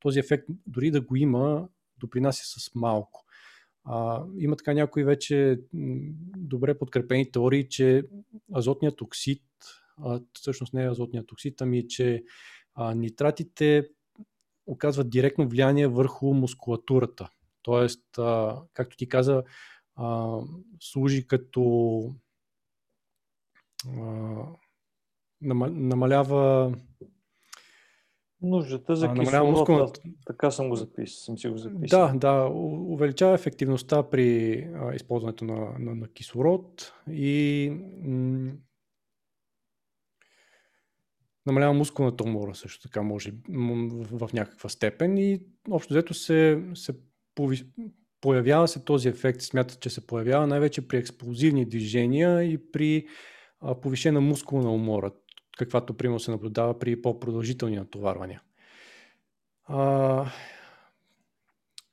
този 0.00 0.18
ефект, 0.18 0.44
дори 0.66 0.90
да 0.90 1.00
го 1.00 1.16
има, 1.16 1.68
допринася 1.98 2.60
с 2.60 2.74
малко. 2.74 3.24
А, 3.84 4.24
има 4.38 4.56
така 4.56 4.74
някои 4.74 5.04
вече 5.04 5.60
добре 6.36 6.78
подкрепени 6.78 7.32
теории, 7.32 7.68
че 7.68 8.02
азотният 8.54 9.00
оксид, 9.00 9.42
а, 10.04 10.20
всъщност 10.32 10.74
не 10.74 10.84
е 10.84 10.90
азотният 10.90 11.32
оксид, 11.32 11.60
ами 11.60 11.88
че 11.88 12.24
а, 12.74 12.94
нитратите 12.94 13.88
оказват 14.66 15.10
директно 15.10 15.48
влияние 15.48 15.86
върху 15.86 16.34
мускулатурата. 16.34 17.30
Тоест, 17.62 18.18
а, 18.18 18.62
както 18.72 18.96
ти 18.96 19.08
каза, 19.08 19.42
а, 19.96 20.38
служи 20.80 21.26
като 21.26 22.04
а, 23.88 24.46
намалява 25.42 26.74
Нуждата 28.42 28.96
за 28.96 29.14
кислород, 29.14 29.50
мускулната... 29.50 30.00
така 30.26 30.50
съм 30.50 30.68
го 30.68 30.76
записал, 30.76 31.16
съм 31.16 31.38
си 31.38 31.48
го 31.48 31.58
записал. 31.58 32.06
Да, 32.06 32.18
да, 32.18 32.48
увеличава 32.88 33.34
ефективността 33.34 34.02
при 34.02 34.52
а, 34.74 34.94
използването 34.94 35.44
на, 35.44 35.78
на, 35.78 35.94
на 35.94 36.08
кислород 36.08 36.92
и 37.10 37.70
м- 38.02 38.52
намалява 41.46 41.74
мускулната 41.74 42.24
умора 42.24 42.54
също 42.54 42.88
така 42.88 43.02
може 43.02 43.32
в, 43.48 44.28
в 44.28 44.32
някаква 44.32 44.68
степен. 44.68 45.18
И 45.18 45.40
общо 45.70 45.94
взето 45.94 46.14
се, 46.14 46.62
се 46.74 46.92
пови, 47.34 47.62
появява 48.20 48.68
се 48.68 48.84
този 48.84 49.08
ефект, 49.08 49.40
смятат, 49.40 49.80
че 49.80 49.90
се 49.90 50.06
появява 50.06 50.46
най-вече 50.46 50.88
при 50.88 50.96
експлозивни 50.96 51.68
движения 51.68 52.42
и 52.42 52.70
при 52.72 53.06
повишена 53.82 54.20
мускулна 54.20 54.72
умора 54.72 55.10
каквато 55.58 55.94
примерно 55.94 56.20
се 56.20 56.30
наблюдава 56.30 56.78
при 56.78 57.02
по-продължителни 57.02 57.76
натоварвания. 57.76 58.42
А, 59.64 60.26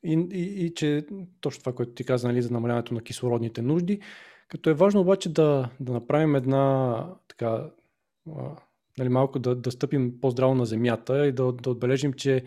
и, 0.03 0.27
и, 0.31 0.65
и 0.65 0.73
че 0.73 1.05
точно 1.41 1.59
това, 1.59 1.73
което 1.73 1.91
ти 1.91 2.03
каза 2.03 2.27
нали, 2.27 2.41
за 2.41 2.53
намаляването 2.53 2.93
на 2.93 3.01
кислородните 3.01 3.61
нужди, 3.61 3.99
като 4.47 4.69
е 4.69 4.73
важно 4.73 5.01
обаче 5.01 5.33
да, 5.33 5.69
да 5.79 5.93
направим 5.93 6.35
една 6.35 7.05
така, 7.27 7.71
а, 8.37 8.55
нали, 8.97 9.09
малко 9.09 9.39
да, 9.39 9.55
да 9.55 9.71
стъпим 9.71 10.21
по-здраво 10.21 10.55
на 10.55 10.65
земята 10.65 11.27
и 11.27 11.31
да, 11.31 11.51
да 11.51 11.69
отбележим, 11.69 12.13
че 12.13 12.43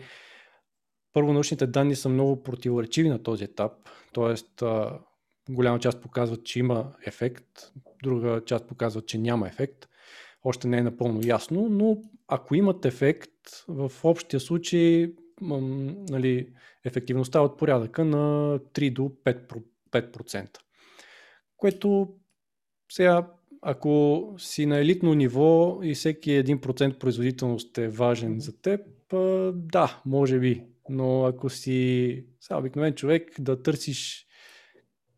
първо 1.13 1.33
научните 1.33 1.67
данни 1.67 1.95
са 1.95 2.09
много 2.09 2.43
противоречиви 2.43 3.09
на 3.09 3.23
този 3.23 3.43
етап, 3.43 3.71
т.е. 4.13 4.65
голяма 5.49 5.79
част 5.79 6.01
показват, 6.01 6.43
че 6.43 6.59
има 6.59 6.93
ефект, 7.05 7.71
друга 8.03 8.41
част 8.45 8.67
показват, 8.67 9.07
че 9.07 9.17
няма 9.17 9.47
ефект 9.47 9.87
още 10.43 10.67
не 10.67 10.77
е 10.77 10.83
напълно 10.83 11.21
ясно, 11.23 11.69
но 11.69 11.97
ако 12.27 12.55
имат 12.55 12.85
ефект, 12.85 13.31
в 13.67 13.91
общия 14.03 14.39
случай 14.39 15.13
нали, 15.41 16.47
ефективността 16.85 17.39
е 17.39 17.41
от 17.41 17.57
порядъка 17.57 18.05
на 18.05 18.59
3 18.59 18.93
до 18.93 19.11
5%. 19.25 19.63
5%. 19.91 20.57
Което 21.57 22.09
сега, 22.91 23.27
ако 23.61 24.35
си 24.37 24.65
на 24.65 24.77
елитно 24.77 25.13
ниво 25.13 25.79
и 25.83 25.93
всеки 25.93 26.29
1% 26.29 26.97
производителност 26.97 27.77
е 27.77 27.87
важен 27.87 28.39
за 28.39 28.61
теб, 28.61 28.81
да, 29.53 30.01
може 30.05 30.39
би. 30.39 30.63
Но 30.89 31.25
ако 31.25 31.49
си 31.49 32.25
обикновен 32.51 32.93
човек 32.93 33.41
да 33.41 33.63
търсиш 33.63 34.27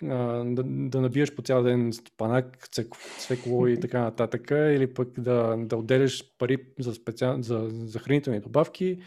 да, 0.03 0.63
да 0.65 1.01
набиеш 1.01 1.35
по 1.35 1.41
цял 1.41 1.63
ден 1.63 1.93
стопанак, 1.93 2.67
цвекло 3.19 3.67
и 3.67 3.79
така 3.79 4.01
нататък, 4.01 4.51
или 4.51 4.93
пък 4.93 5.19
да, 5.19 5.55
да 5.57 5.77
отделяш 5.77 6.37
пари 6.37 6.57
за, 6.79 6.93
специал, 6.93 7.41
за, 7.41 7.67
за 7.69 7.99
хранителни 7.99 8.39
добавки. 8.39 8.99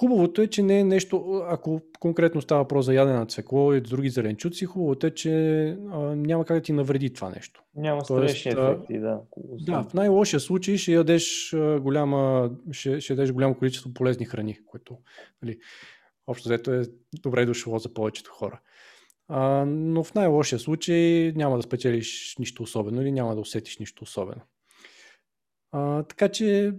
Хубавото 0.00 0.42
е, 0.42 0.46
че 0.46 0.62
не 0.62 0.80
е 0.80 0.84
нещо, 0.84 1.42
ако 1.48 1.80
конкретно 2.00 2.40
става 2.40 2.62
въпрос 2.62 2.84
за 2.84 2.94
ядене 2.94 3.18
на 3.18 3.26
цвекло 3.26 3.72
и 3.72 3.80
други 3.80 4.10
зеленчуци, 4.10 4.64
хубавото 4.64 5.06
е, 5.06 5.10
че 5.10 5.68
а, 5.90 5.98
няма 5.98 6.44
как 6.44 6.56
да 6.56 6.62
ти 6.62 6.72
навреди 6.72 7.12
това 7.12 7.30
нещо. 7.30 7.62
Няма 7.74 8.04
странични 8.04 8.50
ефекти, 8.50 8.98
да. 8.98 9.20
Да, 9.36 9.82
в 9.82 9.94
най-лошия 9.94 10.40
случай 10.40 10.76
ще 10.76 10.92
ядеш 10.92 11.54
голяма, 11.80 12.50
ще, 12.72 13.00
ще 13.00 13.12
ядеш 13.12 13.32
голямо 13.32 13.54
количество 13.54 13.94
полезни 13.94 14.26
храни, 14.26 14.58
което 14.66 14.98
нали, 15.42 15.58
общо 16.26 16.48
взето 16.48 16.72
е 16.72 16.82
добре 17.22 17.46
дошло 17.46 17.78
за 17.78 17.94
повечето 17.94 18.30
хора. 18.30 18.60
А, 19.28 19.64
но 19.66 20.04
в 20.04 20.14
най-лошия 20.14 20.58
случай 20.58 21.32
няма 21.36 21.56
да 21.56 21.62
спечелиш 21.62 22.36
нищо 22.38 22.62
особено 22.62 23.02
или 23.02 23.12
няма 23.12 23.34
да 23.34 23.40
усетиш 23.40 23.78
нищо 23.78 24.04
особено. 24.04 24.40
А, 25.72 26.02
така 26.02 26.28
че. 26.28 26.72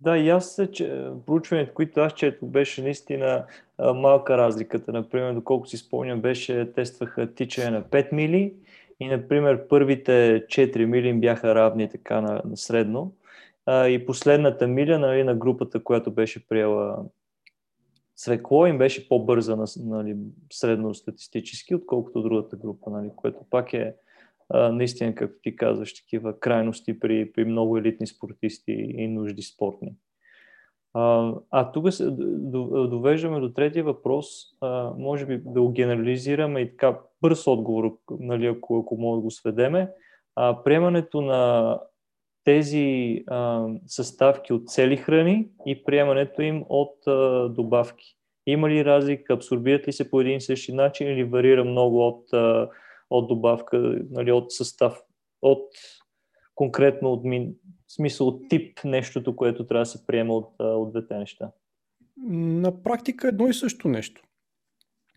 Да, 0.00 0.18
и 0.18 0.28
аз 0.28 0.54
се, 0.54 0.70
че 0.70 1.06
проучването, 1.26 1.74
които 1.74 2.00
аз 2.00 2.14
чето, 2.14 2.46
беше 2.46 2.82
наистина 2.82 3.46
малка 3.78 4.38
разликата. 4.38 4.92
Например, 4.92 5.34
доколко 5.34 5.66
си 5.66 5.76
спомням, 5.76 6.20
беше 6.20 6.72
тестваха 6.72 7.34
тичане 7.34 7.70
на 7.70 7.82
5 7.82 8.12
мили 8.12 8.54
и, 9.00 9.06
например, 9.06 9.68
първите 9.68 10.44
4 10.46 10.84
мили 10.84 11.08
им 11.08 11.20
бяха 11.20 11.54
равни 11.54 11.90
така 11.90 12.20
на, 12.20 12.42
на 12.44 12.56
средно. 12.56 13.14
А, 13.66 13.88
и 13.88 14.06
последната 14.06 14.66
миля 14.66 14.98
нали, 14.98 15.24
на 15.24 15.34
групата, 15.34 15.84
която 15.84 16.10
беше 16.10 16.48
приела 16.48 17.04
свекло 18.16 18.66
им 18.66 18.78
беше 18.78 19.08
по-бърза 19.08 19.56
нали, 19.76 20.16
средностатистически, 20.52 21.74
отколкото 21.74 22.22
другата 22.22 22.56
група, 22.56 22.90
нали, 22.90 23.10
което 23.16 23.38
пак 23.50 23.72
е 23.72 23.94
наистина, 24.54 25.14
както 25.14 25.40
ти 25.42 25.56
казваш, 25.56 25.94
такива 25.94 26.40
крайности 26.40 27.00
при, 27.00 27.32
при 27.32 27.44
много 27.44 27.78
елитни 27.78 28.06
спортисти 28.06 28.72
и 28.72 29.08
нужди 29.08 29.42
спортни. 29.42 29.94
А, 30.94 31.34
а 31.50 31.72
тук 31.72 31.92
се 31.92 32.10
довеждаме 32.10 33.40
до 33.40 33.52
третия 33.52 33.84
въпрос, 33.84 34.26
а, 34.60 34.92
може 34.98 35.26
би 35.26 35.42
да 35.44 35.62
го 35.62 35.72
генерализираме 35.72 36.60
и 36.60 36.70
така 36.70 36.98
бърз 37.22 37.46
отговор, 37.46 37.98
нали, 38.20 38.46
ако, 38.46 38.78
ако 38.78 38.96
мога 38.96 39.16
да 39.16 39.22
го 39.22 39.30
сведеме. 39.30 39.90
А, 40.36 40.62
приемането 40.64 41.20
на 41.20 41.80
тези 42.44 43.24
а, 43.26 43.66
съставки 43.86 44.52
от 44.52 44.68
цели 44.68 44.96
храни 44.96 45.48
и 45.66 45.84
приемането 45.84 46.42
им 46.42 46.64
от 46.68 47.06
а, 47.06 47.48
добавки. 47.48 48.16
Има 48.46 48.70
ли 48.70 48.84
разлика, 48.84 49.32
абсорбират 49.32 49.88
ли 49.88 49.92
се 49.92 50.10
по 50.10 50.20
един 50.20 50.36
и 50.36 50.40
същи 50.40 50.72
начин 50.72 51.08
или 51.08 51.24
варира 51.24 51.64
много 51.64 52.06
от, 52.06 52.32
а, 52.32 52.68
от 53.10 53.28
добавка, 53.28 53.78
нали, 54.10 54.32
от 54.32 54.52
състав, 54.52 55.02
от 55.42 55.68
конкретно 56.54 57.12
от 57.12 57.24
мин, 57.24 57.54
в 57.86 57.92
смисъл 57.92 58.28
от 58.28 58.48
тип 58.48 58.78
нещото, 58.84 59.36
което 59.36 59.66
трябва 59.66 59.82
да 59.82 59.86
се 59.86 60.06
приема 60.06 60.34
от, 60.34 60.54
от 60.58 60.92
двете 60.92 61.14
неща? 61.14 61.50
На 62.28 62.82
практика 62.82 63.28
едно 63.28 63.48
и 63.48 63.54
също 63.54 63.88
нещо. 63.88 64.22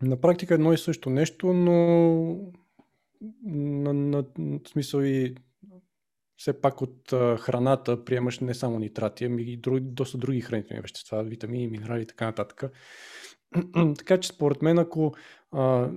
На 0.01 0.21
практика 0.21 0.53
едно 0.53 0.73
и 0.73 0.77
също 0.77 1.09
нещо, 1.09 1.53
но 1.53 1.73
на, 3.43 3.93
на, 3.93 4.25
на 4.37 4.59
смисъл 4.67 5.01
и 5.01 5.35
все 6.37 6.61
пак 6.61 6.81
от 6.81 7.09
храната 7.39 8.05
приемаш 8.05 8.39
не 8.39 8.53
само 8.53 8.79
нитрати, 8.79 9.25
ами 9.25 9.43
и 9.43 9.57
други, 9.57 9.81
доста 9.81 10.17
други 10.17 10.41
хранителни 10.41 10.81
вещества, 10.81 11.23
витамини, 11.23 11.67
минерали 11.67 12.01
и 12.01 12.05
така 12.05 12.25
нататък. 12.25 12.63
така 13.97 14.19
че 14.19 14.29
според 14.29 14.61
мен, 14.61 14.77
ако 14.77 15.13
а, 15.51 15.89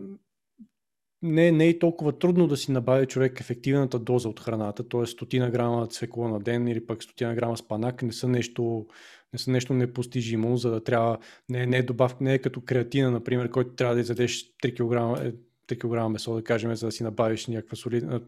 не, 1.22 1.52
не 1.52 1.68
е 1.68 1.78
толкова 1.78 2.18
трудно 2.18 2.46
да 2.46 2.56
си 2.56 2.72
набави 2.72 3.06
човек 3.06 3.40
ефективната 3.40 3.98
доза 3.98 4.28
от 4.28 4.40
храната, 4.40 4.88
т.е. 4.88 5.06
стотина 5.06 5.50
грама 5.50 5.86
цвекло 5.86 6.28
на 6.28 6.40
ден 6.40 6.68
или 6.68 6.86
пък 6.86 7.02
стотина 7.02 7.34
грама 7.34 7.56
спанак 7.56 8.02
не 8.02 8.12
са 8.12 8.28
нещо, 8.28 8.86
не 9.32 9.38
са 9.38 9.50
нещо 9.50 9.74
непостижимо, 9.74 10.56
за 10.56 10.70
да 10.70 10.84
трябва, 10.84 11.18
не, 11.48 11.66
не 11.66 11.76
е 11.76 11.82
добавка, 11.82 12.24
не 12.24 12.34
е 12.34 12.38
като 12.38 12.60
креатина, 12.60 13.10
например, 13.10 13.50
който 13.50 13.74
трябва 13.74 13.94
да 13.94 14.00
изядеш 14.00 14.52
3 14.62 14.74
кг, 14.74 15.34
3 15.68 15.78
кг 15.78 16.12
месо, 16.12 16.34
да 16.34 16.44
кажем, 16.44 16.74
за 16.74 16.86
да 16.86 16.92
си 16.92 17.02
набавиш 17.02 17.46
някаква 17.46 17.76
солидна, 17.76 18.20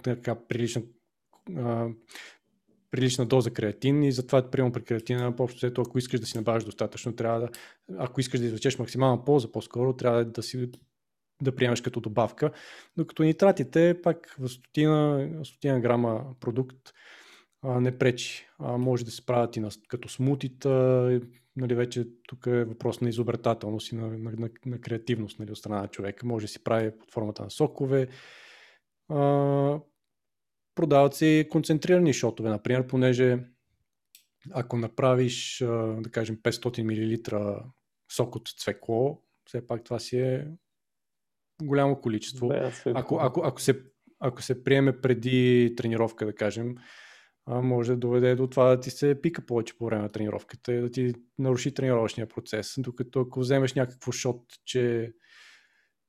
прилична 0.49 0.83
прилична 2.91 3.27
доза 3.27 3.51
креатин 3.51 4.03
и 4.03 4.13
затова, 4.13 4.51
приема 4.51 4.73
при 4.73 4.83
креатина, 4.83 5.35
общо 5.39 5.73
ако 5.79 5.99
искаш 5.99 6.21
да 6.21 6.27
си 6.27 6.37
набавиш 6.37 6.65
достатъчно, 6.65 7.17
трябва 7.17 7.41
да, 7.41 7.49
ако 7.99 8.21
искаш 8.21 8.41
да 8.41 8.47
извлечеш 8.47 8.79
максимална 8.79 9.25
полза, 9.25 9.53
по-скоро 9.53 9.97
трябва 9.97 10.25
да 10.25 10.43
си 10.43 10.71
да 11.43 11.55
приемаш 11.55 11.81
като 11.81 12.01
добавка. 12.01 12.51
Докато 12.97 13.23
нитратите, 13.23 14.01
пак 14.03 14.37
в 14.39 14.49
стотина, 14.49 15.31
стотина 15.45 15.81
грама 15.81 16.25
продукт 16.41 16.93
а, 17.63 17.81
не 17.81 17.99
пречи. 17.99 18.47
А, 18.59 18.77
може 18.79 19.05
да 19.05 19.11
се 19.11 19.27
правят 19.27 19.57
и 19.57 19.61
на, 19.61 19.69
като 19.89 20.09
смутита, 20.09 20.71
нали, 21.57 21.75
вече 21.75 22.09
тук 22.29 22.47
е 22.47 22.65
въпрос 22.65 23.01
на 23.01 23.09
изобретателност 23.09 23.93
и 23.93 23.95
на, 23.95 24.09
на, 24.09 24.31
на, 24.31 24.51
на 24.67 24.81
креативност 24.81 25.39
нали, 25.39 25.51
от 25.51 25.59
страна 25.59 25.81
на 25.81 25.89
човека. 25.89 26.27
Може 26.27 26.45
да 26.45 26.53
си 26.53 26.65
прави 26.65 26.99
под 26.99 27.13
формата 27.13 27.43
на 27.43 27.51
сокове. 27.51 28.09
А, 29.09 29.81
продават 30.75 31.15
се 31.15 31.49
концентрирани 31.51 32.13
шотове, 32.13 32.51
например, 32.51 32.87
понеже 32.87 33.39
ако 34.51 34.77
направиш, 34.77 35.59
да 35.99 36.11
кажем, 36.11 36.37
500 36.37 36.83
мл 36.83 37.63
сок 38.13 38.37
от 38.37 38.49
цвекло, 38.59 39.23
все 39.45 39.67
пак 39.67 39.85
това 39.85 39.99
си 39.99 40.19
е 40.19 40.47
голямо 41.63 42.01
количество. 42.01 42.49
Ако, 42.95 43.19
ако, 43.21 43.41
ако, 43.45 43.61
се, 43.61 43.83
ако 44.21 44.43
се 44.43 44.65
приеме 44.65 45.01
преди 45.01 45.75
тренировка, 45.77 46.27
да 46.27 46.35
кажем, 46.35 46.75
може 47.49 47.93
да 47.93 47.99
доведе 47.99 48.35
до 48.35 48.47
това 48.47 48.69
да 48.69 48.81
ти 48.81 48.91
се 48.91 49.21
пика 49.23 49.47
повече 49.47 49.79
по 49.79 49.87
време 49.87 50.03
на 50.03 50.13
тренировката 50.13 50.73
и 50.73 50.81
да 50.81 50.91
ти 50.91 51.13
наруши 51.39 51.75
тренировъчния 51.75 52.29
процес. 52.29 52.75
Докато 52.79 53.21
ако 53.21 53.41
вземеш 53.41 53.75
някакво 53.75 54.13
шот, 54.13 54.43
че 54.65 55.13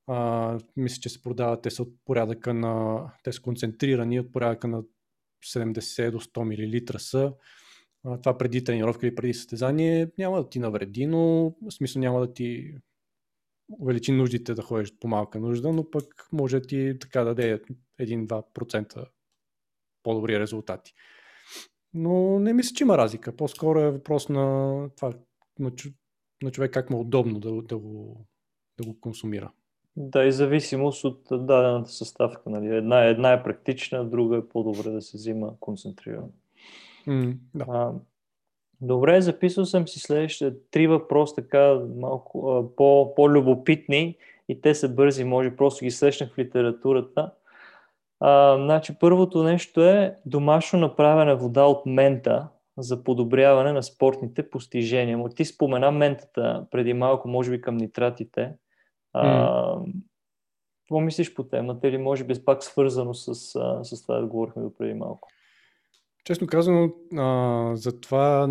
а, 0.07 0.59
мисля, 0.75 1.01
че 1.01 1.09
се 1.09 1.21
продават, 1.21 1.61
те 1.61 1.71
са 1.71 1.81
от 1.81 1.93
порядъка 2.05 2.53
на, 2.53 3.05
те 3.23 3.31
са 3.31 3.41
концентрирани 3.41 4.19
от 4.19 4.31
порядъка 4.31 4.67
на 4.67 4.83
70 5.45 6.11
до 6.11 6.19
100 6.19 6.91
мл 6.93 6.99
са. 6.99 7.33
А, 8.03 8.21
това 8.21 8.37
преди 8.37 8.63
тренировка 8.63 9.07
или 9.07 9.15
преди 9.15 9.33
състезание 9.33 10.11
няма 10.17 10.43
да 10.43 10.49
ти 10.49 10.59
навреди, 10.59 11.05
но 11.05 11.53
в 11.61 11.71
смисъл 11.71 11.99
няма 11.99 12.19
да 12.19 12.33
ти 12.33 12.75
увеличи 13.79 14.11
нуждите 14.11 14.53
да 14.53 14.61
ходиш 14.61 14.93
по 14.99 15.07
малка 15.07 15.39
нужда, 15.39 15.73
но 15.73 15.89
пък 15.89 16.27
може 16.31 16.61
ти 16.61 16.97
така 17.01 17.19
да 17.19 17.25
даде 17.25 17.61
1-2% 17.99 19.05
по-добри 20.03 20.39
резултати. 20.39 20.93
Но 21.93 22.39
не 22.39 22.53
мисля, 22.53 22.75
че 22.75 22.83
има 22.83 22.97
разлика. 22.97 23.35
По-скоро 23.35 23.79
е 23.79 23.91
въпрос 23.91 24.29
на 24.29 24.89
това, 24.95 25.13
на, 25.59 25.71
на 26.43 26.51
човек 26.51 26.73
как 26.73 26.89
му 26.89 26.97
е 26.97 27.01
удобно 27.01 27.39
да, 27.39 27.61
да, 27.61 27.77
го, 27.77 28.25
да 28.77 28.85
го 28.85 28.99
консумира. 28.99 29.51
Да, 29.95 30.23
и 30.23 30.31
зависимост 30.31 31.03
от 31.03 31.21
дадената 31.31 31.89
съставка. 31.89 32.49
Нали? 32.49 32.75
Една, 32.75 33.05
една 33.05 33.33
е 33.33 33.43
практична, 33.43 34.05
друга 34.05 34.37
е 34.37 34.47
по-добре 34.47 34.89
да 34.89 35.01
се 35.01 35.17
взима 35.17 35.53
концентрирано. 35.59 36.29
Mm, 37.07 37.35
да. 37.55 37.65
а, 37.69 37.91
добре, 38.81 39.21
записал 39.21 39.65
съм 39.65 39.87
си 39.87 39.99
следващите 39.99 40.53
три 40.71 40.87
въпроса, 40.87 41.35
така 41.35 41.79
малко 41.95 42.51
а, 42.51 42.75
по, 42.75 43.15
по-любопитни 43.15 44.17
и 44.49 44.61
те 44.61 44.75
са 44.75 44.89
бързи, 44.89 45.23
може 45.23 45.55
просто 45.55 45.85
ги 45.85 45.91
срещнах 45.91 46.33
в 46.33 46.37
литературата. 46.37 47.31
А, 48.19 48.57
значи, 48.57 48.93
първото 48.99 49.43
нещо 49.43 49.83
е 49.83 50.15
домашно 50.25 50.79
направена 50.79 51.35
вода 51.35 51.65
от 51.65 51.85
мента 51.85 52.47
за 52.77 53.03
подобряване 53.03 53.71
на 53.71 53.83
спортните 53.83 54.49
постижения. 54.49 55.29
Ти 55.35 55.45
спомена 55.45 55.91
ментата 55.91 56.65
преди 56.71 56.93
малко, 56.93 57.27
може 57.27 57.51
би 57.51 57.61
към 57.61 57.77
нитратите. 57.77 58.53
Какво 59.13 60.99
мислиш 60.99 61.33
по 61.33 61.43
темата 61.43 61.87
или 61.87 61.97
може 61.97 62.23
би 62.23 62.45
пак 62.45 62.63
свързано 62.63 63.13
с, 63.13 63.35
с 63.83 64.01
това 64.01 64.19
да 64.19 64.27
говорихме 64.27 64.63
до 64.63 64.73
преди 64.73 64.93
малко? 64.93 65.29
Честно 66.23 66.47
казано, 66.47 66.93
а, 67.17 67.71
за 67.75 68.01
това 68.01 68.47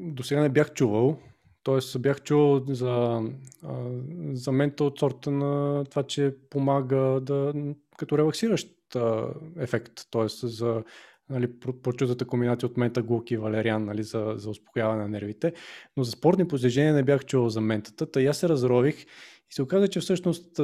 до 0.00 0.22
сега 0.22 0.40
не 0.40 0.48
бях 0.48 0.72
чувал. 0.72 1.16
Тоест 1.62 2.02
бях 2.02 2.22
чувал 2.22 2.64
за, 2.68 3.22
а, 3.62 3.90
за 4.32 4.52
мента 4.52 4.84
от 4.84 4.98
сорта 4.98 5.30
на 5.30 5.84
това, 5.84 6.02
че 6.02 6.36
помага 6.50 7.20
да, 7.22 7.52
като 7.96 8.18
релаксиращ 8.18 8.96
а, 8.96 9.28
ефект. 9.58 9.92
Тоест 10.10 10.48
за 10.48 10.82
нали, 11.30 11.60
прочутата 11.82 12.26
комбинация 12.26 12.66
от 12.66 12.76
мента, 12.76 13.02
глук 13.02 13.30
и 13.30 13.36
валериан 13.36 13.84
нали, 13.84 14.02
за, 14.02 14.34
за 14.36 14.50
успокояване 14.50 15.02
на 15.02 15.08
нервите. 15.08 15.52
Но 15.96 16.04
за 16.04 16.10
спортни 16.10 16.48
постижения 16.48 16.94
не 16.94 17.02
бях 17.02 17.24
чувал 17.24 17.48
за 17.48 17.60
ментата. 17.60 18.10
Та 18.10 18.20
я 18.20 18.34
се 18.34 18.48
разрових 18.48 19.06
се 19.54 19.62
оказа, 19.62 19.88
че 19.88 20.00
всъщност, 20.00 20.60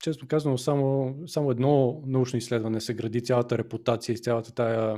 често 0.00 0.26
казано, 0.26 0.58
само, 0.58 1.14
само 1.26 1.50
едно 1.50 2.02
научно 2.06 2.38
изследване 2.38 2.80
се 2.80 2.94
гради, 2.94 3.24
цялата 3.24 3.58
репутация 3.58 4.12
и 4.12 4.18
цялата 4.18 4.54
тая 4.54 4.96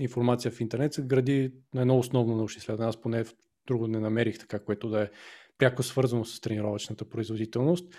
информация 0.00 0.52
в 0.52 0.60
интернет 0.60 0.94
се 0.94 1.02
гради 1.02 1.52
на 1.74 1.80
едно 1.80 1.98
основно 1.98 2.36
научно 2.36 2.58
изследване. 2.58 2.88
Аз 2.88 3.00
поне 3.00 3.24
друго 3.66 3.86
не 3.86 4.00
намерих 4.00 4.38
така, 4.38 4.58
което 4.58 4.88
да 4.88 5.02
е 5.02 5.10
пряко 5.58 5.82
свързано 5.82 6.24
с 6.24 6.40
тренировъчната 6.40 7.04
производителност. 7.04 7.94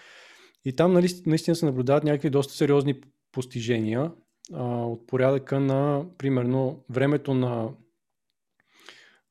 И 0.66 0.76
там 0.76 0.94
нали, 0.94 1.08
наистина 1.26 1.56
се 1.56 1.66
наблюдават 1.66 2.04
някакви 2.04 2.30
доста 2.30 2.54
сериозни 2.54 3.02
постижения 3.32 4.12
а, 4.54 4.64
от 4.66 5.08
порядъка 5.08 5.60
на, 5.60 6.06
примерно, 6.18 6.86
времето 6.89 7.34
на 7.34 7.70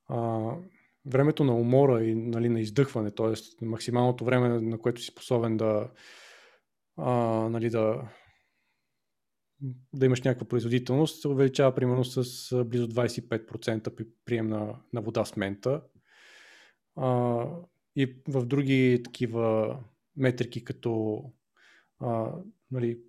а, 0.08 0.50
времето 1.06 1.44
на 1.44 1.54
умора 1.54 2.04
и 2.04 2.14
нали, 2.14 2.48
на 2.48 2.60
издъхване, 2.60 3.10
т.е. 3.10 3.64
максималното 3.64 4.24
време, 4.24 4.48
на 4.48 4.78
което 4.78 5.00
си 5.00 5.06
способен 5.06 5.56
да, 5.56 5.90
а, 6.96 7.12
нали, 7.48 7.70
да, 7.70 8.08
да 9.94 10.06
имаш 10.06 10.22
някаква 10.22 10.48
производителност, 10.48 11.20
се 11.20 11.28
увеличава 11.28 11.74
примерно 11.74 12.04
с 12.04 12.64
близо 12.64 12.88
25% 12.88 13.94
при 13.94 14.06
прием 14.24 14.48
на, 14.48 14.80
на 14.92 15.00
вода 15.00 15.24
с 15.24 15.36
мента. 15.36 15.82
А, 16.96 17.46
и 17.96 18.16
в 18.28 18.46
други 18.46 19.00
такива 19.04 19.78
метрики, 20.16 20.64
като 20.64 21.22
а, 22.00 22.32
нали, 22.70 23.00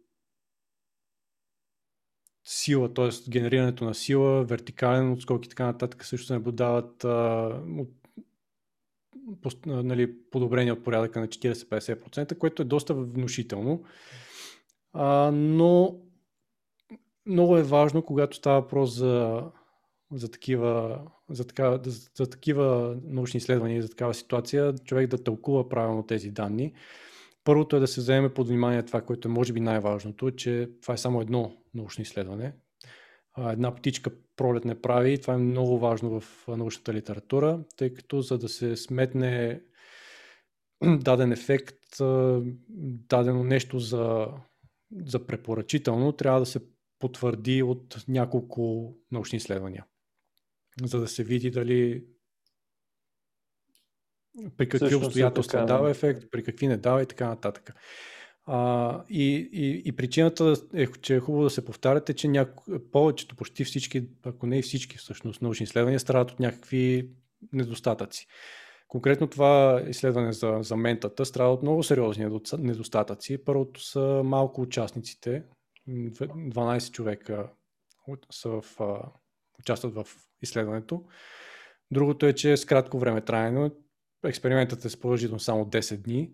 сила, 2.46 2.94
т.е. 2.94 3.30
генерирането 3.30 3.86
на 3.86 3.94
сила, 3.94 4.44
вертикален 4.44 5.12
отскок 5.12 5.46
и 5.46 5.50
така 5.50 5.66
нататък 5.66 6.06
също 6.06 6.28
се 6.28 6.34
наблюдават 6.34 7.04
а, 7.04 7.50
от, 7.78 7.90
по, 9.42 9.50
нали, 9.66 10.16
подобрение 10.32 10.72
от 10.72 10.84
порядъка 10.84 11.20
на 11.20 11.28
40-50%, 11.28 12.38
което 12.38 12.62
е 12.62 12.66
доста 12.66 12.94
внушително. 12.94 13.84
А, 14.94 15.32
но 15.32 16.00
много 17.26 17.58
е 17.58 17.64
важно, 17.64 18.02
когато 18.02 18.38
става 18.38 18.62
въпрос 18.62 18.96
за, 18.96 19.44
за, 20.14 20.32
такива, 20.32 21.02
за, 21.30 21.48
така, 21.48 21.80
за, 21.86 22.10
за 22.16 22.30
такива 22.30 22.98
научни 23.04 23.38
изследвания 23.38 23.82
за 23.82 23.90
такава 23.90 24.14
ситуация, 24.14 24.74
човек 24.78 25.10
да 25.10 25.24
тълкува 25.24 25.70
правилно 25.70 26.04
тези 26.04 26.32
данни. 26.32 26.74
Първото 27.44 27.76
е 27.76 27.80
да 27.80 27.88
се 27.88 28.02
вземе 28.02 28.34
под 28.34 28.48
внимание 28.48 28.84
това, 28.84 29.02
което 29.02 29.28
е 29.28 29.32
може 29.32 29.54
би 29.54 29.60
най-важното, 29.60 30.32
че 30.32 30.70
това 30.82 30.94
е 30.94 30.98
само 30.98 31.22
едно 31.22 31.58
научно 31.74 32.02
изследване. 32.02 32.54
Една 33.38 33.76
птичка 33.76 34.12
пролет 34.36 34.66
не 34.66 34.82
прави 34.82 35.22
това 35.22 35.34
е 35.34 35.38
много 35.38 35.80
важно 35.80 36.20
в 36.20 36.48
научната 36.48 36.94
литература, 36.94 37.64
тъй 37.78 37.94
като 37.94 38.22
за 38.22 38.38
да 38.38 38.50
се 38.50 38.76
сметне 38.78 39.62
даден 40.84 41.32
ефект, 41.32 41.80
дадено 43.10 43.44
нещо 43.44 43.80
за, 43.80 44.28
за 45.06 45.28
препоръчително, 45.28 46.12
трябва 46.12 46.40
да 46.40 46.46
се 46.46 46.60
потвърди 47.00 47.64
от 47.64 48.04
няколко 48.08 48.94
научни 49.12 49.38
изследвания, 49.38 49.86
за 50.84 51.00
да 51.00 51.08
се 51.08 51.24
види 51.24 51.52
дали 51.52 52.06
при 54.58 54.70
какви 54.70 54.90
Също 54.90 55.06
обстоятелства 55.06 55.60
така, 55.60 55.66
дава 55.66 55.90
ефект, 55.90 56.24
при 56.32 56.44
какви 56.44 56.68
не 56.68 56.78
дава 56.78 57.02
и 57.02 57.06
така 57.06 57.28
нататък. 57.28 57.74
А, 58.46 59.04
и, 59.10 59.50
и, 59.54 59.82
и 59.86 59.92
причината 59.92 60.56
е, 60.74 60.88
че 60.88 61.16
е 61.16 61.20
хубаво 61.20 61.44
да 61.44 61.50
се 61.50 61.66
повтаряте, 61.66 62.14
че 62.14 62.28
няко... 62.28 62.64
повечето, 62.92 63.36
почти 63.36 63.64
всички, 63.64 64.08
ако 64.24 64.46
не 64.46 64.60
и 64.60 64.62
всички 64.62 64.98
всъщност 64.98 65.42
научни 65.42 65.64
изследвания 65.64 66.00
страдат 66.00 66.32
от 66.32 66.40
някакви 66.40 67.10
недостатъци. 67.54 68.28
Конкретно 68.88 69.28
това 69.28 69.84
изследване 69.88 70.34
за, 70.34 70.58
за 70.62 70.76
ментата 70.76 71.26
страда 71.26 71.50
от 71.50 71.62
много 71.62 71.84
сериозни 71.84 72.40
недостатъци. 72.58 73.44
Първото 73.46 73.82
са 73.82 74.22
малко 74.26 74.62
участниците, 74.62 75.44
12 75.90 76.92
човека 76.92 77.50
са 78.32 78.50
в, 78.50 78.64
участват 79.60 79.94
в 79.94 80.08
изследването. 80.42 81.04
Другото 81.92 82.26
е, 82.26 82.34
че 82.34 82.52
е 82.52 82.58
с 82.58 82.66
кратко 82.66 83.00
време 83.00 83.22
трайно, 83.22 83.72
експериментът 84.26 84.86
е 84.86 84.90
с 84.90 85.00
продължителност 85.00 85.46
само 85.46 85.66
10 85.66 85.98
дни. 85.98 86.32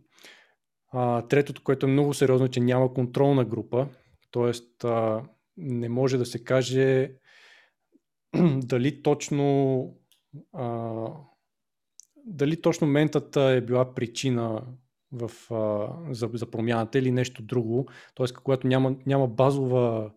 А, 0.91 1.21
третото, 1.21 1.63
което 1.63 1.85
е 1.85 1.89
много 1.89 2.13
сериозно, 2.13 2.45
е, 2.45 2.49
че 2.49 2.59
няма 2.59 2.93
контролна 2.93 3.45
група, 3.45 3.87
а, 4.83 5.23
не 5.57 5.89
може 5.89 6.17
да 6.17 6.25
се 6.25 6.43
каже 6.43 7.11
дали 8.55 9.03
точно 9.03 9.97
а, 10.53 11.05
дали 12.25 12.61
точно 12.61 12.87
ментата 12.87 13.41
е 13.41 13.61
била 13.61 13.93
причина 13.93 14.63
в, 15.11 15.31
а, 15.53 16.13
за, 16.13 16.29
за 16.33 16.51
промяната 16.51 16.99
или 16.99 17.11
нещо 17.11 17.41
друго. 17.41 17.87
Тоест, 18.13 18.33
когато 18.33 18.67
няма, 18.67 18.95
няма 19.05 19.27
базова 19.27 20.11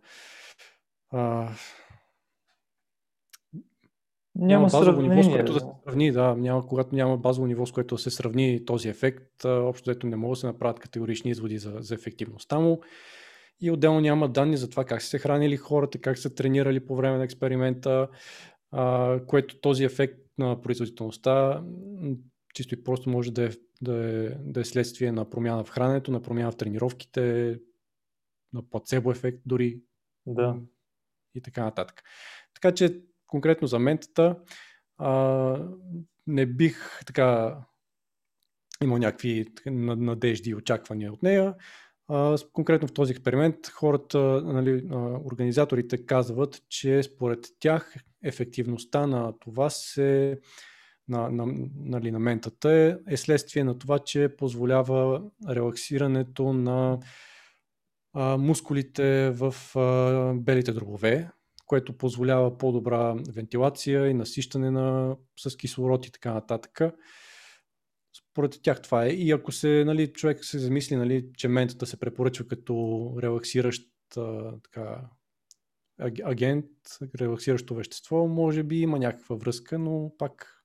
а, 1.10 1.50
няма, 4.34 4.66
базово 4.66 5.02
ниво, 5.02 5.22
с 5.22 5.28
което 5.28 5.52
да 5.52 5.60
се 5.60 5.66
сравни, 5.84 6.12
да, 6.12 6.34
няма, 6.36 6.66
когато 6.66 6.94
няма 6.94 7.16
базово 7.16 7.46
ниво, 7.46 7.66
с 7.66 7.72
което 7.72 7.94
да 7.94 8.02
се 8.02 8.10
сравни 8.10 8.64
този 8.64 8.88
ефект, 8.88 9.44
общо 9.44 9.90
дето 9.90 10.06
не 10.06 10.16
могат 10.16 10.36
да 10.36 10.40
се 10.40 10.46
направят 10.46 10.80
категорични 10.80 11.30
изводи 11.30 11.58
за, 11.58 11.76
за 11.78 11.94
ефективността 11.94 12.58
му. 12.58 12.82
И 13.60 13.70
отделно 13.70 14.00
няма 14.00 14.28
данни 14.28 14.56
за 14.56 14.70
това 14.70 14.84
как 14.84 15.02
са 15.02 15.08
се 15.08 15.18
хранили 15.18 15.56
хората, 15.56 15.98
как 15.98 16.18
са 16.18 16.34
тренирали 16.34 16.86
по 16.86 16.96
време 16.96 17.18
на 17.18 17.24
експеримента, 17.24 18.08
а, 18.70 19.20
което 19.26 19.60
този 19.60 19.84
ефект 19.84 20.18
на 20.38 20.60
производителността 20.60 21.62
чисто 22.54 22.74
и 22.74 22.84
просто 22.84 23.10
може 23.10 23.32
да 23.32 23.44
е, 23.44 23.50
да, 23.82 23.94
е, 23.94 24.28
да 24.28 24.60
е 24.60 24.64
следствие 24.64 25.12
на 25.12 25.30
промяна 25.30 25.64
в 25.64 25.70
храненето, 25.70 26.10
на 26.10 26.22
промяна 26.22 26.52
в 26.52 26.56
тренировките, 26.56 27.58
на 28.52 28.62
плацебо 28.70 29.10
ефект 29.10 29.38
дори. 29.46 29.80
Да. 30.26 30.56
И 31.34 31.42
така 31.42 31.64
нататък. 31.64 32.02
Така 32.54 32.74
че 32.74 33.02
конкретно 33.32 33.68
за 33.68 33.78
ментата 33.78 34.36
а, 34.98 35.58
не 36.26 36.46
бих 36.46 37.00
така 37.06 37.56
имал 38.82 38.98
някакви 38.98 39.46
надежди 39.66 40.50
и 40.50 40.54
очаквания 40.54 41.12
от 41.12 41.22
нея. 41.22 41.54
А, 42.08 42.36
конкретно 42.52 42.88
в 42.88 42.92
този 42.92 43.12
експеримент 43.12 43.66
хората, 43.66 44.18
нали, 44.44 44.88
организаторите 45.24 46.06
казват, 46.06 46.62
че 46.68 47.02
според 47.02 47.46
тях 47.60 47.94
ефективността 48.24 49.06
на 49.06 49.32
това 49.38 49.70
се 49.70 50.40
на, 51.08 51.30
на, 51.30 51.68
нали, 51.76 52.10
на 52.10 52.18
ментата 52.18 52.72
е, 52.72 52.96
е 53.14 53.16
следствие 53.16 53.64
на 53.64 53.78
това, 53.78 53.98
че 53.98 54.36
позволява 54.38 55.22
релаксирането 55.48 56.52
на 56.52 56.98
а, 58.14 58.36
мускулите 58.36 59.30
в 59.30 59.54
а, 59.76 60.34
белите 60.34 60.72
дробове, 60.72 61.30
което 61.66 61.96
позволява 61.98 62.58
по-добра 62.58 63.14
вентилация 63.34 64.08
и 64.08 64.14
насищане 64.14 64.70
на, 64.70 65.16
с 65.38 65.56
кислород 65.56 66.06
и 66.06 66.12
така 66.12 66.34
нататък. 66.34 66.80
Според 68.30 68.62
тях 68.62 68.82
това 68.82 69.04
е. 69.04 69.08
И 69.08 69.30
ако 69.30 69.52
се, 69.52 69.84
нали, 69.86 70.12
човек 70.12 70.44
се 70.44 70.58
замисли, 70.58 70.96
нали, 70.96 71.26
че 71.36 71.48
ментата 71.48 71.86
се 71.86 72.00
препоръчва 72.00 72.48
като 72.48 73.14
релаксиращ 73.22 73.88
а, 74.16 74.52
така, 74.62 75.08
агент, 76.24 76.66
релаксиращо 77.20 77.74
вещество, 77.74 78.28
може 78.28 78.62
би 78.62 78.80
има 78.80 78.98
някаква 78.98 79.36
връзка, 79.36 79.78
но 79.78 80.12
пак 80.18 80.64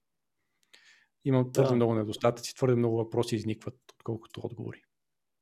има 1.25 1.51
твърде 1.51 1.69
да. 1.69 1.75
много 1.75 1.95
недостатъци, 1.95 2.55
твърде 2.55 2.75
много 2.75 2.97
въпроси 2.97 3.35
изникват, 3.35 3.79
отколкото 3.93 4.41
отговори. 4.43 4.81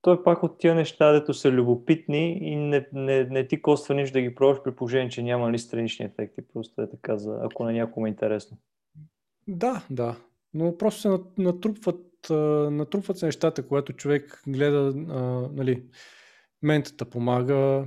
Той 0.05 0.23
пак 0.23 0.43
от 0.43 0.57
тия 0.57 0.75
неща, 0.75 1.11
дето 1.11 1.33
са 1.33 1.51
любопитни 1.51 2.37
и 2.41 2.55
не, 2.55 2.87
не, 2.93 3.23
не 3.23 3.47
ти 3.47 3.61
коства 3.61 3.95
нищо 3.95 4.13
да 4.13 4.21
ги 4.21 4.35
пробваш 4.35 4.63
при 4.63 4.75
положение, 4.75 5.09
че 5.09 5.23
няма 5.23 5.51
ли 5.51 5.59
странични 5.59 6.05
ефекти. 6.05 6.41
Просто 6.53 6.81
е 6.81 6.89
така, 6.89 7.17
за, 7.17 7.39
ако 7.41 7.63
на 7.63 7.71
някому 7.71 8.05
е 8.05 8.09
интересно. 8.09 8.57
Да, 9.47 9.85
да. 9.89 10.15
Но 10.53 10.77
просто 10.77 11.01
се 11.01 11.09
натрупват, 11.37 12.05
натрупват 12.71 13.17
се 13.17 13.25
нещата, 13.25 13.67
когато 13.67 13.93
човек 13.93 14.41
гледа, 14.47 14.93
а, 15.09 15.21
нали, 15.53 15.83
ментата 16.63 17.05
помага, 17.05 17.85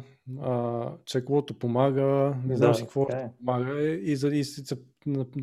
циклото 1.06 1.58
помага, 1.58 2.36
не 2.46 2.56
знам 2.56 2.70
да, 2.70 2.74
си 2.74 2.82
какво 2.82 3.02
е. 3.02 3.30
помага 3.38 3.82
и, 3.82 4.16
за, 4.16 4.28
и 4.28 4.44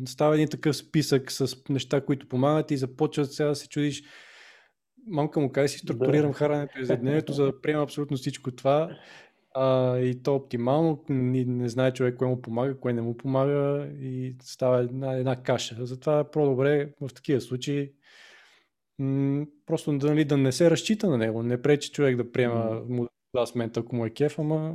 става 0.06 0.34
един 0.34 0.48
такъв 0.48 0.76
списък 0.76 1.32
с 1.32 1.56
неща, 1.68 2.00
които 2.00 2.28
помагат 2.28 2.70
и 2.70 2.76
започват 2.76 3.32
сега 3.32 3.48
да 3.48 3.54
се 3.54 3.68
чудиш 3.68 4.02
мамка 5.06 5.40
му 5.40 5.52
каже 5.52 5.68
си 5.68 5.78
структурирам 5.78 6.30
да. 6.30 6.36
храненето 6.36 6.78
ежедневието, 6.78 7.32
за 7.32 7.44
да 7.44 7.60
приема 7.62 7.82
абсолютно 7.82 8.16
всичко 8.16 8.50
това 8.50 8.90
а, 9.54 9.98
и 9.98 10.22
то 10.22 10.34
оптимално, 10.34 11.04
не, 11.08 11.44
не 11.44 11.68
знае 11.68 11.92
човек 11.92 12.16
кое 12.16 12.28
му 12.28 12.42
помага, 12.42 12.80
кое 12.80 12.92
не 12.92 13.02
му 13.02 13.16
помага 13.16 13.88
и 14.00 14.36
става 14.42 14.80
една, 14.80 15.12
една 15.12 15.42
каша. 15.42 15.76
Затова 15.78 16.20
е 16.20 16.30
по-добре 16.30 16.92
в 17.00 17.14
такива 17.14 17.40
случаи 17.40 17.92
м- 18.98 19.46
просто 19.66 19.98
да, 19.98 20.06
нали, 20.06 20.24
да 20.24 20.36
не 20.36 20.52
се 20.52 20.70
разчита 20.70 21.10
на 21.10 21.18
него, 21.18 21.42
не 21.42 21.62
пречи 21.62 21.90
човек 21.90 22.16
да 22.16 22.32
приема 22.32 22.82
класмент, 23.32 23.76
ако 23.76 23.96
му 23.96 24.06
е 24.06 24.10
кеф, 24.10 24.38
ама 24.38 24.74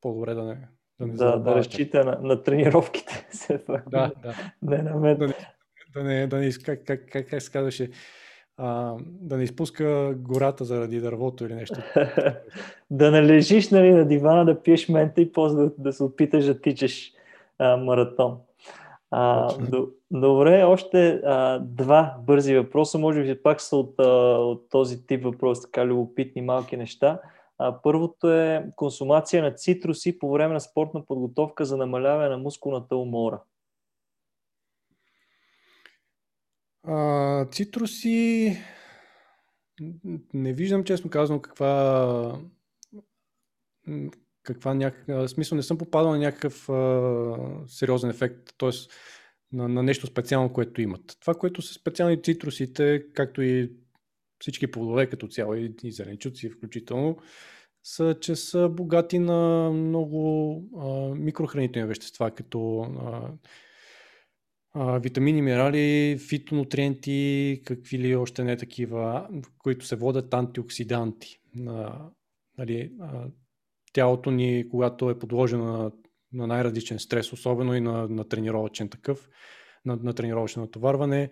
по-добре 0.00 0.34
да 0.34 0.44
не. 0.44 0.68
Да, 1.00 1.06
не 1.06 1.12
да, 1.12 1.36
да 1.36 1.54
разчита 1.54 2.04
на, 2.04 2.18
на 2.22 2.42
тренировките. 2.42 3.26
да, 3.68 4.12
да. 4.22 4.34
Не 4.62 4.82
на 4.82 4.96
мен. 4.96 5.18
Да 5.18 5.26
не, 5.26 5.34
да 5.94 6.04
не, 6.04 6.26
да 6.26 6.38
не 6.38 6.52
как, 6.52 6.84
как, 6.84 7.08
как, 7.12 7.28
как 7.28 7.42
се 7.42 7.52
казваше, 7.52 7.90
а, 8.56 8.94
да 9.06 9.36
не 9.36 9.42
изпуска 9.42 10.14
гората 10.18 10.64
заради 10.64 11.00
дървото 11.00 11.44
или 11.44 11.54
нещо. 11.54 11.80
да 12.90 13.10
не 13.10 13.22
лежиш 13.22 13.70
нали, 13.70 13.90
на 13.90 14.04
дивана, 14.04 14.44
да 14.44 14.62
пиеш 14.62 14.88
мента 14.88 15.20
и 15.20 15.32
после 15.32 15.56
да, 15.56 15.70
да 15.78 15.92
се 15.92 16.02
опиташ 16.02 16.44
да 16.44 16.60
тичаш 16.60 17.12
а, 17.58 17.76
маратон. 17.76 18.38
А, 19.10 19.54
до, 19.58 19.88
добре, 20.10 20.64
още 20.64 21.20
а, 21.24 21.58
два 21.58 22.16
бързи 22.26 22.56
въпроса. 22.56 22.98
Може 22.98 23.22
би 23.22 23.42
пак 23.42 23.60
са 23.60 23.76
от, 23.76 23.94
а, 23.98 24.04
от 24.38 24.70
този 24.70 25.06
тип 25.06 25.24
въпрос, 25.24 25.62
така 25.62 25.86
любопитни 25.86 26.42
малки 26.42 26.76
неща. 26.76 27.20
А, 27.58 27.78
първото 27.82 28.32
е 28.32 28.66
консумация 28.76 29.42
на 29.42 29.50
цитруси 29.50 30.18
по 30.18 30.32
време 30.32 30.54
на 30.54 30.60
спортна 30.60 31.04
подготовка 31.04 31.64
за 31.64 31.76
намаляване 31.76 32.28
на 32.28 32.38
мускулната 32.38 32.96
умора. 32.96 33.40
А, 36.86 37.46
цитруси 37.46 38.58
не 40.34 40.52
виждам 40.52 40.84
честно 40.84 41.10
казано 41.10 41.42
каква 41.42 42.40
каква 44.42 44.74
някаква, 44.74 45.28
смисъл 45.28 45.56
не 45.56 45.62
съм 45.62 45.78
попадал 45.78 46.12
на 46.12 46.18
някакъв 46.18 46.68
а, 46.68 47.36
сериозен 47.66 48.10
ефект, 48.10 48.54
т.е. 48.58 48.70
На, 49.52 49.68
на 49.68 49.82
нещо 49.82 50.06
специално, 50.06 50.52
което 50.52 50.82
имат. 50.82 51.16
Това, 51.20 51.34
което 51.34 51.62
са 51.62 51.74
специални 51.74 52.22
цитрусите, 52.22 53.04
както 53.14 53.42
и 53.42 53.72
всички 54.38 54.70
плодове 54.70 55.06
като 55.08 55.28
цяло 55.28 55.54
и, 55.54 55.74
и 55.82 55.92
зеленчуци 55.92 56.50
включително, 56.50 57.18
са, 57.84 58.16
че 58.20 58.36
са 58.36 58.68
богати 58.68 59.18
на 59.18 59.70
много 59.70 60.62
а, 60.78 61.14
микрохранителни 61.14 61.88
вещества, 61.88 62.30
като 62.30 62.80
а, 62.80 63.32
а, 64.74 64.98
витамини, 64.98 65.42
минерали, 65.42 66.18
фитонутриенти, 66.28 67.62
какви 67.64 67.98
ли 67.98 68.16
още 68.16 68.44
не 68.44 68.56
такива, 68.56 69.28
които 69.58 69.86
се 69.86 69.96
водят 69.96 70.34
антиоксиданти. 70.34 71.40
На, 71.54 72.10
нали, 72.58 72.92
а, 73.00 73.26
тялото 73.92 74.30
ни, 74.30 74.68
когато 74.70 75.10
е 75.10 75.18
подложено 75.18 75.64
на, 75.64 75.92
на 76.32 76.46
най-различен 76.46 76.98
стрес, 76.98 77.32
особено 77.32 77.74
и 77.74 77.80
на, 77.80 78.08
на 78.08 78.28
тренировачен 78.28 78.88
такъв, 78.88 79.28
на, 79.84 79.96
на 79.96 80.12
тренировъчно 80.12 80.62
натоварване, 80.62 81.30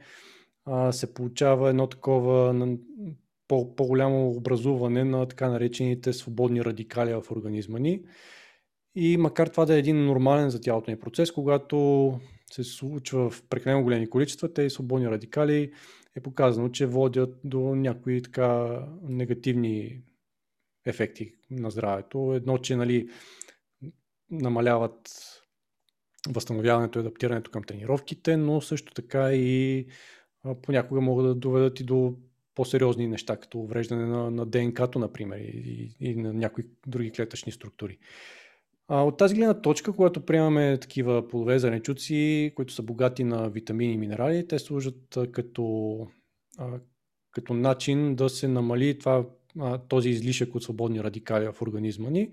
а, 0.65 0.93
се 0.93 1.15
получава 1.15 1.71
едно 1.71 1.87
такова 1.87 2.55
по- 3.49 3.75
по-голямо 3.77 4.31
образуване 4.31 5.05
на 5.05 5.29
така 5.29 5.49
наречените 5.49 6.13
свободни 6.13 6.65
радикали 6.65 7.15
в 7.15 7.31
организма 7.31 7.79
ни. 7.79 8.03
И 8.95 9.17
макар 9.17 9.47
това 9.47 9.67
да 9.67 9.75
е 9.75 9.79
един 9.79 10.05
нормален 10.05 10.51
за 10.51 10.61
тялото 10.61 10.91
ни 10.91 10.99
процес, 10.99 11.33
когато 11.33 12.21
се 12.55 12.65
случва 12.65 13.31
в 13.31 13.43
прекалено 13.43 13.83
големи 13.83 14.11
количества, 14.11 14.53
тези 14.53 14.71
свободни 14.71 15.11
радикали 15.11 15.73
е 16.17 16.21
показано, 16.21 16.69
че 16.69 16.87
водят 16.87 17.39
до 17.45 17.61
някои 17.61 18.23
така 18.23 18.81
негативни 19.03 20.03
ефекти 20.85 21.35
на 21.51 21.71
здравето. 21.71 22.33
Едно, 22.35 22.59
че 22.59 22.77
нали, 22.77 23.09
намаляват 24.31 25.11
възстановяването 26.29 26.99
и 26.99 27.01
адаптирането 27.01 27.51
към 27.51 27.63
тренировките, 27.63 28.37
но 28.37 28.61
също 28.61 28.95
така 28.95 29.35
и 29.35 29.87
понякога 30.63 31.01
могат 31.01 31.27
да 31.27 31.35
доведат 31.35 31.81
и 31.81 31.85
до 31.85 32.17
по-сериозни 32.55 33.07
неща, 33.07 33.37
като 33.37 33.59
увреждане 33.59 34.07
на, 34.07 34.31
на 34.31 34.47
ДНК-то, 34.47 34.99
например, 34.99 35.39
и, 35.39 35.97
и 36.01 36.15
на 36.15 36.33
някои 36.33 36.65
други 36.87 37.13
клетъчни 37.13 37.53
структури. 37.53 37.99
От 38.93 39.17
тази 39.17 39.35
гледна 39.35 39.61
точка, 39.61 39.93
когато 39.93 40.27
приемаме 40.27 40.79
такива 40.79 41.29
плодове 41.29 41.59
зеленчуци, 41.59 42.53
които 42.57 42.73
са 42.73 42.83
богати 42.83 43.25
на 43.25 43.51
витамини 43.51 43.93
и 43.93 43.97
минерали, 43.97 44.49
те 44.49 44.59
служат 44.59 45.19
като, 45.33 46.07
като 47.31 47.55
начин 47.55 48.15
да 48.15 48.29
се 48.29 48.49
намали 48.49 48.99
това, 48.99 49.27
този 49.89 50.09
излишък 50.09 50.55
от 50.55 50.63
свободни 50.63 51.05
радикали 51.05 51.49
в 51.53 51.63
организма 51.63 52.11
ни 52.11 52.33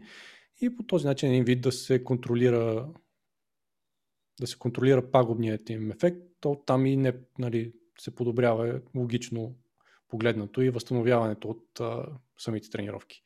и 0.62 0.76
по 0.76 0.84
този 0.84 1.06
начин 1.06 1.30
един 1.30 1.44
вид 1.44 1.62
да 1.62 1.72
се 1.72 2.04
контролира 2.04 2.90
да 4.40 4.48
се 4.48 4.58
контролира 4.58 5.12
пагубният 5.12 5.70
им 5.70 5.92
ефект, 5.92 6.18
то 6.40 6.62
там 6.66 6.86
и 6.86 6.98
не, 6.98 7.14
нали, 7.40 7.74
се 8.00 8.16
подобрява 8.16 8.82
логично 8.96 9.56
погледнато 10.10 10.62
и 10.62 10.70
възстановяването 10.70 11.48
от 11.50 11.80
а, 11.80 12.06
самите 12.38 12.70
тренировки. 12.70 13.24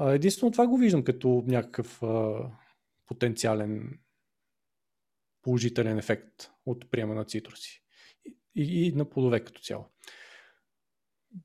Единствено 0.00 0.52
това 0.52 0.66
го 0.66 0.76
виждам 0.76 1.04
като 1.04 1.44
някакъв 1.46 2.02
а, 2.02 2.34
потенциален 3.06 3.98
положителен 5.42 5.98
ефект 5.98 6.50
от 6.66 6.90
приема 6.90 7.14
на 7.14 7.24
цитруси 7.24 7.82
и, 8.56 8.86
и 8.86 8.92
на 8.92 9.04
плодове 9.04 9.40
като 9.40 9.62
цяло. 9.62 9.84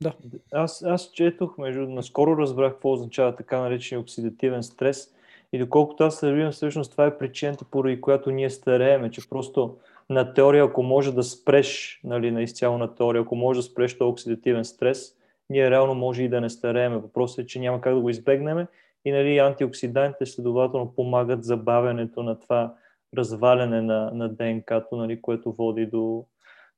Да. 0.01 0.17
Аз, 0.51 0.83
аз 0.83 1.11
четох, 1.11 1.57
между 1.57 1.81
наскоро 1.81 2.37
разбрах 2.37 2.71
какво 2.71 2.91
означава 2.91 3.35
така 3.35 3.59
наречен 3.59 3.99
оксидативен 3.99 4.63
стрес 4.63 5.13
и 5.53 5.59
доколкото 5.59 6.03
аз 6.03 6.23
разбирам, 6.23 6.51
всъщност 6.51 6.91
това 6.91 7.05
е 7.05 7.17
причината, 7.17 7.65
поради 7.65 8.01
която 8.01 8.31
ние 8.31 8.49
старееме, 8.49 9.11
че 9.11 9.29
просто 9.29 9.77
на 10.09 10.33
теория, 10.33 10.63
ако 10.63 10.83
може 10.83 11.13
да 11.13 11.23
спреш, 11.23 12.01
нали, 12.03 12.31
на 12.31 12.41
изцяло 12.41 12.77
на 12.77 12.95
теория, 12.95 13.21
ако 13.21 13.35
може 13.35 13.59
да 13.59 13.63
спреш 13.63 13.97
този 13.97 14.09
оксидативен 14.09 14.65
стрес, 14.65 15.16
ние 15.49 15.71
реално 15.71 15.95
може 15.95 16.23
и 16.23 16.29
да 16.29 16.41
не 16.41 16.49
старееме. 16.49 16.97
Въпросът 16.97 17.39
е, 17.39 17.45
че 17.45 17.59
няма 17.59 17.81
как 17.81 17.93
да 17.93 18.01
го 18.01 18.09
избегнем 18.09 18.67
и 19.05 19.11
нали, 19.11 19.37
антиоксидантите 19.37 20.25
следователно 20.25 20.93
помагат 20.95 21.43
забавянето 21.43 22.23
на 22.23 22.39
това 22.39 22.75
разваляне 23.17 23.81
на, 23.81 24.11
на 24.11 24.29
ДНК-то, 24.29 24.95
нали, 24.95 25.21
което 25.21 25.53
води 25.53 25.85
до, 25.85 26.25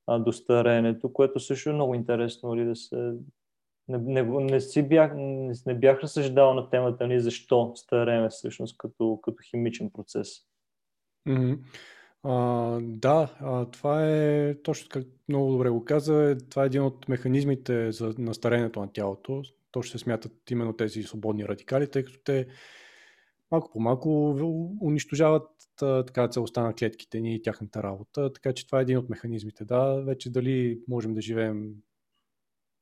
а, 0.07 0.19
до 0.19 0.31
стареенето, 0.31 1.13
което 1.13 1.39
също 1.39 1.69
е 1.69 1.73
много 1.73 1.95
интересно 1.95 2.49
нали, 2.49 2.65
да 2.65 2.75
се... 2.75 3.13
Не, 3.87 3.97
не, 3.97 4.23
не, 4.23 4.59
си 4.59 4.87
бях, 4.87 5.13
не, 5.15 5.53
не 5.65 5.73
бях 5.73 6.03
разсъждал 6.03 6.53
на 6.53 6.69
темата 6.69 7.07
нали, 7.07 7.19
защо 7.19 7.71
старееме 7.75 8.29
всъщност 8.29 8.77
като, 8.77 9.19
като 9.23 9.37
химичен 9.49 9.89
процес. 9.89 10.29
Mm-hmm. 11.27 11.59
А, 12.23 12.79
да, 12.81 13.35
а, 13.39 13.65
това 13.65 14.07
е 14.09 14.55
точно 14.63 14.89
как 14.89 15.07
много 15.29 15.51
добре 15.51 15.69
го 15.69 15.85
каза. 15.85 16.37
Това 16.49 16.63
е 16.63 16.65
един 16.65 16.83
от 16.83 17.09
механизмите 17.09 17.91
за 17.91 18.13
настарението 18.17 18.79
на 18.79 18.91
тялото. 18.93 19.43
То 19.71 19.81
ще 19.81 19.97
се 19.97 20.03
смятат 20.03 20.51
именно 20.51 20.73
тези 20.73 21.03
свободни 21.03 21.47
радикали, 21.47 21.87
тъй 21.87 22.03
като 22.03 22.19
те 22.23 22.47
малко 23.51 23.71
по 23.71 23.79
малко 23.79 24.29
унищожават 24.81 25.49
така 25.77 26.27
целостта 26.27 26.63
на 26.63 26.73
клетките 26.73 27.19
ни 27.19 27.35
и 27.35 27.41
тяхната 27.41 27.83
работа. 27.83 28.33
Така 28.33 28.53
че 28.53 28.67
това 28.67 28.79
е 28.79 28.81
един 28.81 28.97
от 28.97 29.09
механизмите. 29.09 29.65
Да, 29.65 30.01
вече 30.05 30.29
дали 30.29 30.79
можем 30.87 31.13
да 31.13 31.21
живеем 31.21 31.73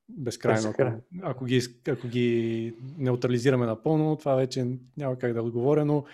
безкрайно, 0.09 0.69
ако, 0.69 1.01
ако, 1.21 1.45
ги, 1.45 1.61
ако 1.87 2.07
ги 2.07 2.73
неутрализираме 2.97 3.65
напълно, 3.65 4.15
това 4.15 4.35
вече 4.35 4.67
няма 4.97 5.17
как 5.17 5.33
да 5.33 5.43
отговоря, 5.43 5.85
но 5.85 6.05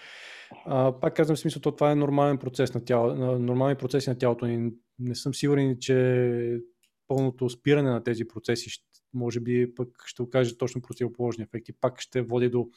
а, 0.65 0.99
пак 0.99 1.15
казвам 1.15 1.35
в 1.35 1.39
смисъл, 1.39 1.61
то 1.61 1.71
това 1.71 1.91
е 1.91 1.95
нормален 1.95 2.37
процес 2.37 2.73
на 2.73 2.85
тяло, 2.85 3.15
нормални 3.39 3.75
процеси 3.75 4.09
на 4.09 4.17
тялото 4.17 4.45
ни. 4.45 4.71
Не 4.99 5.15
съм 5.15 5.33
сигурен, 5.33 5.77
че 5.79 6.59
пълното 7.07 7.49
спиране 7.49 7.89
на 7.89 8.03
тези 8.03 8.27
процеси 8.27 8.69
може 9.13 9.39
би 9.39 9.75
пък 9.75 9.89
ще 10.05 10.21
окаже 10.21 10.57
точно 10.57 10.81
противоположни 10.81 11.43
ефекти. 11.43 11.73
Пак 11.81 12.01
ще 12.01 12.21
води 12.21 12.49
до 12.49 12.67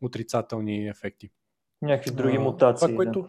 отрицателни 0.00 0.88
ефекти. 0.88 1.30
Някакви 1.82 2.10
други 2.10 2.36
а, 2.36 2.40
мутации. 2.40 2.86
Това, 2.86 2.96
което, 2.96 3.22
да. 3.22 3.28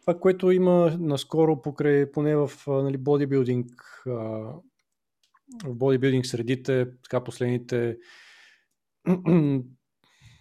това, 0.00 0.20
което 0.20 0.50
има 0.50 0.96
наскоро 1.00 1.62
покрай, 1.62 2.12
поне 2.12 2.36
в 2.36 2.50
нали, 2.66 2.96
бодибилдинг, 2.96 3.70
в 5.64 5.74
бодибилдинг 5.74 6.26
средите, 6.26 6.86
така 7.02 7.24
последните 7.24 7.98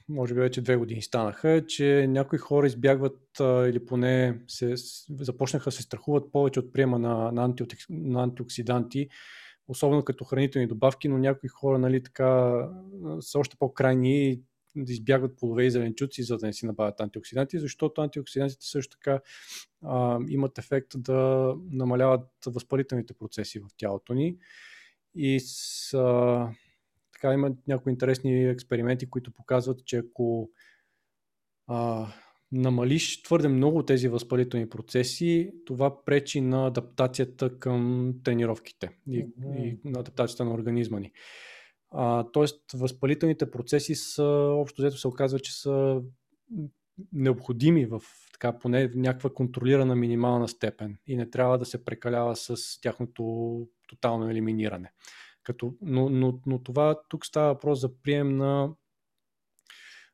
може 0.10 0.34
би 0.34 0.40
вече 0.40 0.62
две 0.62 0.76
години 0.76 1.02
станаха, 1.02 1.66
че 1.68 2.08
някои 2.10 2.40
хора 2.40 2.68
избягват 2.68 3.20
или 3.40 3.86
поне 3.86 4.42
се, 4.48 4.74
започнаха 5.20 5.66
да 5.66 5.72
се 5.72 5.82
страхуват 5.82 6.32
повече 6.32 6.60
от 6.60 6.74
приема 6.74 7.00
на, 7.00 7.32
на, 7.32 7.44
анти, 7.44 7.64
на 7.90 8.24
антиоксиданти, 8.24 9.10
особено 9.68 10.04
като 10.04 10.24
хранителни 10.24 10.68
добавки, 10.68 11.08
но 11.08 11.18
някои 11.18 11.50
хора 11.50 11.80
нали, 11.80 12.04
така, 12.04 12.54
са 13.20 13.40
още 13.40 13.56
по-крайни 13.60 14.42
да 14.76 14.92
избягват 14.92 15.38
плодове 15.38 15.66
и 15.66 15.72
зеленчуци, 15.72 16.24
за 16.24 16.38
да 16.38 16.46
не 16.46 16.54
си 16.54 16.66
набавят 16.66 17.02
антиоксиданти, 17.02 17.60
защото 17.60 18.02
антиоксидантите 18.02 18.66
също 18.66 18.98
така 18.98 19.20
а, 19.82 20.20
имат 20.30 20.58
ефект 20.58 20.88
да 20.96 21.54
намаляват 21.72 22.28
възпалителните 22.46 23.14
процеси 23.14 23.60
в 23.60 23.66
тялото 23.78 24.14
ни. 24.14 24.38
И 25.16 25.40
с, 25.40 25.94
а, 25.94 26.50
така 27.22 27.34
има 27.34 27.52
някои 27.68 27.92
интересни 27.92 28.50
експерименти, 28.50 29.10
които 29.10 29.32
показват, 29.32 29.86
че 29.86 29.98
ако 29.98 30.50
а, 31.68 32.08
намалиш 32.52 33.24
твърде 33.24 33.48
много 33.48 33.86
тези 33.86 34.08
възпалителни 34.08 34.70
процеси, 34.70 35.52
това 35.66 36.06
пречи 36.06 36.42
на 36.42 36.68
адаптацията 36.68 37.60
към 37.60 38.14
тренировките 38.24 38.90
и, 39.08 39.26
mm-hmm. 39.26 39.64
и 39.64 39.80
на 39.86 40.00
адаптацията 40.00 40.46
на 40.46 40.54
организма 40.54 41.00
ни. 41.00 41.12
А, 41.92 42.24
тоест, 42.32 42.72
възпалителните 42.74 43.52
процеси 43.52 43.96
са, 43.96 44.24
общо 44.54 44.82
взето 44.82 44.98
се 44.98 45.08
оказва, 45.08 45.40
че 45.40 45.62
са 45.62 46.02
необходими 47.14 47.86
в 47.86 48.02
така 48.34 48.60
поне 48.60 48.88
в 48.88 48.96
някаква 48.96 49.30
контролирана 49.30 49.96
минимална 49.96 50.48
степен 50.48 50.98
и 51.08 51.16
не 51.16 51.30
трябва 51.30 51.58
да 51.58 51.66
се 51.66 51.86
прекалява 51.86 52.36
с 52.36 52.56
тяхното 52.82 53.68
тотално 53.88 54.30
елиминиране. 54.30 54.92
Като, 55.44 55.76
но, 55.82 56.10
но, 56.10 56.42
но 56.46 56.64
това 56.64 57.02
тук 57.10 57.26
става 57.26 57.54
въпрос 57.54 57.82
за 57.82 58.02
прием 58.02 58.38
на, 58.38 58.74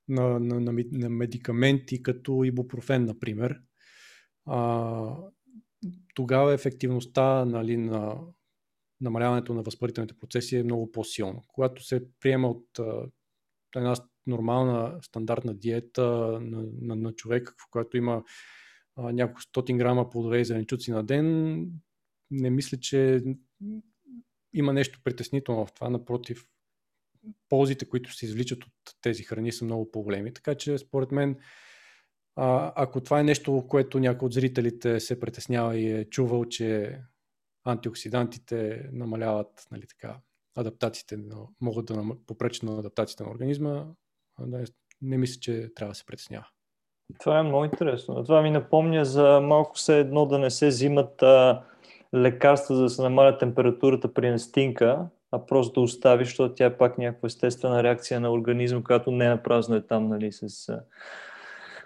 на, 0.07 0.39
на, 0.39 0.59
на, 0.59 0.83
на 0.91 1.09
медикаменти 1.09 2.03
като 2.03 2.43
ибупрофен, 2.43 3.05
например. 3.05 3.61
А, 4.45 5.15
тогава 6.15 6.53
ефективността 6.53 7.45
нали, 7.45 7.77
на 7.77 8.17
намаляването 9.01 9.53
на 9.53 9.61
възпалителните 9.61 10.17
процеси 10.19 10.55
е 10.55 10.63
много 10.63 10.91
по-силно. 10.91 11.43
Когато 11.47 11.83
се 11.83 12.03
приема 12.19 12.49
от 12.49 12.79
а, 12.79 13.05
една 13.75 13.95
нормална 14.27 14.99
стандартна 15.01 15.53
диета 15.53 16.07
на, 16.41 16.65
на, 16.81 16.95
на 16.95 17.13
човек, 17.13 17.49
в 17.49 17.71
която 17.71 17.97
има 17.97 18.23
няколко 18.97 19.41
стотин 19.41 19.77
грама 19.77 20.09
плодове 20.09 20.39
и 20.39 20.45
зеленчуци 20.45 20.91
на 20.91 21.03
ден, 21.03 21.57
не 22.31 22.49
мисля, 22.49 22.77
че 22.77 23.23
има 24.57 24.73
нещо 24.73 24.99
притеснително 25.03 25.65
в 25.65 25.73
това. 25.73 25.89
Напротив, 25.89 26.47
ползите, 27.49 27.89
които 27.89 28.13
се 28.13 28.25
извличат 28.25 28.63
от 28.63 28.73
тези 29.01 29.23
храни 29.23 29.51
са 29.51 29.65
много 29.65 29.91
по-големи. 29.91 30.33
Така 30.33 30.55
че, 30.55 30.77
според 30.77 31.11
мен, 31.11 31.37
ако 32.35 33.01
това 33.01 33.19
е 33.19 33.23
нещо, 33.23 33.65
което 33.69 33.99
някой 33.99 34.25
от 34.25 34.33
зрителите 34.33 34.99
се 34.99 35.19
притеснява 35.19 35.77
и 35.77 35.91
е 35.91 36.05
чувал, 36.05 36.45
че 36.45 36.99
антиоксидантите 37.65 38.89
намаляват 38.91 39.67
нали, 39.71 39.87
така, 39.87 40.19
адаптациите, 40.55 41.19
могат 41.61 41.85
да 41.85 42.03
попречат 42.27 42.63
на 42.63 42.79
адаптацията 42.79 43.23
на 43.23 43.31
организма, 43.31 43.85
не, 44.39 44.65
не 45.01 45.17
мисля, 45.17 45.39
че 45.39 45.73
трябва 45.75 45.91
да 45.91 45.95
се 45.95 46.05
притеснява. 46.05 46.47
Това 47.19 47.39
е 47.39 47.43
много 47.43 47.65
интересно. 47.65 48.23
Това 48.23 48.41
ми 48.41 48.51
напомня 48.51 49.05
за 49.05 49.39
малко 49.41 49.79
се 49.79 49.99
едно 49.99 50.25
да 50.25 50.39
не 50.39 50.49
се 50.49 50.67
взимат 50.67 51.21
а, 51.21 51.63
лекарства, 52.13 52.75
за 52.75 52.81
да 52.81 52.89
се 52.89 53.01
намаля 53.01 53.37
температурата 53.37 54.13
при 54.13 54.29
настинка, 54.29 55.07
а 55.31 55.45
просто 55.45 55.73
да 55.73 55.83
оставиш, 55.83 56.27
защото 56.27 56.55
тя 56.55 56.65
е 56.65 56.77
пак 56.77 56.97
някаква 56.97 57.27
естествена 57.27 57.83
реакция 57.83 58.19
на 58.19 58.31
организма, 58.31 58.83
която 58.83 59.11
не 59.11 59.25
е 59.25 59.29
напразно 59.29 59.75
е 59.75 59.81
там, 59.81 60.07
нали, 60.07 60.31
с, 60.31 60.49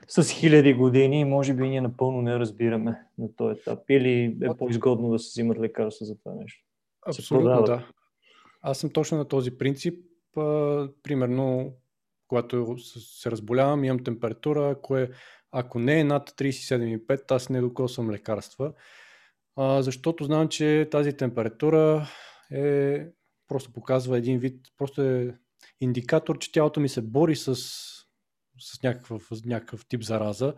с 0.08 0.30
хиляди 0.30 0.74
години 0.74 1.20
и 1.20 1.26
може 1.26 1.54
би 1.54 1.70
ние 1.70 1.82
напълно 1.82 2.22
не 2.22 2.40
разбираме 2.40 3.02
на 3.18 3.36
този 3.36 3.60
етап. 3.60 3.80
Или 3.90 4.38
е 4.44 4.58
по-изгодно 4.58 5.10
да 5.10 5.20
се 5.20 5.28
взимат 5.28 5.60
лекарства 5.60 6.06
за 6.06 6.18
това 6.18 6.36
нещо. 6.36 6.64
Абсолютно, 7.08 7.64
да. 7.64 7.88
Аз 8.62 8.78
съм 8.78 8.90
точно 8.90 9.18
на 9.18 9.28
този 9.28 9.58
принцип. 9.58 10.06
Примерно, 11.04 11.74
когато 12.28 12.78
се 12.80 13.32
разболявам, 13.32 13.84
имам 13.84 14.04
температура, 14.04 14.70
ако, 14.70 14.98
е, 14.98 15.10
ако 15.52 15.80
не 15.80 16.00
е 16.00 16.04
над 16.04 16.30
37,5, 16.30 17.32
аз 17.32 17.50
не 17.50 17.62
докосвам 17.62 18.12
лекарства 18.12 18.74
а, 19.56 19.82
защото 19.82 20.24
знам, 20.24 20.48
че 20.48 20.88
тази 20.92 21.14
температура 21.14 22.08
е 22.52 23.06
просто 23.48 23.74
показва 23.74 24.18
един 24.18 24.40
вид, 24.40 24.68
просто 24.78 25.02
е 25.02 25.38
индикатор, 25.82 26.38
че 26.38 26.52
тялото 26.52 26.80
ми 26.80 26.90
се 26.90 27.02
бори 27.02 27.36
с, 27.36 27.56
с 28.60 28.84
някакъв, 28.84 29.28
някакъв 29.46 29.86
тип 29.86 30.04
зараза 30.04 30.54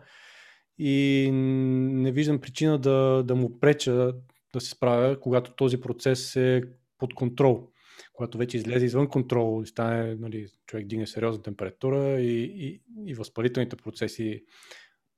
и 0.78 1.30
не 1.32 2.12
виждам 2.12 2.40
причина 2.40 2.78
да, 2.78 3.22
да 3.26 3.34
му 3.34 3.60
преча 3.60 4.12
да 4.52 4.60
се 4.60 4.70
справя, 4.70 5.20
когато 5.20 5.54
този 5.54 5.80
процес 5.80 6.36
е 6.36 6.62
под 6.98 7.14
контрол. 7.14 7.68
Когато 8.12 8.38
вече 8.38 8.56
излезе 8.56 8.86
извън 8.86 9.08
контрол 9.08 9.62
и 9.62 9.66
стане, 9.66 10.14
нали, 10.14 10.46
човек 10.66 10.86
дигне 10.86 11.06
сериозна 11.06 11.42
температура 11.42 12.20
и, 12.20 12.42
и, 12.42 12.82
и 13.06 13.14
възпалителните 13.14 13.76
процеси 13.76 14.44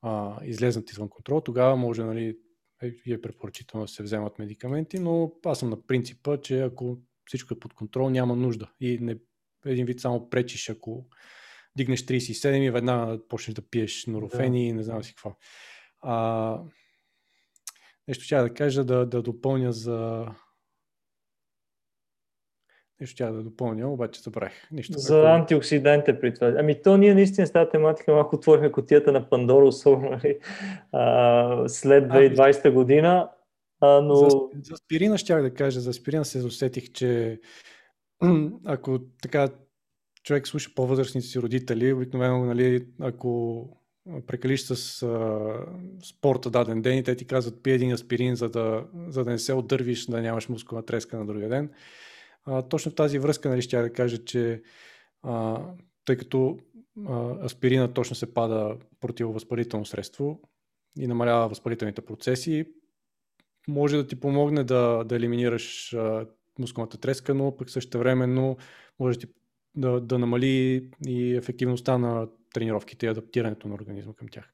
а, 0.03 0.45
излезнат 0.45 0.91
извън 0.91 1.09
контрол, 1.09 1.41
тогава 1.41 1.77
може 1.77 2.05
нали, 2.05 2.37
е, 2.83 3.13
е 3.13 3.21
препоръчително 3.21 3.87
да 3.87 3.93
се 3.93 4.03
вземат 4.03 4.39
медикаменти, 4.39 4.99
но 4.99 5.33
аз 5.47 5.59
съм 5.59 5.71
на 5.71 5.87
принципа, 5.87 6.37
че 6.37 6.61
ако 6.61 6.99
всичко 7.27 7.55
е 7.55 7.59
под 7.59 7.75
контрол, 7.75 8.11
няма 8.11 8.37
нужда. 8.37 8.71
И 8.81 8.99
не, 8.99 9.17
един 9.67 9.87
вид 9.87 10.01
само 10.01 10.31
пречиш, 10.31 10.71
ако 10.71 11.07
дигнеш 11.77 12.03
37 12.03 12.57
и 12.57 12.71
веднага 12.71 13.29
почнеш 13.29 13.55
да 13.55 13.69
пиеш 13.69 14.07
норофени 14.07 14.59
да. 14.61 14.69
и 14.69 14.73
не 14.73 14.83
знам 14.83 15.05
си 15.05 15.15
какво. 15.15 15.37
А, 16.01 16.63
нещо 18.09 18.25
ще 18.25 18.37
да 18.37 18.55
кажа, 18.55 18.85
да, 18.85 19.07
да 19.07 19.23
допълня 19.23 19.73
за 19.73 20.27
Нещо 23.01 23.17
тя 23.17 23.31
да 23.31 23.43
допълня, 23.43 23.93
обаче 23.93 24.21
забравих. 24.21 24.71
Нищо. 24.71 24.99
За 24.99 25.19
ако... 25.19 25.27
антиоксидантите 25.27 26.21
при 26.21 26.35
това. 26.35 26.55
Ами 26.59 26.83
то 26.83 26.97
ние 26.97 27.15
наистина 27.15 27.47
с 27.47 27.53
тази 27.53 27.71
тематика 27.71 28.13
малко 28.13 28.37
отворихме 28.37 28.73
котията 28.73 29.13
на 29.13 29.29
Пандора, 29.29 29.67
особено 29.67 30.11
нали, 30.11 30.39
след 31.69 32.05
2020 32.05 32.65
а, 32.65 32.71
година. 32.71 33.31
А, 33.81 34.01
но... 34.01 34.15
За, 34.15 34.27
за 34.63 34.75
аспирина 34.75 35.19
щях 35.19 35.43
да 35.43 35.55
кажа. 35.55 35.81
За 35.81 35.91
аспирина 35.91 36.25
се 36.25 36.45
усетих, 36.45 36.93
че 36.93 37.41
ако 38.65 38.99
така 39.23 39.49
човек 40.23 40.47
слуша 40.47 40.71
по-възрастните 40.75 41.27
си 41.27 41.39
родители, 41.39 41.93
обикновено, 41.93 42.45
нали, 42.45 42.87
ако 43.01 43.69
прекалиш 44.27 44.61
с 44.63 45.03
а, 45.03 45.41
спорта 46.05 46.51
даден 46.51 46.83
ден 46.83 46.99
и 46.99 47.03
те 47.03 47.17
ти 47.17 47.27
казват 47.27 47.63
пи 47.63 47.71
един 47.71 47.93
аспирин, 47.93 48.35
за 48.35 48.49
да, 48.49 48.85
за 49.09 49.25
да 49.25 49.31
не 49.31 49.39
се 49.39 49.53
отдървиш, 49.53 50.07
да 50.07 50.23
нямаш 50.23 50.49
мускулна 50.49 50.85
треска 50.85 51.19
на 51.19 51.27
другия 51.27 51.49
ден. 51.49 51.71
А, 52.47 52.63
точно 52.63 52.93
в 52.93 52.95
тази 52.95 53.19
връзка 53.19 53.49
нали, 53.49 53.63
ще 53.63 53.83
да 53.83 53.93
кажа, 53.93 54.25
че 54.25 54.63
а, 55.23 55.63
тъй 56.05 56.17
като 56.17 56.59
а, 57.09 57.45
аспирина 57.45 57.93
точно 57.93 58.17
се 58.17 58.35
пада 58.35 58.77
противовъзпалително 59.01 59.85
средство 59.85 60.41
и 60.99 61.07
намалява 61.07 61.49
възпалителните 61.49 62.01
процеси, 62.01 62.67
може 63.69 63.97
да 63.97 64.07
ти 64.07 64.21
помогне 64.21 64.65
да, 64.65 65.05
да 65.05 65.17
елиминираш 65.17 65.95
а, 65.95 66.27
мускулната 66.59 66.99
треска, 66.99 67.35
но 67.35 67.57
пък 67.57 67.71
също 67.71 67.99
времено 67.99 68.57
може 68.99 69.19
да, 69.19 69.27
да, 69.77 70.01
да 70.01 70.19
намали 70.19 70.89
и 71.07 71.37
ефективността 71.37 71.99
на 71.99 72.29
тренировките 72.55 73.07
и 73.07 73.09
адаптирането 73.09 73.69
на 73.69 73.75
организма 73.75 74.15
към 74.15 74.29
тях. 74.29 74.51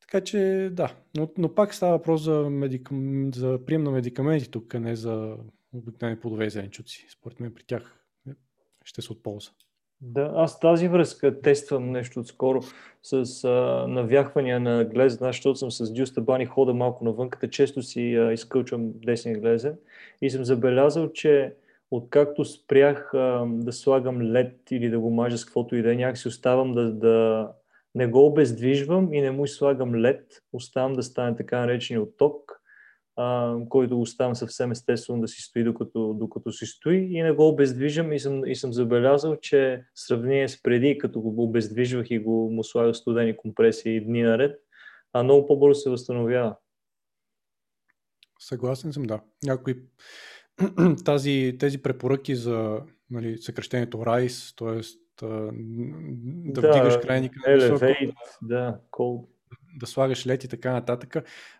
Така 0.00 0.24
че 0.24 0.70
да, 0.72 0.94
но, 1.16 1.30
но 1.38 1.54
пак 1.54 1.74
става 1.74 1.92
въпрос 1.92 2.22
за, 2.22 2.50
медикам, 2.50 3.30
за 3.34 3.58
прием 3.66 3.82
на 3.82 3.90
медикаменти 3.90 4.50
тук, 4.50 4.74
а 4.74 4.80
не 4.80 4.96
за 4.96 5.36
обикновени 5.74 6.20
плодове 6.20 6.46
и 6.46 6.50
зеленчуци. 6.50 7.06
Според 7.10 7.40
мен 7.40 7.54
при 7.54 7.64
тях 7.64 8.04
ще 8.84 9.02
се 9.02 9.12
от 9.12 9.22
полза. 9.22 9.50
Да, 10.02 10.32
аз 10.34 10.60
тази 10.60 10.88
връзка 10.88 11.40
тествам 11.40 11.90
нещо 11.90 12.20
отскоро 12.20 12.60
с 13.02 13.44
а, 13.44 13.48
навяхвания 13.88 14.60
на 14.60 14.84
глезен, 14.84 15.18
защото 15.20 15.58
съм 15.58 15.70
с 15.70 15.92
дюста 15.92 16.20
бани 16.20 16.46
хода 16.46 16.74
малко 16.74 17.04
навънката, 17.04 17.50
често 17.50 17.82
си 17.82 18.14
а, 18.14 18.32
изкълчвам 18.32 18.92
десния 18.94 19.38
глезен 19.38 19.76
и 20.22 20.30
съм 20.30 20.44
забелязал, 20.44 21.12
че 21.12 21.54
откакто 21.90 22.44
спрях 22.44 23.14
а, 23.14 23.46
да 23.48 23.72
слагам 23.72 24.22
лед 24.22 24.70
или 24.70 24.90
да 24.90 25.00
го 25.00 25.10
мажа 25.10 25.38
с 25.38 25.44
каквото 25.44 25.76
и 25.76 25.82
да 25.82 25.92
е, 25.92 25.96
някакси 25.96 26.28
оставам 26.28 26.72
да, 26.72 26.92
да 26.92 27.48
не 27.94 28.06
го 28.06 28.26
обездвижвам 28.26 29.14
и 29.14 29.20
не 29.20 29.30
му 29.30 29.46
слагам 29.46 29.94
лед, 29.94 30.42
оставам 30.52 30.92
да 30.92 31.02
стане 31.02 31.36
така 31.36 31.60
наречения 31.60 32.02
отток 32.02 32.59
а, 33.16 33.56
който 33.68 33.96
го 33.96 34.02
оставям 34.02 34.34
съвсем 34.34 34.70
естествено 34.70 35.20
да 35.20 35.28
си 35.28 35.42
стои 35.42 35.64
докато, 35.64 36.14
докато 36.14 36.52
си 36.52 36.66
стои 36.66 37.08
и 37.10 37.22
не 37.22 37.32
го 37.32 37.48
обездвижам 37.48 38.12
и 38.12 38.20
съм, 38.20 38.44
и 38.46 38.56
съм 38.56 38.72
забелязал, 38.72 39.36
че 39.36 39.84
в 39.94 40.00
сравнение 40.00 40.48
с 40.48 40.62
преди, 40.62 40.98
като 40.98 41.20
го 41.20 41.44
обездвижвах 41.44 42.10
и 42.10 42.18
го 42.18 42.50
му 42.50 42.64
слагах 42.64 42.96
студени 42.96 43.36
компресии 43.36 44.04
дни 44.04 44.22
наред, 44.22 44.60
а 45.12 45.22
много 45.22 45.46
по-бързо 45.46 45.80
се 45.80 45.90
възстановява. 45.90 46.56
Съгласен 48.40 48.92
съм, 48.92 49.02
да. 49.02 49.20
Някои 49.44 49.74
тази, 51.04 51.56
тези 51.60 51.82
препоръки 51.82 52.34
за 52.34 52.80
нали, 53.10 53.38
съкрещението 53.38 53.98
RISE, 53.98 54.56
т.е. 54.58 54.80
да, 55.26 55.50
да 56.60 56.70
вдигаш 56.70 56.98
крайника 57.02 57.54
високо, 57.54 57.86
да, 58.42 58.80
cold 58.90 59.26
да 59.76 59.86
слагаш 59.86 60.26
лед 60.26 60.44
и 60.44 60.48
така 60.48 60.72
нататък. 60.72 61.16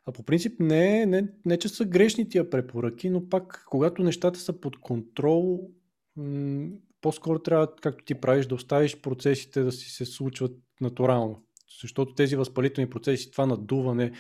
А 0.07 0.13
по 0.13 0.23
принцип 0.23 0.61
не, 0.61 1.07
не, 1.07 1.29
не 1.45 1.59
че 1.59 1.69
са 1.69 1.85
грешни 1.85 2.29
тия 2.29 2.51
препоръки, 2.51 3.11
но 3.11 3.29
пак 3.29 3.65
когато 3.67 4.03
нещата 4.03 4.39
са 4.39 4.61
под 4.61 4.81
контрол, 4.81 5.71
м- 6.17 6.69
по-скоро 7.01 7.39
трябва, 7.39 7.77
както 7.77 8.05
ти 8.05 8.15
правиш, 8.15 8.47
да 8.47 8.55
оставиш 8.55 9.01
процесите 9.01 9.63
да 9.63 9.73
си 9.73 9.91
се 9.91 10.05
случват 10.05 10.53
натурално. 10.81 11.45
Защото 11.81 12.15
тези 12.15 12.37
възпалителни 12.37 12.91
процеси, 12.91 13.31
това 13.31 13.47
надуване 13.47 14.13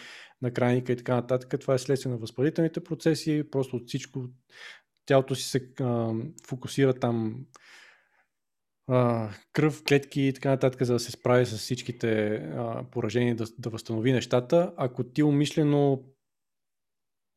на 0.43 0.51
крайника 0.51 0.93
и 0.93 0.97
така 0.97 1.14
нататък, 1.14 1.61
това 1.61 1.74
е 1.74 1.78
следствие 1.78 2.12
на 2.12 2.18
възпалителните 2.18 2.84
процеси, 2.84 3.45
просто 3.51 3.76
от 3.76 3.88
всичко 3.88 4.28
тялото 5.07 5.34
си 5.34 5.45
се 5.45 5.70
а, 5.80 6.14
фокусира 6.47 6.95
там 6.95 7.47
кръв, 9.53 9.84
клетки 9.88 10.22
и 10.22 10.32
така 10.32 10.51
нататък, 10.51 10.82
за 10.82 10.93
да 10.93 10.99
се 10.99 11.11
справи 11.11 11.47
с 11.47 11.59
всичките 11.59 12.34
а, 12.34 12.84
поражения, 12.91 13.34
да, 13.34 13.45
да 13.59 13.70
възстанови 13.70 14.12
нещата. 14.12 14.72
Ако 14.76 15.05
ти 15.05 15.22
умишлено 15.22 16.03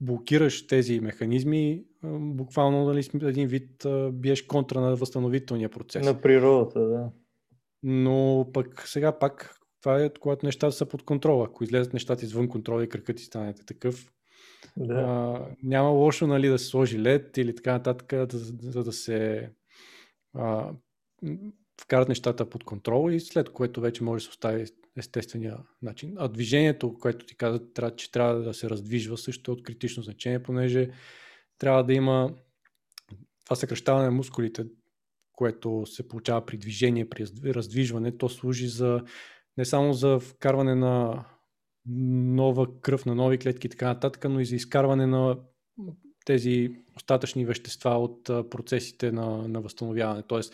блокираш 0.02 0.68
тези 0.68 1.00
механизми, 1.00 1.84
буквално 2.20 2.86
дали, 2.86 3.10
един 3.22 3.48
вид 3.48 3.86
биеш 4.12 4.42
контра 4.42 4.82
на 4.82 4.96
възстановителния 4.96 5.70
процес. 5.70 6.06
На 6.06 6.22
природата, 6.22 6.80
да. 6.80 7.12
Но 7.84 8.48
пък 8.54 8.88
сега 8.88 9.20
пак 9.20 9.56
това 9.82 10.04
е 10.04 10.10
когато 10.20 10.46
нещата 10.46 10.72
са 10.72 10.86
под 10.86 11.04
контрол. 11.04 11.44
Ако 11.44 11.64
излезат 11.64 11.94
нещата 11.94 12.26
извън 12.26 12.50
контрола 12.50 12.84
и 12.84 12.90
кръкът 12.90 13.18
ти 13.18 13.24
станете 13.24 13.66
такъв, 13.66 14.12
да. 14.78 14.94
а, 14.94 15.46
няма 15.64 15.90
лошо 15.90 16.28
нали, 16.28 16.48
да 16.48 16.60
се 16.60 16.66
сложи 16.66 17.00
лед 17.00 17.38
или 17.38 17.56
така 17.56 17.72
нататък, 17.72 18.14
за 18.32 18.54
да, 18.54 18.72
да, 18.72 18.84
да 18.84 18.92
се 18.92 19.50
а, 20.34 20.72
вкарат 21.82 22.10
нещата 22.10 22.50
под 22.50 22.64
контрол 22.64 23.12
и 23.12 23.20
след 23.20 23.50
което 23.50 23.82
вече 23.82 24.04
може 24.04 24.22
да 24.22 24.26
се 24.26 24.30
остави 24.30 24.66
естествения 24.98 25.58
начин. 25.82 26.14
А 26.18 26.28
движението, 26.28 26.94
което 26.94 27.26
ти 27.26 27.38
каза, 27.38 27.62
че 27.96 28.12
трябва 28.12 28.36
да 28.36 28.54
се 28.54 28.70
раздвижва, 28.70 29.18
също 29.18 29.52
е 29.52 29.54
от 29.54 29.64
критично 29.64 30.04
значение, 30.04 30.44
понеже 30.44 30.90
трябва 31.58 31.84
да 31.84 31.94
има 31.94 32.36
това 33.46 33.56
съкръщаване 33.56 34.06
на 34.06 34.12
мускулите, 34.12 34.66
което 35.32 35.86
се 35.86 36.08
получава 36.08 36.46
при 36.46 36.58
движение, 36.58 37.10
при 37.10 37.26
раздвижване, 37.54 38.18
то 38.18 38.30
служи 38.30 38.68
за 38.68 39.02
не 39.58 39.66
само 39.66 39.94
за 39.94 40.20
вкарване 40.20 40.76
на 40.76 41.26
нова 41.86 42.82
кръв, 42.82 43.06
на 43.06 43.16
нови 43.16 43.38
клетки 43.38 43.68
и 43.68 43.70
така 43.70 43.88
нататък, 43.88 44.26
но 44.30 44.40
и 44.40 44.46
за 44.46 44.56
изкарване 44.56 45.08
на 45.08 45.38
тези 46.26 46.70
остатъчни 46.96 47.46
вещества 47.46 47.90
от 47.90 48.24
процесите 48.24 49.12
на, 49.12 49.48
на 49.48 49.62
възстановяване. 49.62 50.24
Тоест, 50.28 50.54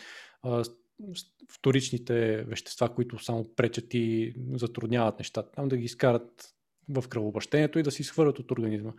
вторичните 1.52 2.44
вещества, 2.44 2.94
които 2.94 3.24
само 3.24 3.54
пречат 3.56 3.94
и 3.94 4.34
затрудняват 4.54 5.18
нещата, 5.18 5.52
там 5.52 5.68
да 5.68 5.76
ги 5.76 5.84
изкарат 5.84 6.54
в 6.88 7.08
кръвобащението 7.08 7.78
и 7.78 7.82
да 7.82 7.90
си 7.90 8.02
изхвърлят 8.02 8.38
от 8.38 8.50
организма. 8.50 8.92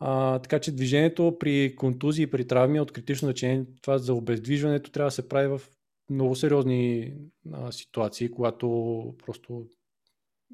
А, 0.00 0.38
така 0.38 0.58
че 0.58 0.72
движението 0.72 1.36
при 1.40 1.76
контузии, 1.76 2.30
при 2.30 2.46
травми 2.46 2.78
е 2.78 2.80
от 2.80 2.92
критично 2.92 3.26
значение. 3.26 3.64
Това 3.82 3.98
за 3.98 4.14
обездвижването 4.14 4.90
трябва 4.90 5.06
да 5.06 5.14
се 5.14 5.28
прави 5.28 5.48
в 5.48 5.60
много 6.10 6.36
сериозни 6.36 7.14
а, 7.52 7.72
ситуации, 7.72 8.30
когато 8.30 8.68
просто 9.26 9.66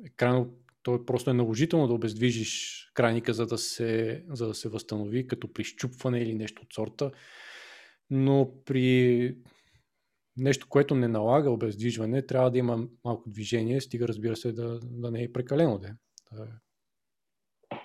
е 0.06 0.08
крайно, 0.08 0.54
то 0.82 0.94
е 0.94 1.04
просто 1.06 1.30
е 1.30 1.34
наложително 1.34 1.86
да 1.86 1.94
обездвижиш 1.94 2.84
крайника, 2.94 3.34
за 3.34 3.46
да 3.46 3.58
се, 3.58 4.24
за 4.28 4.46
да 4.46 4.54
се 4.54 4.68
възстанови, 4.68 5.26
като 5.26 5.52
при 5.52 5.64
щупване 5.64 6.18
или 6.18 6.34
нещо 6.34 6.62
от 6.62 6.74
сорта. 6.74 7.10
Но 8.10 8.50
при 8.64 9.36
нещо, 10.36 10.66
което 10.68 10.94
не 10.94 11.08
налага 11.08 11.50
обездвижване, 11.50 12.26
трябва 12.26 12.50
да 12.50 12.58
има 12.58 12.86
малко 13.04 13.30
движение, 13.30 13.80
стига 13.80 14.08
разбира 14.08 14.36
се 14.36 14.52
да, 14.52 14.80
да 14.82 15.10
не 15.10 15.22
е 15.22 15.32
прекалено. 15.32 15.78
Да. 15.78 15.94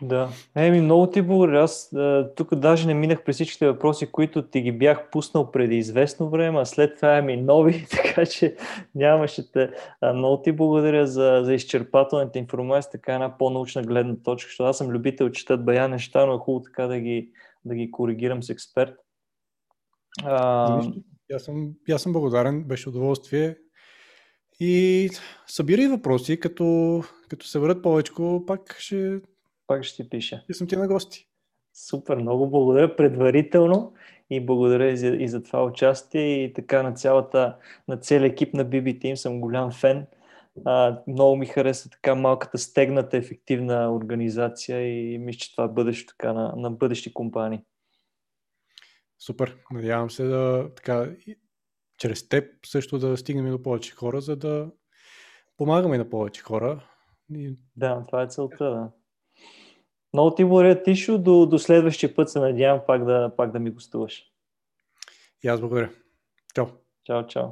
Да. 0.02 0.30
Еми, 0.56 0.82
много 0.82 1.08
ти 1.08 1.22
благодаря. 1.22 1.64
Аз 1.64 1.96
тук 2.36 2.56
даже 2.56 2.88
не 2.88 2.94
минах 2.94 3.24
през 3.24 3.36
всичките 3.36 3.68
въпроси, 3.68 4.12
които 4.12 4.48
ти 4.48 4.62
ги 4.62 4.72
бях 4.72 5.10
пуснал 5.10 5.52
преди 5.52 5.76
известно 5.76 6.30
време, 6.30 6.60
а 6.60 6.66
след 6.66 6.96
това 6.96 7.18
ами 7.18 7.38
нови, 7.38 7.86
така 7.92 8.26
че 8.26 8.56
нямаше 8.96 9.52
те. 9.52 9.72
А, 10.02 10.14
много 10.14 10.42
ти 10.42 10.52
благодаря 10.52 11.08
за, 11.08 11.42
за 11.44 11.54
изчерпателната 11.54 12.40
информация, 12.40 12.92
така 12.92 13.14
една 13.14 13.38
по-научна 13.38 13.82
гледна 13.82 14.16
точка, 14.24 14.48
защото 14.50 14.70
аз 14.70 14.78
съм 14.78 14.88
любител, 14.88 15.30
четат 15.30 15.66
бая 15.66 15.88
неща, 15.88 16.26
но 16.26 16.34
е 16.34 16.38
хубаво 16.38 16.64
така 16.64 16.88
да 16.88 17.00
ги, 17.00 17.32
да 17.66 17.76
ги 17.76 17.92
коригирам 17.92 18.44
с 18.44 18.50
експерт. 18.50 18.96
А, 20.24 20.82
аз 21.36 21.44
съм, 21.44 21.74
аз 21.92 22.02
съм 22.02 22.14
благодарен, 22.14 22.64
беше 22.64 22.90
удоволствие. 22.90 23.58
И 24.60 25.10
събирай 25.48 25.88
въпроси, 25.88 26.40
като, 26.40 27.04
като 27.30 27.48
се 27.48 27.60
върнат 27.60 27.84
повече, 27.84 28.12
пак 28.48 28.76
ще... 28.80 29.20
Пак 29.68 29.84
ще 29.84 30.04
ти 30.04 30.10
пиша. 30.10 30.44
И 30.50 30.54
съм 30.54 30.68
ти 30.68 30.76
на 30.76 30.88
гости. 30.88 31.28
Супер, 31.74 32.18
много 32.18 32.50
благодаря 32.50 32.96
предварително 32.96 33.94
и 34.30 34.46
благодаря 34.46 34.92
и 34.92 34.98
за, 34.98 35.08
и 35.08 35.28
за 35.28 35.44
това 35.44 35.64
участие 35.66 36.44
и 36.44 36.54
така 36.54 36.84
на 36.84 36.94
цялата, 36.94 37.58
на 37.88 37.98
целия 37.98 38.28
екип 38.28 38.54
на 38.54 38.66
BB 38.66 39.02
Team 39.02 39.16
съм 39.16 39.42
голям 39.42 39.72
фен. 39.72 40.06
А, 40.66 41.02
много 41.08 41.36
ми 41.36 41.46
хареса 41.46 41.90
така 41.90 42.16
малката 42.16 42.58
стегната 42.58 43.18
ефективна 43.18 43.94
организация 43.96 44.82
и 44.82 45.18
мисля, 45.18 45.40
че 45.40 45.52
това 45.52 45.64
е 45.64 45.68
бъдеще 45.68 46.14
така 46.18 46.34
на, 46.34 46.54
на 46.58 46.72
бъдещи 46.72 47.14
компании. 47.14 47.60
Супер. 49.20 49.58
Надявам 49.72 50.10
се 50.10 50.24
да 50.24 50.72
така, 50.76 51.16
чрез 51.98 52.30
теб 52.30 52.66
също 52.66 53.00
да 53.00 53.18
стигнем 53.18 53.52
до 53.52 53.64
повече 53.64 53.96
хора, 53.96 54.22
за 54.22 54.36
да 54.36 54.72
помагаме 55.58 55.98
на 55.98 56.10
повече 56.10 56.42
хора. 56.42 56.84
И... 57.36 57.56
Да, 57.76 58.04
това 58.08 58.24
е 58.24 58.28
целта, 58.28 58.58
да. 58.58 58.92
Много 60.14 60.36
ти 60.36 60.46
благодаря, 60.46 60.84
Тишо. 60.84 61.18
До, 61.18 61.46
до 61.46 61.60
следващия 61.60 62.16
път 62.16 62.30
се 62.30 62.40
надявам 62.40 62.82
пак 62.88 63.06
да, 63.06 63.34
пак 63.38 63.52
да 63.52 63.60
ми 63.60 63.72
гостуваш. 63.72 64.24
И 65.44 65.48
аз 65.48 65.60
благодаря. 65.60 65.90
Чао. 66.56 66.66
Чао, 67.04 67.28
чао. 67.28 67.48